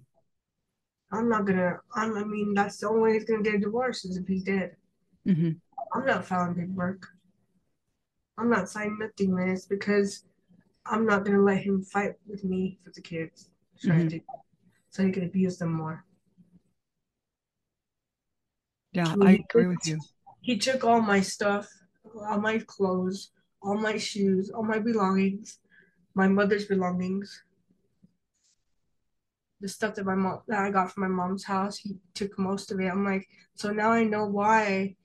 I'm 1.12 1.30
not 1.30 1.45
gonna. 1.45 1.80
I'm, 1.95 2.16
I 2.18 2.24
mean, 2.24 2.54
that's 2.54 2.78
the 2.78 2.89
only 2.89 3.02
way 3.02 3.14
he's 3.14 3.26
gonna 3.26 3.43
get 3.43 3.56
a 3.56 3.60
divorce 3.60 4.06
is 4.06 4.18
if 4.18 4.28
he's 4.28 4.43
dead. 4.43 4.76
Mm-hmm. 5.28 5.51
I'm 5.93 6.05
not 6.05 6.26
filing 6.26 6.55
paperwork. 6.55 7.07
I'm 8.38 8.49
not 8.49 8.69
signing 8.69 8.97
nothing, 8.99 9.36
man. 9.36 9.49
It's 9.49 9.65
because 9.65 10.24
I'm 10.86 11.05
not 11.05 11.26
gonna 11.26 11.41
let 11.41 11.61
him 11.61 11.84
fight 11.84 12.13
with 12.28 12.43
me 12.43 12.80
for 12.84 12.91
the 12.91 13.01
kids 13.01 13.49
mm-hmm. 13.86 14.07
to, 14.07 14.19
so 14.89 15.05
he 15.05 15.11
can 15.11 15.24
abuse 15.24 15.57
them 15.57 15.74
more. 15.74 16.03
Yeah, 18.93 19.13
I 19.22 19.43
agree 19.49 19.67
with 19.67 19.86
you. 19.86 19.99
He 20.41 20.57
took 20.57 20.84
all 20.84 21.01
my 21.01 21.22
stuff, 21.22 21.69
all 22.15 22.39
my 22.39 22.59
clothes, 22.59 23.32
all 23.61 23.78
my 23.78 23.97
shoes, 23.97 24.49
all 24.49 24.63
my 24.63 24.80
belongings, 24.80 25.59
my 26.13 26.28
mother's 26.28 26.65
belongings, 26.65 27.43
the 29.61 29.67
stuff 29.67 29.95
that 29.95 30.05
my 30.05 30.15
mom 30.15 30.41
that 30.47 30.59
I 30.59 30.72
got 30.72 30.91
from 30.91 31.03
my 31.03 31.09
mom's 31.09 31.43
house. 31.43 31.78
He 31.78 31.95
took 32.15 32.38
most 32.38 32.72
of 32.72 32.80
it. 32.80 32.88
I'm 32.88 33.05
like, 33.05 33.28
so 33.55 33.72
now 33.72 33.91
I 33.91 34.03
know 34.03 34.26
why 34.26 34.95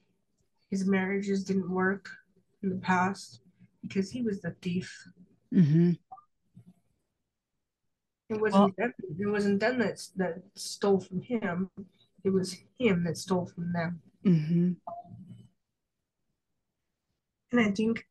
his 0.71 0.87
marriages 0.87 1.45
didn't 1.45 1.71
work 1.71 2.09
in 2.63 2.71
the 2.71 2.77
past 2.77 3.41
because 3.83 4.11
he 4.11 4.23
was 4.23 4.41
the 4.41 4.51
thief. 4.63 5.09
Mm-hmm. 5.55 5.93
It 8.29 8.41
wasn't 8.41 8.77
them, 8.77 8.93
it 9.21 9.27
wasn't 9.27 9.61
them 9.61 9.79
that 9.79 10.03
that 10.17 10.43
stole 10.55 11.01
from 11.01 11.23
him. 11.23 11.71
It 12.25 12.31
was 12.31 12.57
him 12.79 13.05
that 13.05 13.17
stole 13.17 13.47
from 13.47 13.73
them. 13.73 14.01
Mm-hmm. 14.25 14.73
And 17.53 17.61
I 17.61 17.71
think 17.71 18.05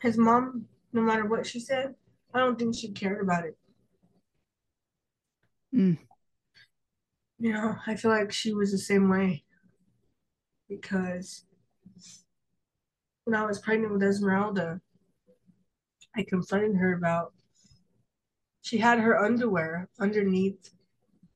his 0.00 0.16
mom, 0.16 0.66
no 0.92 1.02
matter 1.02 1.26
what 1.26 1.44
she 1.44 1.58
said, 1.58 1.96
I 2.32 2.38
don't 2.38 2.56
think 2.56 2.76
she 2.76 2.92
cared 2.92 3.20
about 3.20 3.46
it. 3.46 3.56
Mm. 5.74 5.98
You 7.40 7.52
know, 7.52 7.76
I 7.86 7.96
feel 7.96 8.12
like 8.12 8.32
she 8.32 8.52
was 8.54 8.70
the 8.70 8.78
same 8.78 9.08
way 9.08 9.44
because 10.68 11.44
when 13.28 13.38
I 13.38 13.44
was 13.44 13.58
pregnant 13.58 13.92
with 13.92 14.02
Esmeralda, 14.02 14.80
I 16.16 16.22
confronted 16.22 16.76
her 16.76 16.94
about 16.94 17.34
she 18.62 18.78
had 18.78 19.00
her 19.00 19.18
underwear 19.18 19.90
underneath 20.00 20.70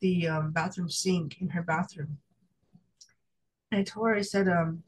the 0.00 0.26
um, 0.26 0.52
bathroom 0.52 0.88
sink 0.88 1.36
in 1.42 1.50
her 1.50 1.62
bathroom. 1.62 2.16
And 3.70 3.80
I 3.80 3.84
told 3.84 4.08
her, 4.08 4.14
I 4.14 4.22
said, 4.22 4.48
um, 4.48 4.82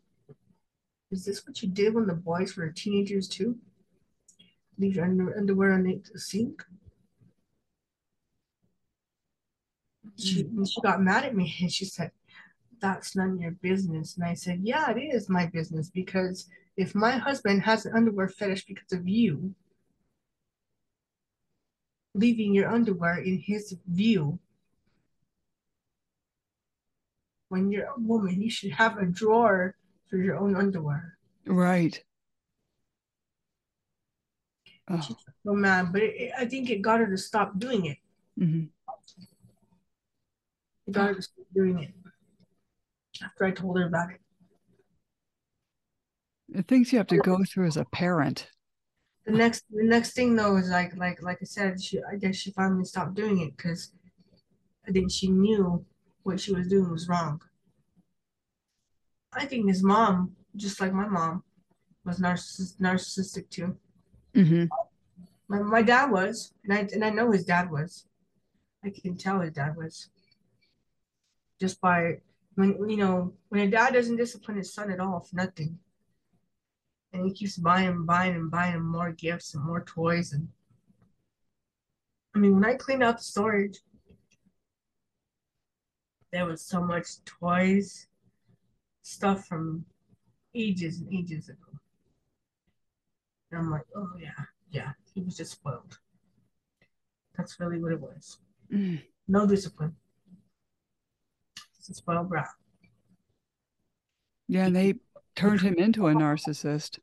is 1.11 1.27
this 1.27 1.47
what 1.47 1.63
you 1.63 1.69
did 1.69 1.93
when 1.93 2.07
the 2.07 2.15
boys 2.15 2.57
were 2.57 2.71
teenagers 2.71 3.29
too? 3.29 3.59
Leave 4.79 4.97
your 4.97 5.05
under- 5.05 5.37
underwear 5.37 5.75
underneath 5.75 6.11
the 6.11 6.19
sink? 6.19 6.65
She, 10.17 10.49
she 10.67 10.81
got 10.81 11.03
mad 11.03 11.25
at 11.25 11.37
me 11.37 11.55
and 11.61 11.71
she 11.79 11.85
said, 11.85 12.13
That's 12.85 13.17
none 13.17 13.31
of 13.31 13.41
your 13.41 13.53
business. 13.53 14.15
And 14.15 14.27
I 14.27 14.35
said, 14.35 14.61
Yeah, 14.63 14.91
it 14.91 14.99
is 15.01 15.31
my 15.31 15.47
business 15.47 15.89
because 15.89 16.51
if 16.77 16.95
my 16.95 17.13
husband 17.13 17.63
has 17.63 17.87
an 17.87 17.95
underwear 17.97 18.29
fetish 18.29 18.67
because 18.67 18.93
of 18.93 19.09
you, 19.09 19.55
leaving 22.13 22.53
your 22.53 22.69
underwear 22.69 23.17
in 23.17 23.39
his 23.39 23.75
view, 23.87 24.39
when 27.49 27.71
you're 27.71 27.87
a 27.87 27.99
woman, 27.99 28.43
you 28.43 28.51
should 28.51 28.73
have 28.73 28.99
a 28.99 29.07
drawer 29.07 29.77
for 30.11 30.19
your 30.19 30.37
own 30.37 30.55
underwear. 30.55 31.17
Right. 31.47 32.05
Oh. 34.91 35.01
She's 35.01 35.17
so 35.43 35.55
mad, 35.55 35.91
but 35.91 36.03
it, 36.03 36.15
it, 36.21 36.33
I 36.37 36.45
think 36.45 36.69
it 36.69 36.83
got 36.83 37.01
her 37.01 37.07
to 37.07 37.17
stop 37.17 37.59
doing 37.59 37.87
it. 37.87 37.97
Mm-hmm. 38.39 38.65
It 40.87 40.93
got 40.93 41.09
her 41.09 41.15
to 41.15 41.23
stop 41.23 41.47
doing 41.55 41.79
it 41.83 41.95
after 43.23 43.45
I 43.45 43.51
told 43.51 43.79
her 43.79 43.87
about 43.87 44.11
it. 44.11 44.21
The 46.49 46.63
things 46.63 46.93
you 46.93 46.99
have 46.99 47.07
to 47.09 47.19
go 47.19 47.39
through 47.45 47.67
as 47.67 47.77
a 47.77 47.85
parent. 47.87 48.49
The 49.27 49.33
next, 49.33 49.65
the 49.71 49.85
next 49.85 50.13
thing 50.13 50.37
though 50.37 50.57
is 50.57 50.69
like, 50.69 50.97
like, 50.97 51.23
like 51.23 51.39
I 51.41 51.45
said, 51.45 51.83
she, 51.83 51.99
I 52.11 52.17
guess 52.17 52.37
she 52.37 52.51
finally 52.53 52.85
stopped 52.85 53.15
doing 53.15 53.41
it 53.41 53.57
because 53.57 53.93
I 54.87 54.93
think 54.93 55.11
she 55.11 55.29
knew 55.29 55.85
what 56.23 56.41
she 56.41 56.53
was 56.53 56.69
doing 56.69 56.91
was 56.91 57.09
wrong. 57.09 57.41
I 59.33 59.47
think 59.47 59.67
his 59.67 59.83
mom, 59.83 60.37
just 60.57 60.81
like 60.81 60.93
my 60.93 61.09
mom, 61.09 61.43
was 62.05 62.19
narciss- 62.21 62.77
narcissistic 62.81 63.49
too. 63.51 63.77
Mm-hmm. 64.35 64.65
My, 65.49 65.59
my 65.61 65.83
dad 65.83 66.11
was, 66.11 66.53
and 66.65 66.73
I 66.73 66.89
and 66.93 67.05
I 67.05 67.11
know 67.11 67.31
his 67.31 67.45
dad 67.45 67.71
was. 67.71 68.07
I 68.85 68.91
can 68.91 69.17
tell 69.17 69.41
his 69.41 69.53
dad 69.53 69.77
was. 69.77 70.11
Just 71.61 71.81
by 71.81 72.19
when 72.55 72.89
you 72.89 72.97
know 72.97 73.33
when 73.49 73.63
a 73.63 73.71
dad 73.71 73.95
doesn't 73.95 74.17
discipline 74.17 74.59
his 74.59 74.73
son 74.73 74.91
at 74.91 75.01
all 75.01 75.21
for 75.21 75.37
nothing, 75.37 75.79
and 77.13 77.27
he 77.27 77.33
keeps 77.33 77.57
buying, 77.57 77.89
and 77.89 78.07
buying, 78.07 78.35
and 78.35 78.51
buying 78.51 78.75
him 78.75 78.87
more 78.87 79.13
gifts 79.13 79.55
and 79.55 79.65
more 79.65 79.83
toys, 79.85 80.33
and 80.33 80.49
I 82.35 82.39
mean 82.39 82.55
when 82.55 82.65
I 82.65 82.75
cleaned 82.75 83.03
out 83.03 83.19
the 83.19 83.25
storage, 83.25 83.81
there 86.33 86.47
was 86.47 86.63
so 86.63 86.83
much 86.83 87.25
toys, 87.25 88.09
stuff 89.03 89.47
from 89.47 89.85
ages 90.55 91.01
and 91.01 91.13
ages 91.13 91.49
ago. 91.49 91.79
And 93.51 93.61
I'm 93.61 93.71
like, 93.71 93.87
oh 93.97 94.11
yeah, 94.21 94.45
yeah, 94.71 94.93
he 95.15 95.21
was 95.21 95.37
just 95.37 95.53
spoiled. 95.53 95.99
That's 97.37 97.59
really 97.59 97.79
what 97.79 97.93
it 97.93 98.01
was. 98.01 98.39
Mm. 98.73 99.03
No 99.29 99.47
discipline. 99.47 99.97
A 101.91 101.95
spoiled 101.95 102.29
brat. 102.29 102.49
Yeah, 104.49 104.67
and 104.67 104.77
they 104.77 104.95
turned 105.37 105.61
him 105.61 105.75
into 105.75 106.07
a 106.07 106.15
narcissist. 106.15 106.99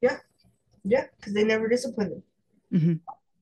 Yeah, 0.00 0.18
yeah, 0.84 1.04
because 1.16 1.32
they 1.32 1.44
never 1.44 1.68
disciplined 1.68 2.12
him. 2.12 2.22
Mm-hmm. 2.72 2.94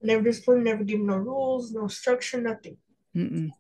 Never 0.03 0.23
disciplined, 0.23 0.65
never 0.65 0.85
give 0.85 1.01
him 1.01 1.07
no 1.07 1.17
rules, 1.17 1.73
no 1.73 1.89
structure, 1.89 2.41
nothing. 2.41 2.77
Mm-mm. 3.17 3.51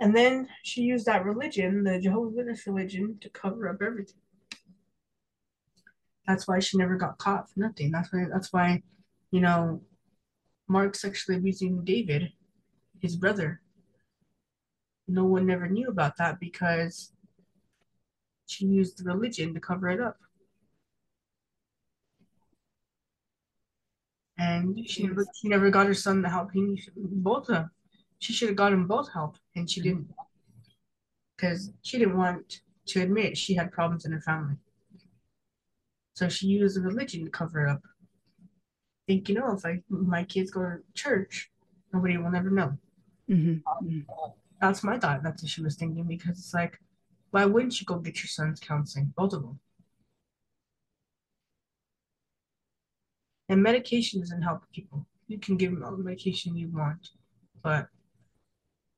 And 0.00 0.14
then 0.14 0.48
she 0.62 0.82
used 0.82 1.06
that 1.06 1.24
religion, 1.24 1.84
the 1.84 1.98
Jehovah's 1.98 2.34
Witness 2.34 2.66
religion, 2.66 3.18
to 3.20 3.28
cover 3.30 3.68
up 3.68 3.82
everything. 3.82 4.20
That's 6.26 6.46
why 6.46 6.58
she 6.58 6.76
never 6.76 6.96
got 6.96 7.18
caught 7.18 7.50
for 7.50 7.60
nothing. 7.60 7.90
That's 7.90 8.12
why. 8.12 8.26
That's 8.32 8.52
why, 8.52 8.82
you 9.30 9.40
know, 9.40 9.82
Mark 10.68 10.94
sexually 10.94 11.38
abusing 11.38 11.84
David, 11.84 12.32
his 13.00 13.16
brother. 13.16 13.60
No 15.08 15.24
one 15.24 15.46
never 15.46 15.68
knew 15.68 15.88
about 15.88 16.16
that 16.16 16.40
because 16.40 17.12
she 18.46 18.66
used 18.66 19.04
religion 19.04 19.54
to 19.54 19.60
cover 19.60 19.88
it 19.88 20.00
up. 20.00 20.18
And 24.38 24.78
she 24.88 25.06
never, 25.06 25.24
she 25.40 25.48
never 25.48 25.70
got 25.70 25.86
her 25.86 25.94
son 25.94 26.22
the 26.22 26.28
help 26.28 26.52
he 26.52 26.60
needed. 26.60 26.90
Both 26.96 27.48
of 27.48 27.54
them. 27.54 27.70
She 28.18 28.32
should 28.32 28.48
have 28.48 28.56
got 28.56 28.70
them 28.70 28.86
both 28.86 29.12
help, 29.12 29.36
and 29.54 29.70
she 29.70 29.80
didn't. 29.80 30.08
Because 31.36 31.72
she 31.82 31.98
didn't 31.98 32.16
want 32.16 32.60
to 32.86 33.02
admit 33.02 33.36
she 33.36 33.54
had 33.54 33.72
problems 33.72 34.04
in 34.04 34.12
her 34.12 34.20
family. 34.20 34.56
So 36.14 36.28
she 36.28 36.46
used 36.46 36.82
religion 36.82 37.24
to 37.24 37.30
cover 37.30 37.66
it 37.66 37.70
up. 37.70 37.82
Think, 39.06 39.28
you 39.28 39.34
know, 39.34 39.52
if 39.52 39.64
I 39.64 39.82
my 39.88 40.24
kids 40.24 40.50
go 40.50 40.62
to 40.62 40.78
church, 40.94 41.50
nobody 41.92 42.16
will 42.16 42.30
never 42.30 42.50
know. 42.50 42.78
Mm-hmm. 43.30 44.00
That's 44.60 44.82
my 44.82 44.98
thought. 44.98 45.22
That's 45.22 45.42
what 45.42 45.50
she 45.50 45.62
was 45.62 45.76
thinking 45.76 46.04
because 46.04 46.38
it's 46.38 46.54
like, 46.54 46.78
why 47.30 47.44
wouldn't 47.44 47.78
you 47.80 47.86
go 47.86 47.96
get 47.98 48.22
your 48.22 48.28
son's 48.28 48.60
counseling? 48.60 49.12
Both 49.16 49.32
of 49.34 49.42
them. 49.42 49.58
And 53.48 53.62
medication 53.62 54.20
doesn't 54.20 54.42
help 54.42 54.62
people. 54.72 55.06
You 55.28 55.38
can 55.38 55.56
give 55.56 55.72
them 55.72 55.84
all 55.84 55.96
the 55.96 56.02
medication 56.02 56.56
you 56.56 56.68
want, 56.68 57.10
but 57.62 57.88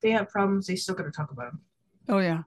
they 0.02 0.10
have 0.10 0.28
problems. 0.28 0.66
They 0.66 0.76
still 0.76 0.94
got 0.94 1.04
to 1.04 1.10
talk 1.10 1.30
about 1.32 1.52
them. 1.52 1.60
Oh 2.08 2.18
yeah. 2.18 2.42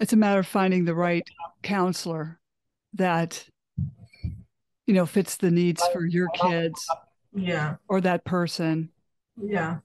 It's 0.00 0.12
a 0.12 0.16
matter 0.16 0.40
of 0.40 0.46
finding 0.46 0.84
the 0.84 0.94
right 0.94 1.26
counselor 1.62 2.38
that 2.94 3.44
you 4.86 4.94
know 4.94 5.06
fits 5.06 5.36
the 5.36 5.50
needs 5.50 5.82
for 5.92 6.06
your 6.06 6.28
kids 6.30 6.86
Yeah, 7.34 7.76
or 7.88 8.00
that 8.02 8.24
person. 8.24 8.90
yeah. 9.42 9.78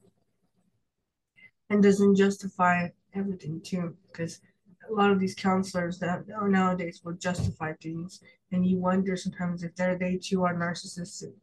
And 1.74 1.82
doesn't 1.82 2.14
justify 2.14 2.90
everything 3.16 3.60
too, 3.60 3.98
because 4.12 4.42
a 4.88 4.94
lot 4.94 5.10
of 5.10 5.20
these 5.20 5.34
counselors 5.34 5.98
that 5.98 6.24
are 6.40 6.48
nowadays 6.48 7.02
will 7.04 7.14
justify 7.14 7.74
things, 7.82 8.22
and 8.52 8.64
you 8.64 8.78
wonder 8.78 9.18
sometimes 9.18 9.64
if 9.64 9.76
they're 9.76 9.98
they 9.98 10.18
too 10.18 10.44
are 10.44 10.54
narcissistic. 10.54 11.34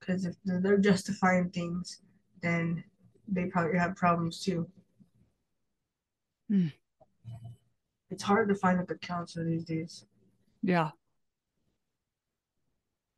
Because 0.00 0.24
if 0.24 0.34
they're 0.44 0.78
justifying 0.78 1.50
things, 1.50 2.00
then 2.40 2.82
they 3.28 3.44
probably 3.44 3.78
have 3.78 3.94
problems 3.94 4.40
too. 4.40 4.66
Hmm. 6.48 6.68
It's 8.10 8.24
hard 8.24 8.48
to 8.48 8.56
find 8.56 8.80
a 8.80 8.82
good 8.82 9.00
counselor 9.00 9.44
these 9.44 9.64
days. 9.64 10.06
Yeah. 10.60 10.90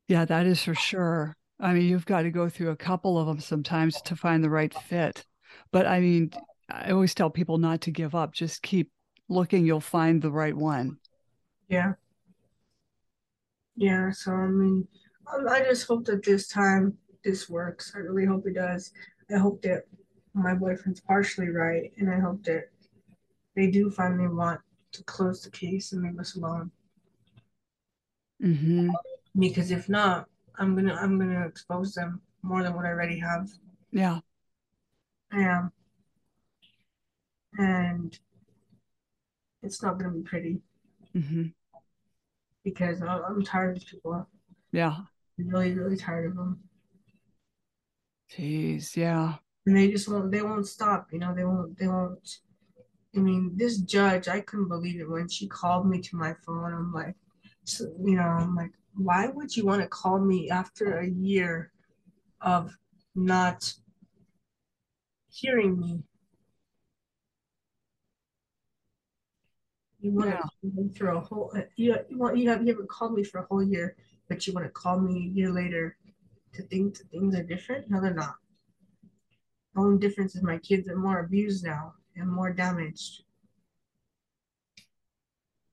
Yeah, 0.09 0.27
that 0.27 0.45
is 0.45 0.62
for 0.62 0.75
sure. 0.75 1.35
I 1.59 1.73
mean, 1.73 1.89
you've 1.89 2.05
got 2.05 2.23
to 2.23 2.31
go 2.31 2.51
through 2.51 2.69
a 2.69 2.77
couple 2.77 3.19
of 3.19 3.27
them 3.27 3.41
sometimes 3.41 4.03
to 4.03 4.15
find 4.15 4.45
the 4.45 4.51
right 4.51 4.75
fit. 4.75 5.25
But 5.72 5.86
I 5.86 6.00
mean, 6.00 6.30
I 6.70 6.90
always 6.90 7.14
tell 7.14 7.30
people 7.30 7.59
not 7.59 7.82
to 7.82 7.90
give 7.90 8.14
up. 8.14 8.32
Just 8.32 8.62
keep 8.62 8.90
looking, 9.28 9.66
you'll 9.66 9.80
find 9.80 10.20
the 10.20 10.30
right 10.30 10.57
one. 10.57 10.98
Yeah. 11.68 11.92
Yeah, 13.76 14.11
so 14.11 14.32
I 14.32 14.46
mean, 14.46 14.86
um, 15.32 15.48
I 15.48 15.61
just 15.61 15.86
hope 15.86 16.05
that 16.07 16.24
this 16.24 16.48
time 16.48 16.96
this 17.24 17.48
works. 17.48 17.92
I 17.94 17.98
really 17.98 18.26
hope 18.26 18.46
it 18.46 18.55
does. 18.55 18.92
I 19.34 19.38
hope 19.38 19.62
that 19.62 19.84
my 20.34 20.55
boyfriend's 20.55 21.00
partially 21.00 21.48
right, 21.48 21.90
and 21.98 22.11
I 22.11 22.20
hope 22.20 22.44
that 22.44 22.64
they 23.57 23.70
do 23.70 23.90
finally 23.90 24.28
want 24.28 24.61
to 24.92 25.02
close 25.05 25.42
the 25.42 25.50
case 25.50 25.92
and 25.92 26.02
leave 26.02 26.18
us 26.18 26.36
alone. 26.36 26.70
Mm-hmm. 28.42 28.90
Because 29.38 29.70
if 29.70 29.88
not, 29.88 30.26
I'm 30.59 30.76
gonna 30.76 30.94
I'm 30.94 31.18
gonna 31.18 31.46
expose 31.46 31.94
them 31.94 32.20
more 32.42 32.62
than 32.62 32.74
what 32.74 32.84
I 32.84 32.90
already 32.90 33.18
have. 33.18 33.48
Yeah. 33.90 34.20
I 35.35 35.41
am, 35.41 35.72
and 37.59 38.18
it's 39.62 39.82
not 39.82 39.99
gonna 39.99 40.12
be 40.12 40.22
pretty 40.22 40.61
Mm-hmm. 41.16 41.45
because 42.64 43.01
I'm 43.01 43.43
tired 43.45 43.76
of 43.76 43.87
people. 43.87 44.28
Yeah. 44.72 44.97
I'm 45.39 45.49
really 45.49 45.72
really 45.74 45.97
tired 45.97 46.26
of 46.26 46.37
them. 46.37 46.59
Jeez, 48.32 48.97
yeah. 48.97 49.35
And 49.66 49.76
they 49.76 49.91
just 49.91 50.09
won't 50.09 50.32
they 50.32 50.43
won't 50.43 50.66
stop, 50.66 51.12
you 51.12 51.20
know, 51.20 51.35
they 51.35 51.45
won't 51.45 51.78
they 51.78 51.87
won't 51.87 52.39
I 53.16 53.20
mean, 53.20 53.53
this 53.55 53.78
judge, 53.78 54.26
I 54.26 54.41
couldn't 54.41 54.68
believe 54.68 55.01
it 55.01 55.09
when 55.09 55.28
she 55.28 55.47
called 55.47 55.89
me 55.89 56.01
to 56.01 56.16
my 56.16 56.35
phone. 56.45 56.74
I'm 56.74 56.93
like, 56.93 57.14
so, 57.62 57.85
you 58.05 58.16
know, 58.16 58.22
I'm 58.24 58.57
like, 58.57 58.72
why 58.97 59.28
would 59.28 59.57
you 59.57 59.64
want 59.64 59.82
to 59.82 59.89
call 59.89 60.18
me 60.18 60.51
after 60.51 60.99
a 60.99 61.09
year 61.09 61.70
of 62.41 62.76
not 63.14 63.72
hearing 65.35 65.78
me? 65.80 66.03
You 70.01 70.12
want 70.12 70.30
Yeah. 70.30 70.43
to 70.62 70.91
for 70.97 71.09
a 71.09 71.20
whole 71.20 71.51
uh, 71.57 71.62
you, 71.76 71.97
you 72.09 72.18
want 72.18 72.37
you 72.37 72.49
have 72.51 72.62
you 72.62 72.68
haven't 72.68 72.89
called 72.91 73.14
me 73.14 73.24
for 73.24 73.39
a 73.39 73.47
whole 73.47 73.62
year, 73.62 73.97
but 74.28 74.47
you 74.47 74.53
want 74.53 74.66
to 74.66 74.70
call 74.70 75.01
me 75.01 75.26
a 75.26 75.30
year 75.30 75.51
later 75.51 75.97
to 76.53 76.62
think 76.62 76.99
that 76.99 77.11
things 77.11 77.35
are 77.35 77.43
different? 77.43 77.91
No, 77.91 78.01
they're 78.01 78.14
not. 78.14 78.37
The 79.74 79.80
only 79.80 79.99
difference 79.99 80.37
is 80.37 80.43
my 80.43 80.59
kids 80.59 80.89
are 80.89 80.97
more 80.97 81.20
abused 81.20 81.64
now 81.64 81.95
and 82.16 82.30
more 82.30 82.53
damaged. 82.53 83.24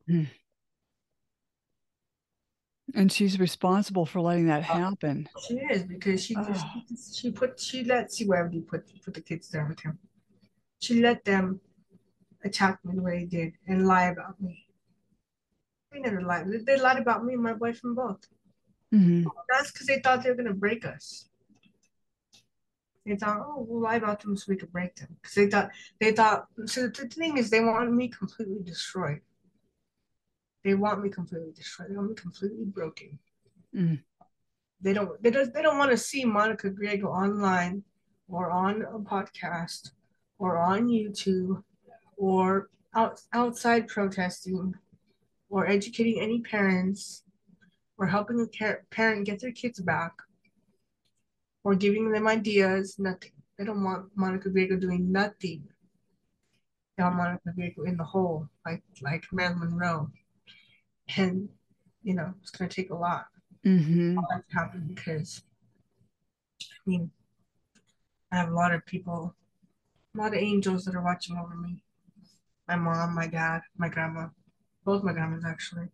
Hmm. 0.07 0.23
And 2.95 3.11
she's 3.11 3.39
responsible 3.39 4.05
for 4.05 4.21
letting 4.21 4.47
that 4.47 4.63
happen. 4.63 5.29
She 5.47 5.55
is 5.55 5.83
because 5.83 6.23
she 6.23 6.35
just 6.35 6.65
Ugh. 6.65 6.83
she 7.13 7.31
put 7.31 7.59
she 7.59 7.83
let 7.83 8.09
CYFD 8.09 8.67
put 8.67 8.83
put 9.03 9.13
the 9.13 9.21
kids 9.21 9.49
there 9.49 9.65
with 9.65 9.79
him. 9.79 9.97
She 10.79 11.01
let 11.01 11.23
them 11.23 11.61
attack 12.43 12.79
me 12.83 12.95
the 12.95 13.01
way 13.01 13.19
they 13.19 13.25
did 13.25 13.53
and 13.67 13.87
lie 13.87 14.05
about 14.05 14.41
me. 14.41 14.65
They 15.91 15.99
never 15.99 16.21
lied. 16.21 16.47
They 16.65 16.77
lied 16.79 16.97
about 16.97 17.23
me 17.23 17.33
and 17.33 17.43
my 17.43 17.53
boyfriend 17.53 17.95
both. 17.95 18.27
hmm 18.91 19.23
That's 19.49 19.71
because 19.71 19.87
they 19.87 19.99
thought 19.99 20.23
they 20.23 20.29
were 20.29 20.35
gonna 20.35 20.53
break 20.53 20.85
us. 20.85 21.29
They 23.05 23.15
thought, 23.15 23.41
oh, 23.43 23.65
we'll 23.67 23.81
lie 23.81 23.95
about 23.95 24.21
them 24.21 24.37
so 24.37 24.45
we 24.47 24.57
could 24.57 24.71
break 24.71 24.95
them. 24.95 25.17
Because 25.21 25.35
they 25.35 25.47
thought 25.47 25.69
they 25.99 26.11
thought. 26.11 26.47
So 26.65 26.87
the 26.87 27.07
thing 27.07 27.37
is, 27.37 27.49
they 27.49 27.59
wanted 27.59 27.91
me 27.91 28.09
completely 28.09 28.61
destroyed. 28.63 29.21
They 30.63 30.75
want 30.75 31.01
me 31.01 31.09
completely 31.09 31.51
destroyed. 31.55 31.89
They 31.89 31.95
want 31.95 32.09
me 32.09 32.15
completely 32.15 32.65
broken. 32.65 33.19
Mm. 33.75 34.01
They 34.81 34.93
don't. 34.93 35.21
They 35.21 35.31
don't. 35.31 35.53
They 35.53 35.61
don't 35.61 35.77
want 35.77 35.91
to 35.91 35.97
see 35.97 36.25
Monica 36.25 36.69
Griego 36.69 37.05
online, 37.05 37.83
or 38.27 38.51
on 38.51 38.81
a 38.81 38.99
podcast, 38.99 39.91
or 40.37 40.57
on 40.57 40.87
YouTube, 40.87 41.63
or 42.17 42.69
out, 42.95 43.21
outside 43.33 43.87
protesting, 43.87 44.73
or 45.49 45.67
educating 45.67 46.19
any 46.19 46.41
parents, 46.41 47.23
or 47.97 48.07
helping 48.07 48.39
a 48.39 48.47
car- 48.57 48.83
parent 48.89 49.25
get 49.25 49.39
their 49.39 49.51
kids 49.51 49.79
back, 49.79 50.13
or 51.63 51.75
giving 51.75 52.11
them 52.11 52.27
ideas. 52.27 52.97
Nothing. 52.97 53.31
They 53.57 53.65
don't 53.65 53.83
want 53.83 54.09
Monica 54.15 54.49
Griego 54.49 54.79
doing 54.79 55.11
nothing. 55.11 55.63
They 56.97 57.03
want 57.03 57.15
Monica 57.15 57.49
Griego 57.57 57.87
in 57.87 57.97
the 57.97 58.03
hole, 58.03 58.49
like 58.65 58.83
like 59.01 59.25
Marilyn 59.31 59.59
Monroe. 59.59 60.09
And 61.17 61.49
you 62.03 62.13
know, 62.15 62.33
it's 62.41 62.51
gonna 62.51 62.69
take 62.69 62.89
a 62.89 62.95
lot 62.95 63.27
hmm 63.63 64.15
for 64.15 64.23
that 64.29 64.49
to 64.49 64.55
happen 64.55 64.87
because 64.87 65.43
I 66.63 66.89
mean 66.89 67.11
I 68.31 68.37
have 68.37 68.49
a 68.49 68.55
lot 68.55 68.73
of 68.73 68.83
people, 68.85 69.35
a 70.15 70.17
lot 70.17 70.29
of 70.35 70.39
angels 70.39 70.85
that 70.85 70.95
are 70.95 71.03
watching 71.03 71.37
over 71.37 71.55
me. 71.55 71.83
My 72.67 72.75
mom, 72.77 73.15
my 73.15 73.27
dad, 73.27 73.63
my 73.77 73.89
grandma, 73.89 74.29
both 74.85 75.03
my 75.03 75.13
grandmas 75.13 75.45
actually, 75.45 75.89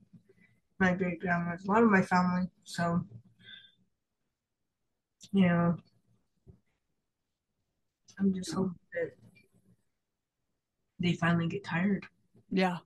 my 0.79 0.93
great 0.95 1.19
grandmas, 1.21 1.65
a 1.65 1.71
lot 1.71 1.83
of 1.83 1.91
my 1.91 2.03
family. 2.03 2.49
So, 2.63 3.05
you 5.31 5.41
know, 5.47 5.77
I'm 8.19 8.33
just 8.33 8.51
hoping 8.53 8.75
that 8.93 9.11
they 10.99 11.13
finally 11.13 11.47
get 11.47 11.63
tired. 11.63 12.05
Yeah. 12.49 12.79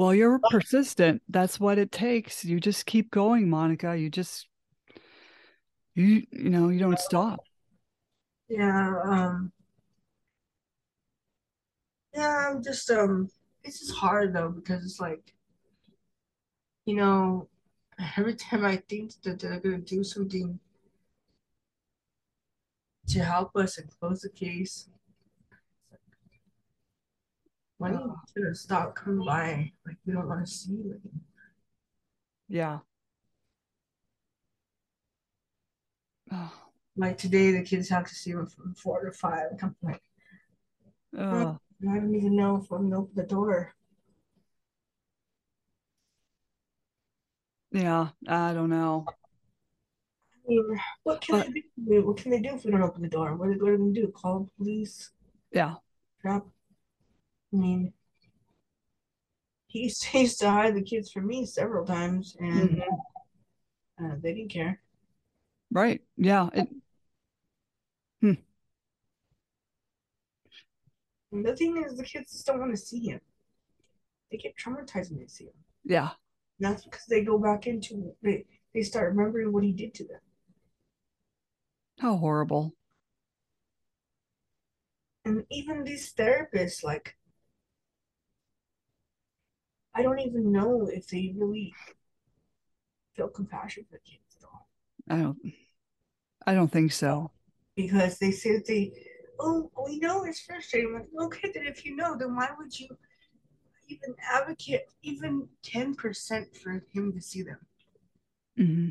Well, 0.00 0.14
you're 0.14 0.40
persistent. 0.50 1.20
That's 1.28 1.60
what 1.60 1.76
it 1.76 1.92
takes. 1.92 2.42
You 2.42 2.58
just 2.58 2.86
keep 2.86 3.10
going, 3.10 3.50
Monica. 3.50 3.94
You 3.94 4.08
just 4.08 4.46
you 5.94 6.26
you 6.32 6.48
know, 6.48 6.70
you 6.70 6.78
don't 6.78 6.98
stop. 6.98 7.40
Yeah, 8.48 8.98
um, 9.04 9.52
yeah, 12.14 12.48
I'm 12.48 12.62
just 12.62 12.90
um, 12.90 13.28
it's 13.62 13.80
just 13.80 13.92
hard 13.92 14.32
though 14.32 14.48
because 14.48 14.86
it's 14.86 15.00
like, 15.00 15.34
you 16.86 16.94
know, 16.96 17.50
every 18.16 18.36
time 18.36 18.64
I 18.64 18.76
think 18.76 19.12
that 19.24 19.38
they're 19.38 19.60
gonna 19.60 19.76
do 19.76 20.02
something 20.02 20.58
to 23.08 23.22
help 23.22 23.54
us 23.54 23.76
and 23.76 23.90
close 24.00 24.22
the 24.22 24.30
case, 24.30 24.88
why 27.80 27.90
don't 27.92 28.12
you 28.36 28.42
gonna 28.42 28.54
stop 28.54 28.94
coming 28.94 29.24
by? 29.24 29.72
Like 29.86 29.96
we 30.04 30.12
don't 30.12 30.28
want 30.28 30.46
to 30.46 30.52
see 30.52 30.72
you. 30.72 31.00
Yeah. 32.46 32.80
Oh, 36.30 36.52
Like 36.96 37.16
today, 37.16 37.52
the 37.52 37.62
kids 37.62 37.88
have 37.88 38.04
to 38.06 38.14
see 38.14 38.32
them 38.32 38.46
from 38.48 38.74
four 38.74 39.02
to 39.06 39.12
five. 39.12 39.46
I'm 39.62 39.74
like, 39.82 40.02
oh, 41.16 41.58
I 41.90 41.94
don't 41.94 42.14
even 42.14 42.36
know 42.36 42.56
if 42.56 42.70
I'm 42.70 42.90
gonna 42.90 43.00
open 43.00 43.14
the 43.14 43.22
door. 43.22 43.72
yeah. 47.72 48.08
I 48.28 48.52
don't 48.52 48.68
know. 48.68 49.06
What 51.04 51.20
can 51.22 51.38
But 51.38 51.46
they 51.54 51.62
do? 51.88 52.06
What 52.06 52.18
can 52.18 52.30
they 52.32 52.40
do 52.40 52.56
if 52.56 52.64
we 52.64 52.72
don't 52.72 52.82
open 52.82 53.02
the 53.02 53.08
door? 53.08 53.36
What 53.36 53.48
are 53.48 53.52
they 53.52 53.58
going 53.58 53.94
to 53.94 54.00
do? 54.00 54.08
Call 54.08 54.40
the 54.40 54.50
police? 54.58 55.12
yeah. 55.52 55.76
Trap? 56.20 56.44
I 57.52 57.56
mean, 57.56 57.92
he 59.66 59.84
used, 59.84 60.04
he 60.04 60.22
used 60.22 60.40
to 60.40 60.50
hide 60.50 60.74
the 60.74 60.82
kids 60.82 61.10
from 61.10 61.26
me 61.26 61.46
several 61.46 61.84
times, 61.86 62.36
and 62.40 62.70
Mhm. 62.70 63.00
uh, 64.02 64.16
they 64.20 64.34
didn't 64.34 64.50
care. 64.52 64.80
Right. 65.70 66.02
Yeah. 66.16 66.48
It, 66.52 66.68
And 71.32 71.46
the 71.46 71.56
thing 71.56 71.82
is, 71.84 71.96
the 71.96 72.04
kids 72.04 72.32
just 72.32 72.46
don't 72.46 72.58
want 72.58 72.72
to 72.72 72.76
see 72.76 73.00
him. 73.00 73.20
They 74.30 74.38
get 74.38 74.56
traumatized 74.56 75.10
when 75.10 75.20
they 75.20 75.26
see 75.26 75.44
him. 75.44 75.64
yeah. 75.84 76.10
And 76.58 76.72
that's 76.72 76.84
because 76.84 77.06
they 77.06 77.24
go 77.24 77.38
back 77.38 77.66
into 77.66 78.14
they 78.22 78.46
they 78.74 78.82
start 78.82 79.14
remembering 79.14 79.52
what 79.52 79.64
he 79.64 79.72
did 79.72 79.94
to 79.94 80.04
them. 80.06 80.20
How 82.00 82.16
horrible. 82.16 82.74
And 85.24 85.44
even 85.50 85.84
these 85.84 86.12
therapists, 86.14 86.82
like, 86.82 87.16
I 90.00 90.02
don't 90.02 90.18
even 90.20 90.50
know 90.50 90.88
if 90.90 91.08
they 91.08 91.34
really 91.36 91.74
feel 93.14 93.28
compassion 93.28 93.84
for 93.90 93.98
kids 93.98 94.38
at 94.40 94.46
all. 94.46 94.66
I 95.10 95.22
don't 95.22 95.36
I 96.46 96.54
don't 96.54 96.72
think 96.72 96.92
so. 96.92 97.32
Because 97.76 98.18
they 98.18 98.30
say 98.30 98.56
that 98.56 98.66
they, 98.66 98.92
oh, 99.38 99.70
we 99.84 99.98
know 99.98 100.24
it's 100.24 100.40
frustrating. 100.40 100.94
Like, 100.94 101.26
okay, 101.26 101.50
then 101.52 101.66
if 101.66 101.84
you 101.84 101.96
know, 101.96 102.16
then 102.16 102.34
why 102.34 102.48
would 102.56 102.80
you 102.80 102.88
even 103.88 104.14
advocate 104.32 104.82
even 105.02 105.46
10% 105.62 106.56
for 106.56 106.82
him 106.94 107.12
to 107.12 107.20
see 107.20 107.42
them? 107.42 107.58
hmm 108.56 108.88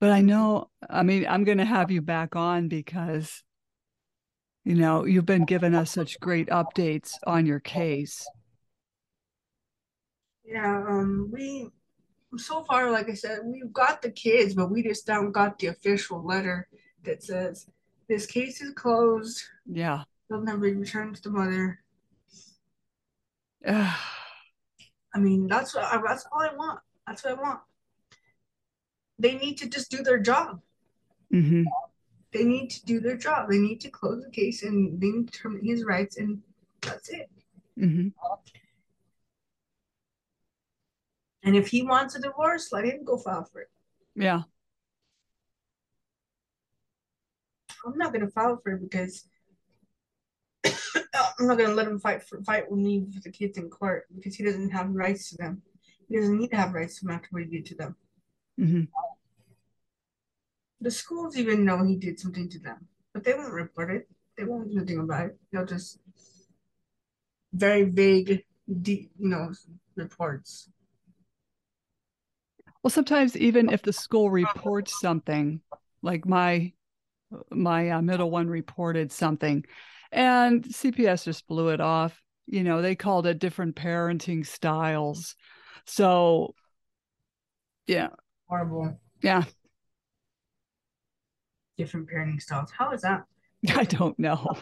But 0.00 0.10
I 0.10 0.20
know, 0.20 0.70
I 0.90 1.04
mean, 1.04 1.26
I'm 1.28 1.44
going 1.44 1.58
to 1.58 1.64
have 1.64 1.92
you 1.92 2.02
back 2.02 2.34
on 2.34 2.66
because, 2.66 3.44
you 4.66 4.74
know, 4.74 5.04
you've 5.04 5.24
been 5.24 5.44
giving 5.44 5.76
us 5.76 5.92
such 5.92 6.18
great 6.18 6.48
updates 6.48 7.12
on 7.24 7.46
your 7.46 7.60
case. 7.60 8.26
Yeah, 10.44 10.84
um, 10.88 11.30
we 11.32 11.70
so 12.36 12.64
far, 12.64 12.90
like 12.90 13.08
I 13.08 13.14
said, 13.14 13.38
we've 13.44 13.72
got 13.72 14.02
the 14.02 14.10
kids, 14.10 14.54
but 14.54 14.72
we 14.72 14.82
just 14.82 15.06
don't 15.06 15.30
got 15.30 15.60
the 15.60 15.68
official 15.68 16.20
letter 16.26 16.68
that 17.04 17.22
says 17.22 17.68
this 18.08 18.26
case 18.26 18.60
is 18.60 18.72
closed. 18.74 19.40
Yeah. 19.70 20.02
They'll 20.28 20.42
never 20.42 20.58
be 20.58 20.74
returned 20.74 21.14
to 21.14 21.22
the 21.22 21.30
mother. 21.30 21.78
I 23.64 23.94
mean, 25.16 25.46
that's 25.46 25.76
what 25.76 25.84
I, 25.84 26.02
that's 26.04 26.26
all 26.32 26.42
I 26.42 26.54
want. 26.56 26.80
That's 27.06 27.22
what 27.22 27.38
I 27.38 27.40
want. 27.40 27.60
They 29.20 29.36
need 29.36 29.58
to 29.58 29.68
just 29.68 29.92
do 29.92 30.02
their 30.02 30.18
job. 30.18 30.60
hmm 31.30 31.62
They 32.36 32.44
need 32.44 32.68
to 32.68 32.84
do 32.84 33.00
their 33.00 33.16
job. 33.16 33.48
They 33.48 33.56
need 33.56 33.80
to 33.80 33.88
close 33.88 34.22
the 34.22 34.30
case 34.30 34.62
and 34.62 35.00
they 35.00 35.08
need 35.08 35.32
to 35.32 35.38
terminate 35.38 35.64
his 35.64 35.84
rights, 35.84 36.18
and 36.18 36.42
that's 36.82 37.08
it. 37.08 37.30
hmm 37.78 38.08
And 41.42 41.56
if 41.56 41.68
he 41.68 41.82
wants 41.82 42.14
a 42.14 42.20
divorce, 42.20 42.72
let 42.72 42.84
him 42.84 43.04
go 43.04 43.16
file 43.16 43.44
for 43.50 43.62
it. 43.62 43.70
Yeah. 44.14 44.42
I'm 47.86 47.96
not 47.96 48.12
gonna 48.12 48.28
file 48.28 48.60
for 48.62 48.72
it 48.72 48.82
because 48.82 49.26
I'm 50.64 51.46
not 51.46 51.56
gonna 51.56 51.72
let 51.72 51.88
him 51.88 52.00
fight 52.00 52.22
for 52.22 52.42
fight 52.42 52.70
with 52.70 52.80
me 52.80 53.06
with 53.14 53.22
the 53.22 53.30
kids 53.30 53.56
in 53.56 53.70
court 53.70 54.06
because 54.14 54.34
he 54.34 54.44
doesn't 54.44 54.70
have 54.70 54.90
rights 54.90 55.30
to 55.30 55.36
them. 55.38 55.62
He 56.08 56.16
doesn't 56.16 56.38
need 56.38 56.50
to 56.50 56.56
have 56.56 56.74
rights 56.74 56.98
to 56.98 57.06
them 57.06 57.14
after 57.14 57.28
what 57.30 57.44
he 57.44 57.48
did 57.48 57.64
to 57.66 57.74
them. 57.76 57.96
hmm 58.58 58.82
The 60.80 60.90
schools 60.90 61.36
even 61.36 61.64
know 61.64 61.84
he 61.84 61.96
did 61.96 62.18
something 62.20 62.48
to 62.50 62.58
them, 62.58 62.86
but 63.12 63.24
they 63.24 63.34
won't 63.34 63.52
report 63.52 63.90
it. 63.90 64.08
They 64.36 64.44
won't 64.44 64.70
do 64.70 64.78
anything 64.78 65.00
about 65.00 65.26
it. 65.26 65.38
They'll 65.50 65.64
just 65.66 65.98
very 67.52 67.84
vague, 67.84 68.44
deep, 68.82 69.10
you 69.18 69.28
know, 69.28 69.52
reports. 69.94 70.68
Well, 72.82 72.90
sometimes 72.90 73.36
even 73.36 73.70
if 73.70 73.82
the 73.82 73.92
school 73.92 74.30
reports 74.30 74.92
something, 75.00 75.60
like 76.02 76.26
my 76.26 76.72
my 77.50 77.90
uh, 77.90 78.02
middle 78.02 78.30
one 78.30 78.48
reported 78.48 79.10
something, 79.10 79.64
and 80.12 80.64
CPS 80.64 81.24
just 81.24 81.46
blew 81.48 81.70
it 81.70 81.80
off. 81.80 82.20
You 82.46 82.62
know, 82.62 82.80
they 82.80 82.94
called 82.94 83.26
it 83.26 83.40
different 83.40 83.74
parenting 83.74 84.46
styles. 84.46 85.34
So, 85.84 86.54
yeah, 87.86 88.08
Horrible. 88.48 89.00
yeah, 89.22 89.44
Different 91.78 92.08
parenting 92.08 92.40
styles. 92.40 92.70
How 92.70 92.92
is 92.92 93.02
that? 93.02 93.24
I 93.74 93.84
don't 93.84 94.18
know. 94.18 94.56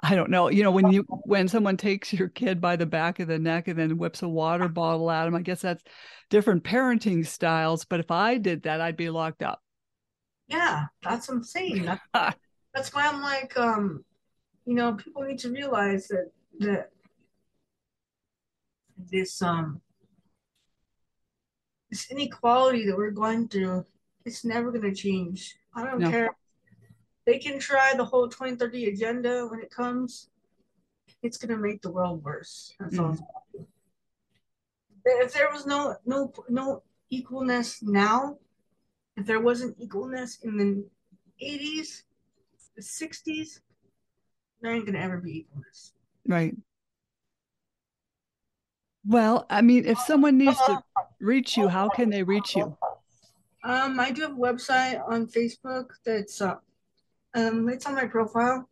I 0.00 0.14
don't 0.14 0.30
know. 0.30 0.48
You 0.48 0.62
know, 0.64 0.70
when 0.70 0.90
you 0.90 1.02
when 1.24 1.46
someone 1.46 1.76
takes 1.76 2.12
your 2.12 2.28
kid 2.28 2.60
by 2.60 2.76
the 2.76 2.86
back 2.86 3.20
of 3.20 3.28
the 3.28 3.38
neck 3.38 3.68
and 3.68 3.78
then 3.78 3.98
whips 3.98 4.22
a 4.22 4.28
water 4.28 4.68
bottle 4.68 5.10
at 5.10 5.28
him, 5.28 5.34
I 5.34 5.42
guess 5.42 5.60
that's 5.62 5.84
different 6.28 6.64
parenting 6.64 7.26
styles. 7.26 7.84
But 7.84 8.00
if 8.00 8.10
I 8.10 8.38
did 8.38 8.64
that, 8.64 8.80
I'd 8.80 8.96
be 8.96 9.10
locked 9.10 9.42
up. 9.42 9.62
Yeah, 10.48 10.86
that's 11.02 11.28
what 11.28 11.36
I'm 11.36 11.44
saying. 11.44 11.84
That, 11.84 12.36
that's 12.74 12.92
why 12.92 13.06
I'm 13.06 13.22
like, 13.22 13.56
um, 13.56 14.04
you 14.66 14.74
know, 14.74 14.94
people 14.94 15.22
need 15.22 15.38
to 15.40 15.50
realize 15.50 16.08
that 16.08 16.30
that 16.58 16.90
this 18.98 19.40
um 19.40 19.80
this 21.90 22.10
inequality 22.10 22.86
that 22.86 22.96
we're 22.96 23.10
going 23.10 23.48
through, 23.48 23.84
it's 24.24 24.44
never 24.44 24.72
gonna 24.72 24.94
change. 24.94 25.56
I 25.74 25.84
don't 25.84 26.00
No. 26.00 26.10
care. 26.10 26.30
They 27.26 27.38
can 27.38 27.58
try 27.58 27.94
the 27.96 28.04
whole 28.04 28.28
2030 28.28 28.86
agenda 28.86 29.46
when 29.46 29.60
it 29.60 29.70
comes. 29.70 30.30
It's 31.22 31.36
gonna 31.36 31.56
make 31.56 31.82
the 31.82 31.90
world 31.90 32.24
worse. 32.24 32.74
That's 32.78 32.98
all. 32.98 33.12
it's 33.12 33.20
gonna. 33.20 33.66
If 35.04 35.32
there 35.32 35.50
was 35.50 35.66
no 35.66 35.96
no 36.06 36.32
no 36.48 36.82
equalness 37.12 37.82
now, 37.82 38.38
if 39.16 39.26
there 39.26 39.40
wasn't 39.40 39.78
equalness 39.78 40.42
in 40.44 40.56
the 40.56 40.86
80s, 41.42 42.02
the 42.76 42.82
60s, 42.82 43.60
there 44.60 44.72
ain't 44.72 44.86
gonna 44.86 44.98
ever 44.98 45.18
be 45.18 45.46
equalness. 45.46 45.92
Right. 46.26 46.54
Well, 49.06 49.46
I 49.48 49.62
mean, 49.62 49.86
if 49.86 49.98
someone 49.98 50.38
needs 50.38 50.58
to 50.66 50.82
reach 51.20 51.56
you, 51.56 51.68
how 51.68 51.88
can 51.88 52.10
they 52.10 52.22
reach 52.22 52.54
you? 52.54 52.76
Um, 53.64 54.00
I 54.00 54.10
do 54.10 54.22
have 54.22 54.32
a 54.32 54.34
website 54.34 55.06
on 55.08 55.26
Facebook 55.26 55.90
that's 56.04 56.40
uh, 56.40 56.56
um, 57.34 57.68
it's 57.68 57.86
on 57.86 57.94
my 57.94 58.06
profile. 58.06 58.68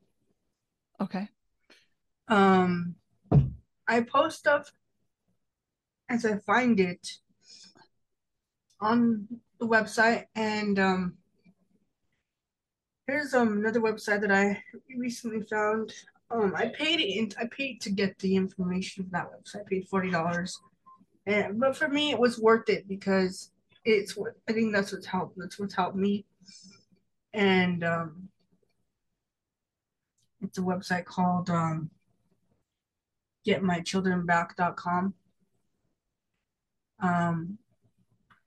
Okay. 1.01 1.29
Um, 2.29 2.97
I 3.87 4.01
post 4.03 4.39
stuff 4.39 4.71
as 6.09 6.25
I 6.25 6.39
find 6.39 6.81
it 6.81 7.07
on 8.81 9.27
the 9.59 9.67
website, 9.67 10.27
and 10.35 10.79
um, 10.79 11.15
here's 13.07 13.35
um 13.35 13.59
another 13.59 13.81
website 13.81 14.21
that 14.21 14.33
I 14.33 14.63
recently 14.97 15.43
found. 15.43 15.93
Um, 16.31 16.55
I 16.55 16.67
paid 16.69 17.01
it. 17.01 17.35
I 17.41 17.47
paid 17.47 17.81
to 17.83 17.91
get 17.91 18.19
the 18.19 18.37
information 18.37 19.05
from 19.05 19.13
that 19.13 19.31
website. 19.31 19.61
I 19.61 19.69
paid 19.69 19.89
forty 19.89 20.11
dollars, 20.11 20.61
and 21.27 21.59
but 21.59 21.77
for 21.77 21.89
me, 21.89 22.11
it 22.11 22.19
was 22.19 22.39
worth 22.39 22.69
it 22.69 22.87
because 22.89 23.51
it's 23.85 24.17
what 24.17 24.35
I 24.49 24.53
think 24.53 24.75
that's 24.75 24.93
what's 24.93 25.07
helped. 25.07 25.39
That's 25.39 25.59
what's 25.59 25.75
helped 25.75 25.97
me, 25.97 26.27
and 27.33 27.83
um, 27.85 28.29
it's 30.43 30.59
a 30.59 30.63
website 30.63 31.05
called 31.05 31.51
um, 31.51 31.91
getmychildrenback.com. 33.47 35.15
Um, 37.01 37.59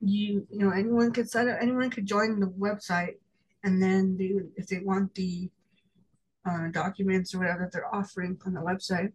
you 0.02 0.46
you 0.50 0.60
know 0.60 0.72
anyone 0.72 1.12
could 1.12 1.30
set 1.30 1.48
up 1.48 1.58
anyone 1.62 1.89
could 1.89 2.06
join 2.08 2.39
the 2.39 2.48
website 2.48 3.16
and 3.64 3.82
then 3.82 4.18
they 4.18 4.32
would 4.34 4.50
if 4.56 4.66
they 4.68 4.80
want 4.80 5.14
the 5.14 5.50
uh, 6.50 6.68
documents 6.72 7.36
or 7.36 7.39
whatever 7.39 7.70
they're 7.72 7.94
offering 7.94 8.36
on 8.46 8.54
the 8.54 8.60
website 8.60 9.12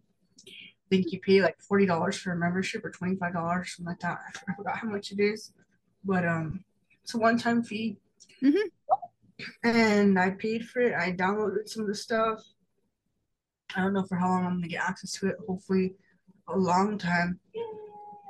I 0.47 0.89
think 0.89 1.11
you 1.11 1.19
pay 1.19 1.41
like 1.41 1.59
forty 1.59 1.85
dollars 1.85 2.17
for 2.17 2.31
a 2.31 2.37
membership 2.37 2.85
or 2.85 2.89
twenty 2.89 3.17
five 3.17 3.33
dollars 3.33 3.73
something 3.75 3.91
like 3.91 3.99
that 3.99 4.17
I 4.47 4.55
forgot 4.55 4.77
how 4.77 4.87
much 4.87 5.11
it 5.11 5.19
is 5.19 5.51
but 6.05 6.25
um 6.25 6.63
it's 7.03 7.13
a 7.13 7.17
one 7.17 7.37
time 7.37 7.63
fee 7.63 7.97
Mhm. 8.41 8.71
and 9.63 10.17
I 10.17 10.29
paid 10.31 10.67
for 10.69 10.79
it 10.79 10.95
I 10.95 11.11
downloaded 11.11 11.67
some 11.67 11.81
of 11.81 11.89
the 11.89 11.95
stuff 11.95 12.41
I 13.75 13.81
don't 13.81 13.93
know 13.93 14.03
for 14.03 14.15
how 14.15 14.29
long 14.29 14.45
I'm 14.45 14.55
gonna 14.55 14.67
get 14.67 14.81
access 14.83 15.11
to 15.13 15.27
it 15.27 15.37
hopefully 15.47 15.95
a 16.47 16.57
long 16.57 16.97
time. 16.97 17.39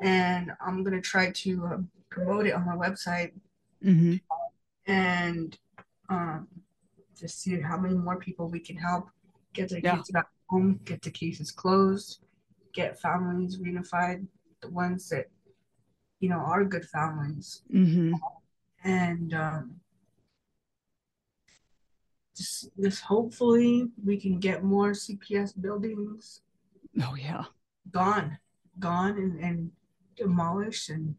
And 0.01 0.51
I'm 0.65 0.83
gonna 0.83 1.01
try 1.01 1.31
to 1.31 1.65
uh, 1.65 1.77
promote 2.09 2.47
it 2.47 2.53
on 2.53 2.65
my 2.65 2.75
website 2.75 3.31
hmm 3.81 4.15
and 4.87 5.57
um, 6.09 6.47
just 7.19 7.41
see 7.41 7.59
how 7.59 7.77
many 7.77 7.95
more 7.95 8.17
people 8.17 8.49
we 8.49 8.59
can 8.59 8.77
help 8.77 9.09
get 9.53 9.69
their 9.69 9.79
Yeah. 9.79 9.95
kids 9.95 10.11
back 10.11 10.27
home, 10.49 10.79
get 10.85 11.01
the 11.01 11.11
cases 11.11 11.51
closed, 11.51 12.21
get 12.73 12.99
families 12.99 13.57
reunified, 13.57 14.25
the 14.61 14.69
ones 14.69 15.09
that 15.09 15.27
you 16.19 16.29
know 16.29 16.37
are 16.37 16.63
good 16.63 16.85
families, 16.85 17.61
hmm 17.69 18.13
and 18.83 19.33
um, 19.33 19.81
just 22.37 22.69
just 22.79 23.01
hopefully 23.01 23.87
we 24.05 24.17
can 24.17 24.39
get 24.39 24.63
more 24.63 24.91
CPS 24.91 25.59
buildings 25.59 26.41
Oh 27.01 27.15
yeah. 27.15 27.43
gone, 27.91 28.37
gone 28.79 29.17
and, 29.17 29.39
and 29.39 29.71
demolished 30.15 30.89
and 30.89 31.15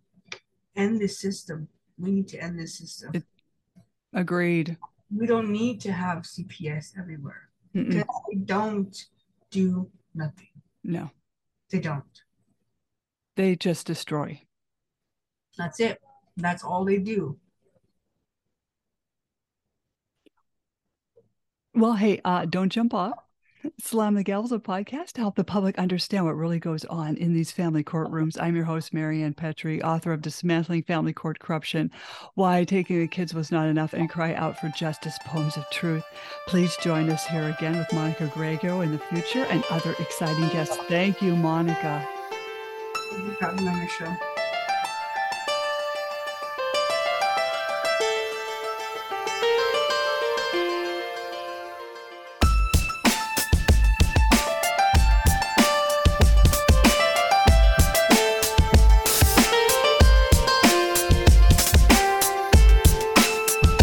end 0.77 1.01
this 1.01 1.19
system. 1.21 1.69
We 1.99 2.11
need 2.13 2.29
to 2.29 2.39
end 2.39 2.59
this 2.59 2.79
system. 2.79 3.11
It- 3.15 3.25
Agreed. 4.15 4.77
we 5.15 5.27
don't 5.27 5.51
need 5.51 5.81
to 5.83 5.93
have 5.93 6.19
CPS 6.23 6.99
everywhere 6.99 7.51
Mm-mm. 7.75 7.89
because 7.89 8.05
they 8.31 8.37
don't 8.39 8.97
do 9.51 9.91
nothing. 10.15 10.49
No, 10.83 11.11
They 11.71 11.79
don't. 11.81 12.23
they 13.37 13.55
just 13.57 13.87
destroy. 13.87 14.41
That's 15.59 15.79
it. 15.81 16.01
That's 16.39 16.65
all 16.65 16.85
they 16.85 16.99
do. 16.99 17.37
Well, 21.79 21.93
hey, 21.93 22.21
uh, 22.25 22.45
don't 22.45 22.71
jump 22.71 22.93
off. 22.93 23.17
Slam 23.79 24.15
the 24.15 24.25
Gavel 24.25 24.53
a 24.53 24.59
podcast 24.59 25.13
to 25.13 25.21
help 25.21 25.37
the 25.37 25.45
public 25.45 25.79
understand 25.79 26.25
what 26.25 26.37
really 26.37 26.59
goes 26.59 26.85
on 26.87 27.17
in 27.19 27.35
these 27.35 27.53
family 27.53 27.85
courtrooms. 27.85 28.37
I'm 28.41 28.57
your 28.57 28.65
host, 28.65 28.93
Marianne 28.93 29.33
Petrie, 29.33 29.81
author 29.81 30.13
of 30.13 30.21
Dismantling 30.21 30.83
Family 30.83 31.13
Court 31.13 31.39
Corruption, 31.39 31.93
Why 32.35 32.65
Taking 32.65 32.99
the 32.99 33.07
Kids 33.07 33.33
Was 33.33 33.53
Not 33.53 33.69
Enough, 33.69 33.93
and 33.93 34.11
Cry 34.11 34.35
Out 34.35 34.59
for 34.59 34.71
Justice 34.71 35.21
Poems 35.25 35.57
of 35.57 35.71
Truth. 35.71 36.03
Please 36.49 36.77
join 36.79 37.11
us 37.11 37.25
here 37.25 37.49
again 37.57 37.79
with 37.79 37.93
Monica 37.93 38.29
Grego 38.35 38.81
in 38.81 38.91
the 38.91 38.99
future 38.99 39.45
and 39.45 39.63
other 39.71 39.95
exciting 40.01 40.49
guests. 40.49 40.77
Thank 40.89 41.23
you, 41.23 41.37
Monica. 41.37 42.09
Thank 43.13 43.25
you 43.25 43.33
for 43.35 43.45
having 43.45 43.65
me 43.65 43.71
on 43.71 43.79
your 43.79 43.89
show. 43.89 44.48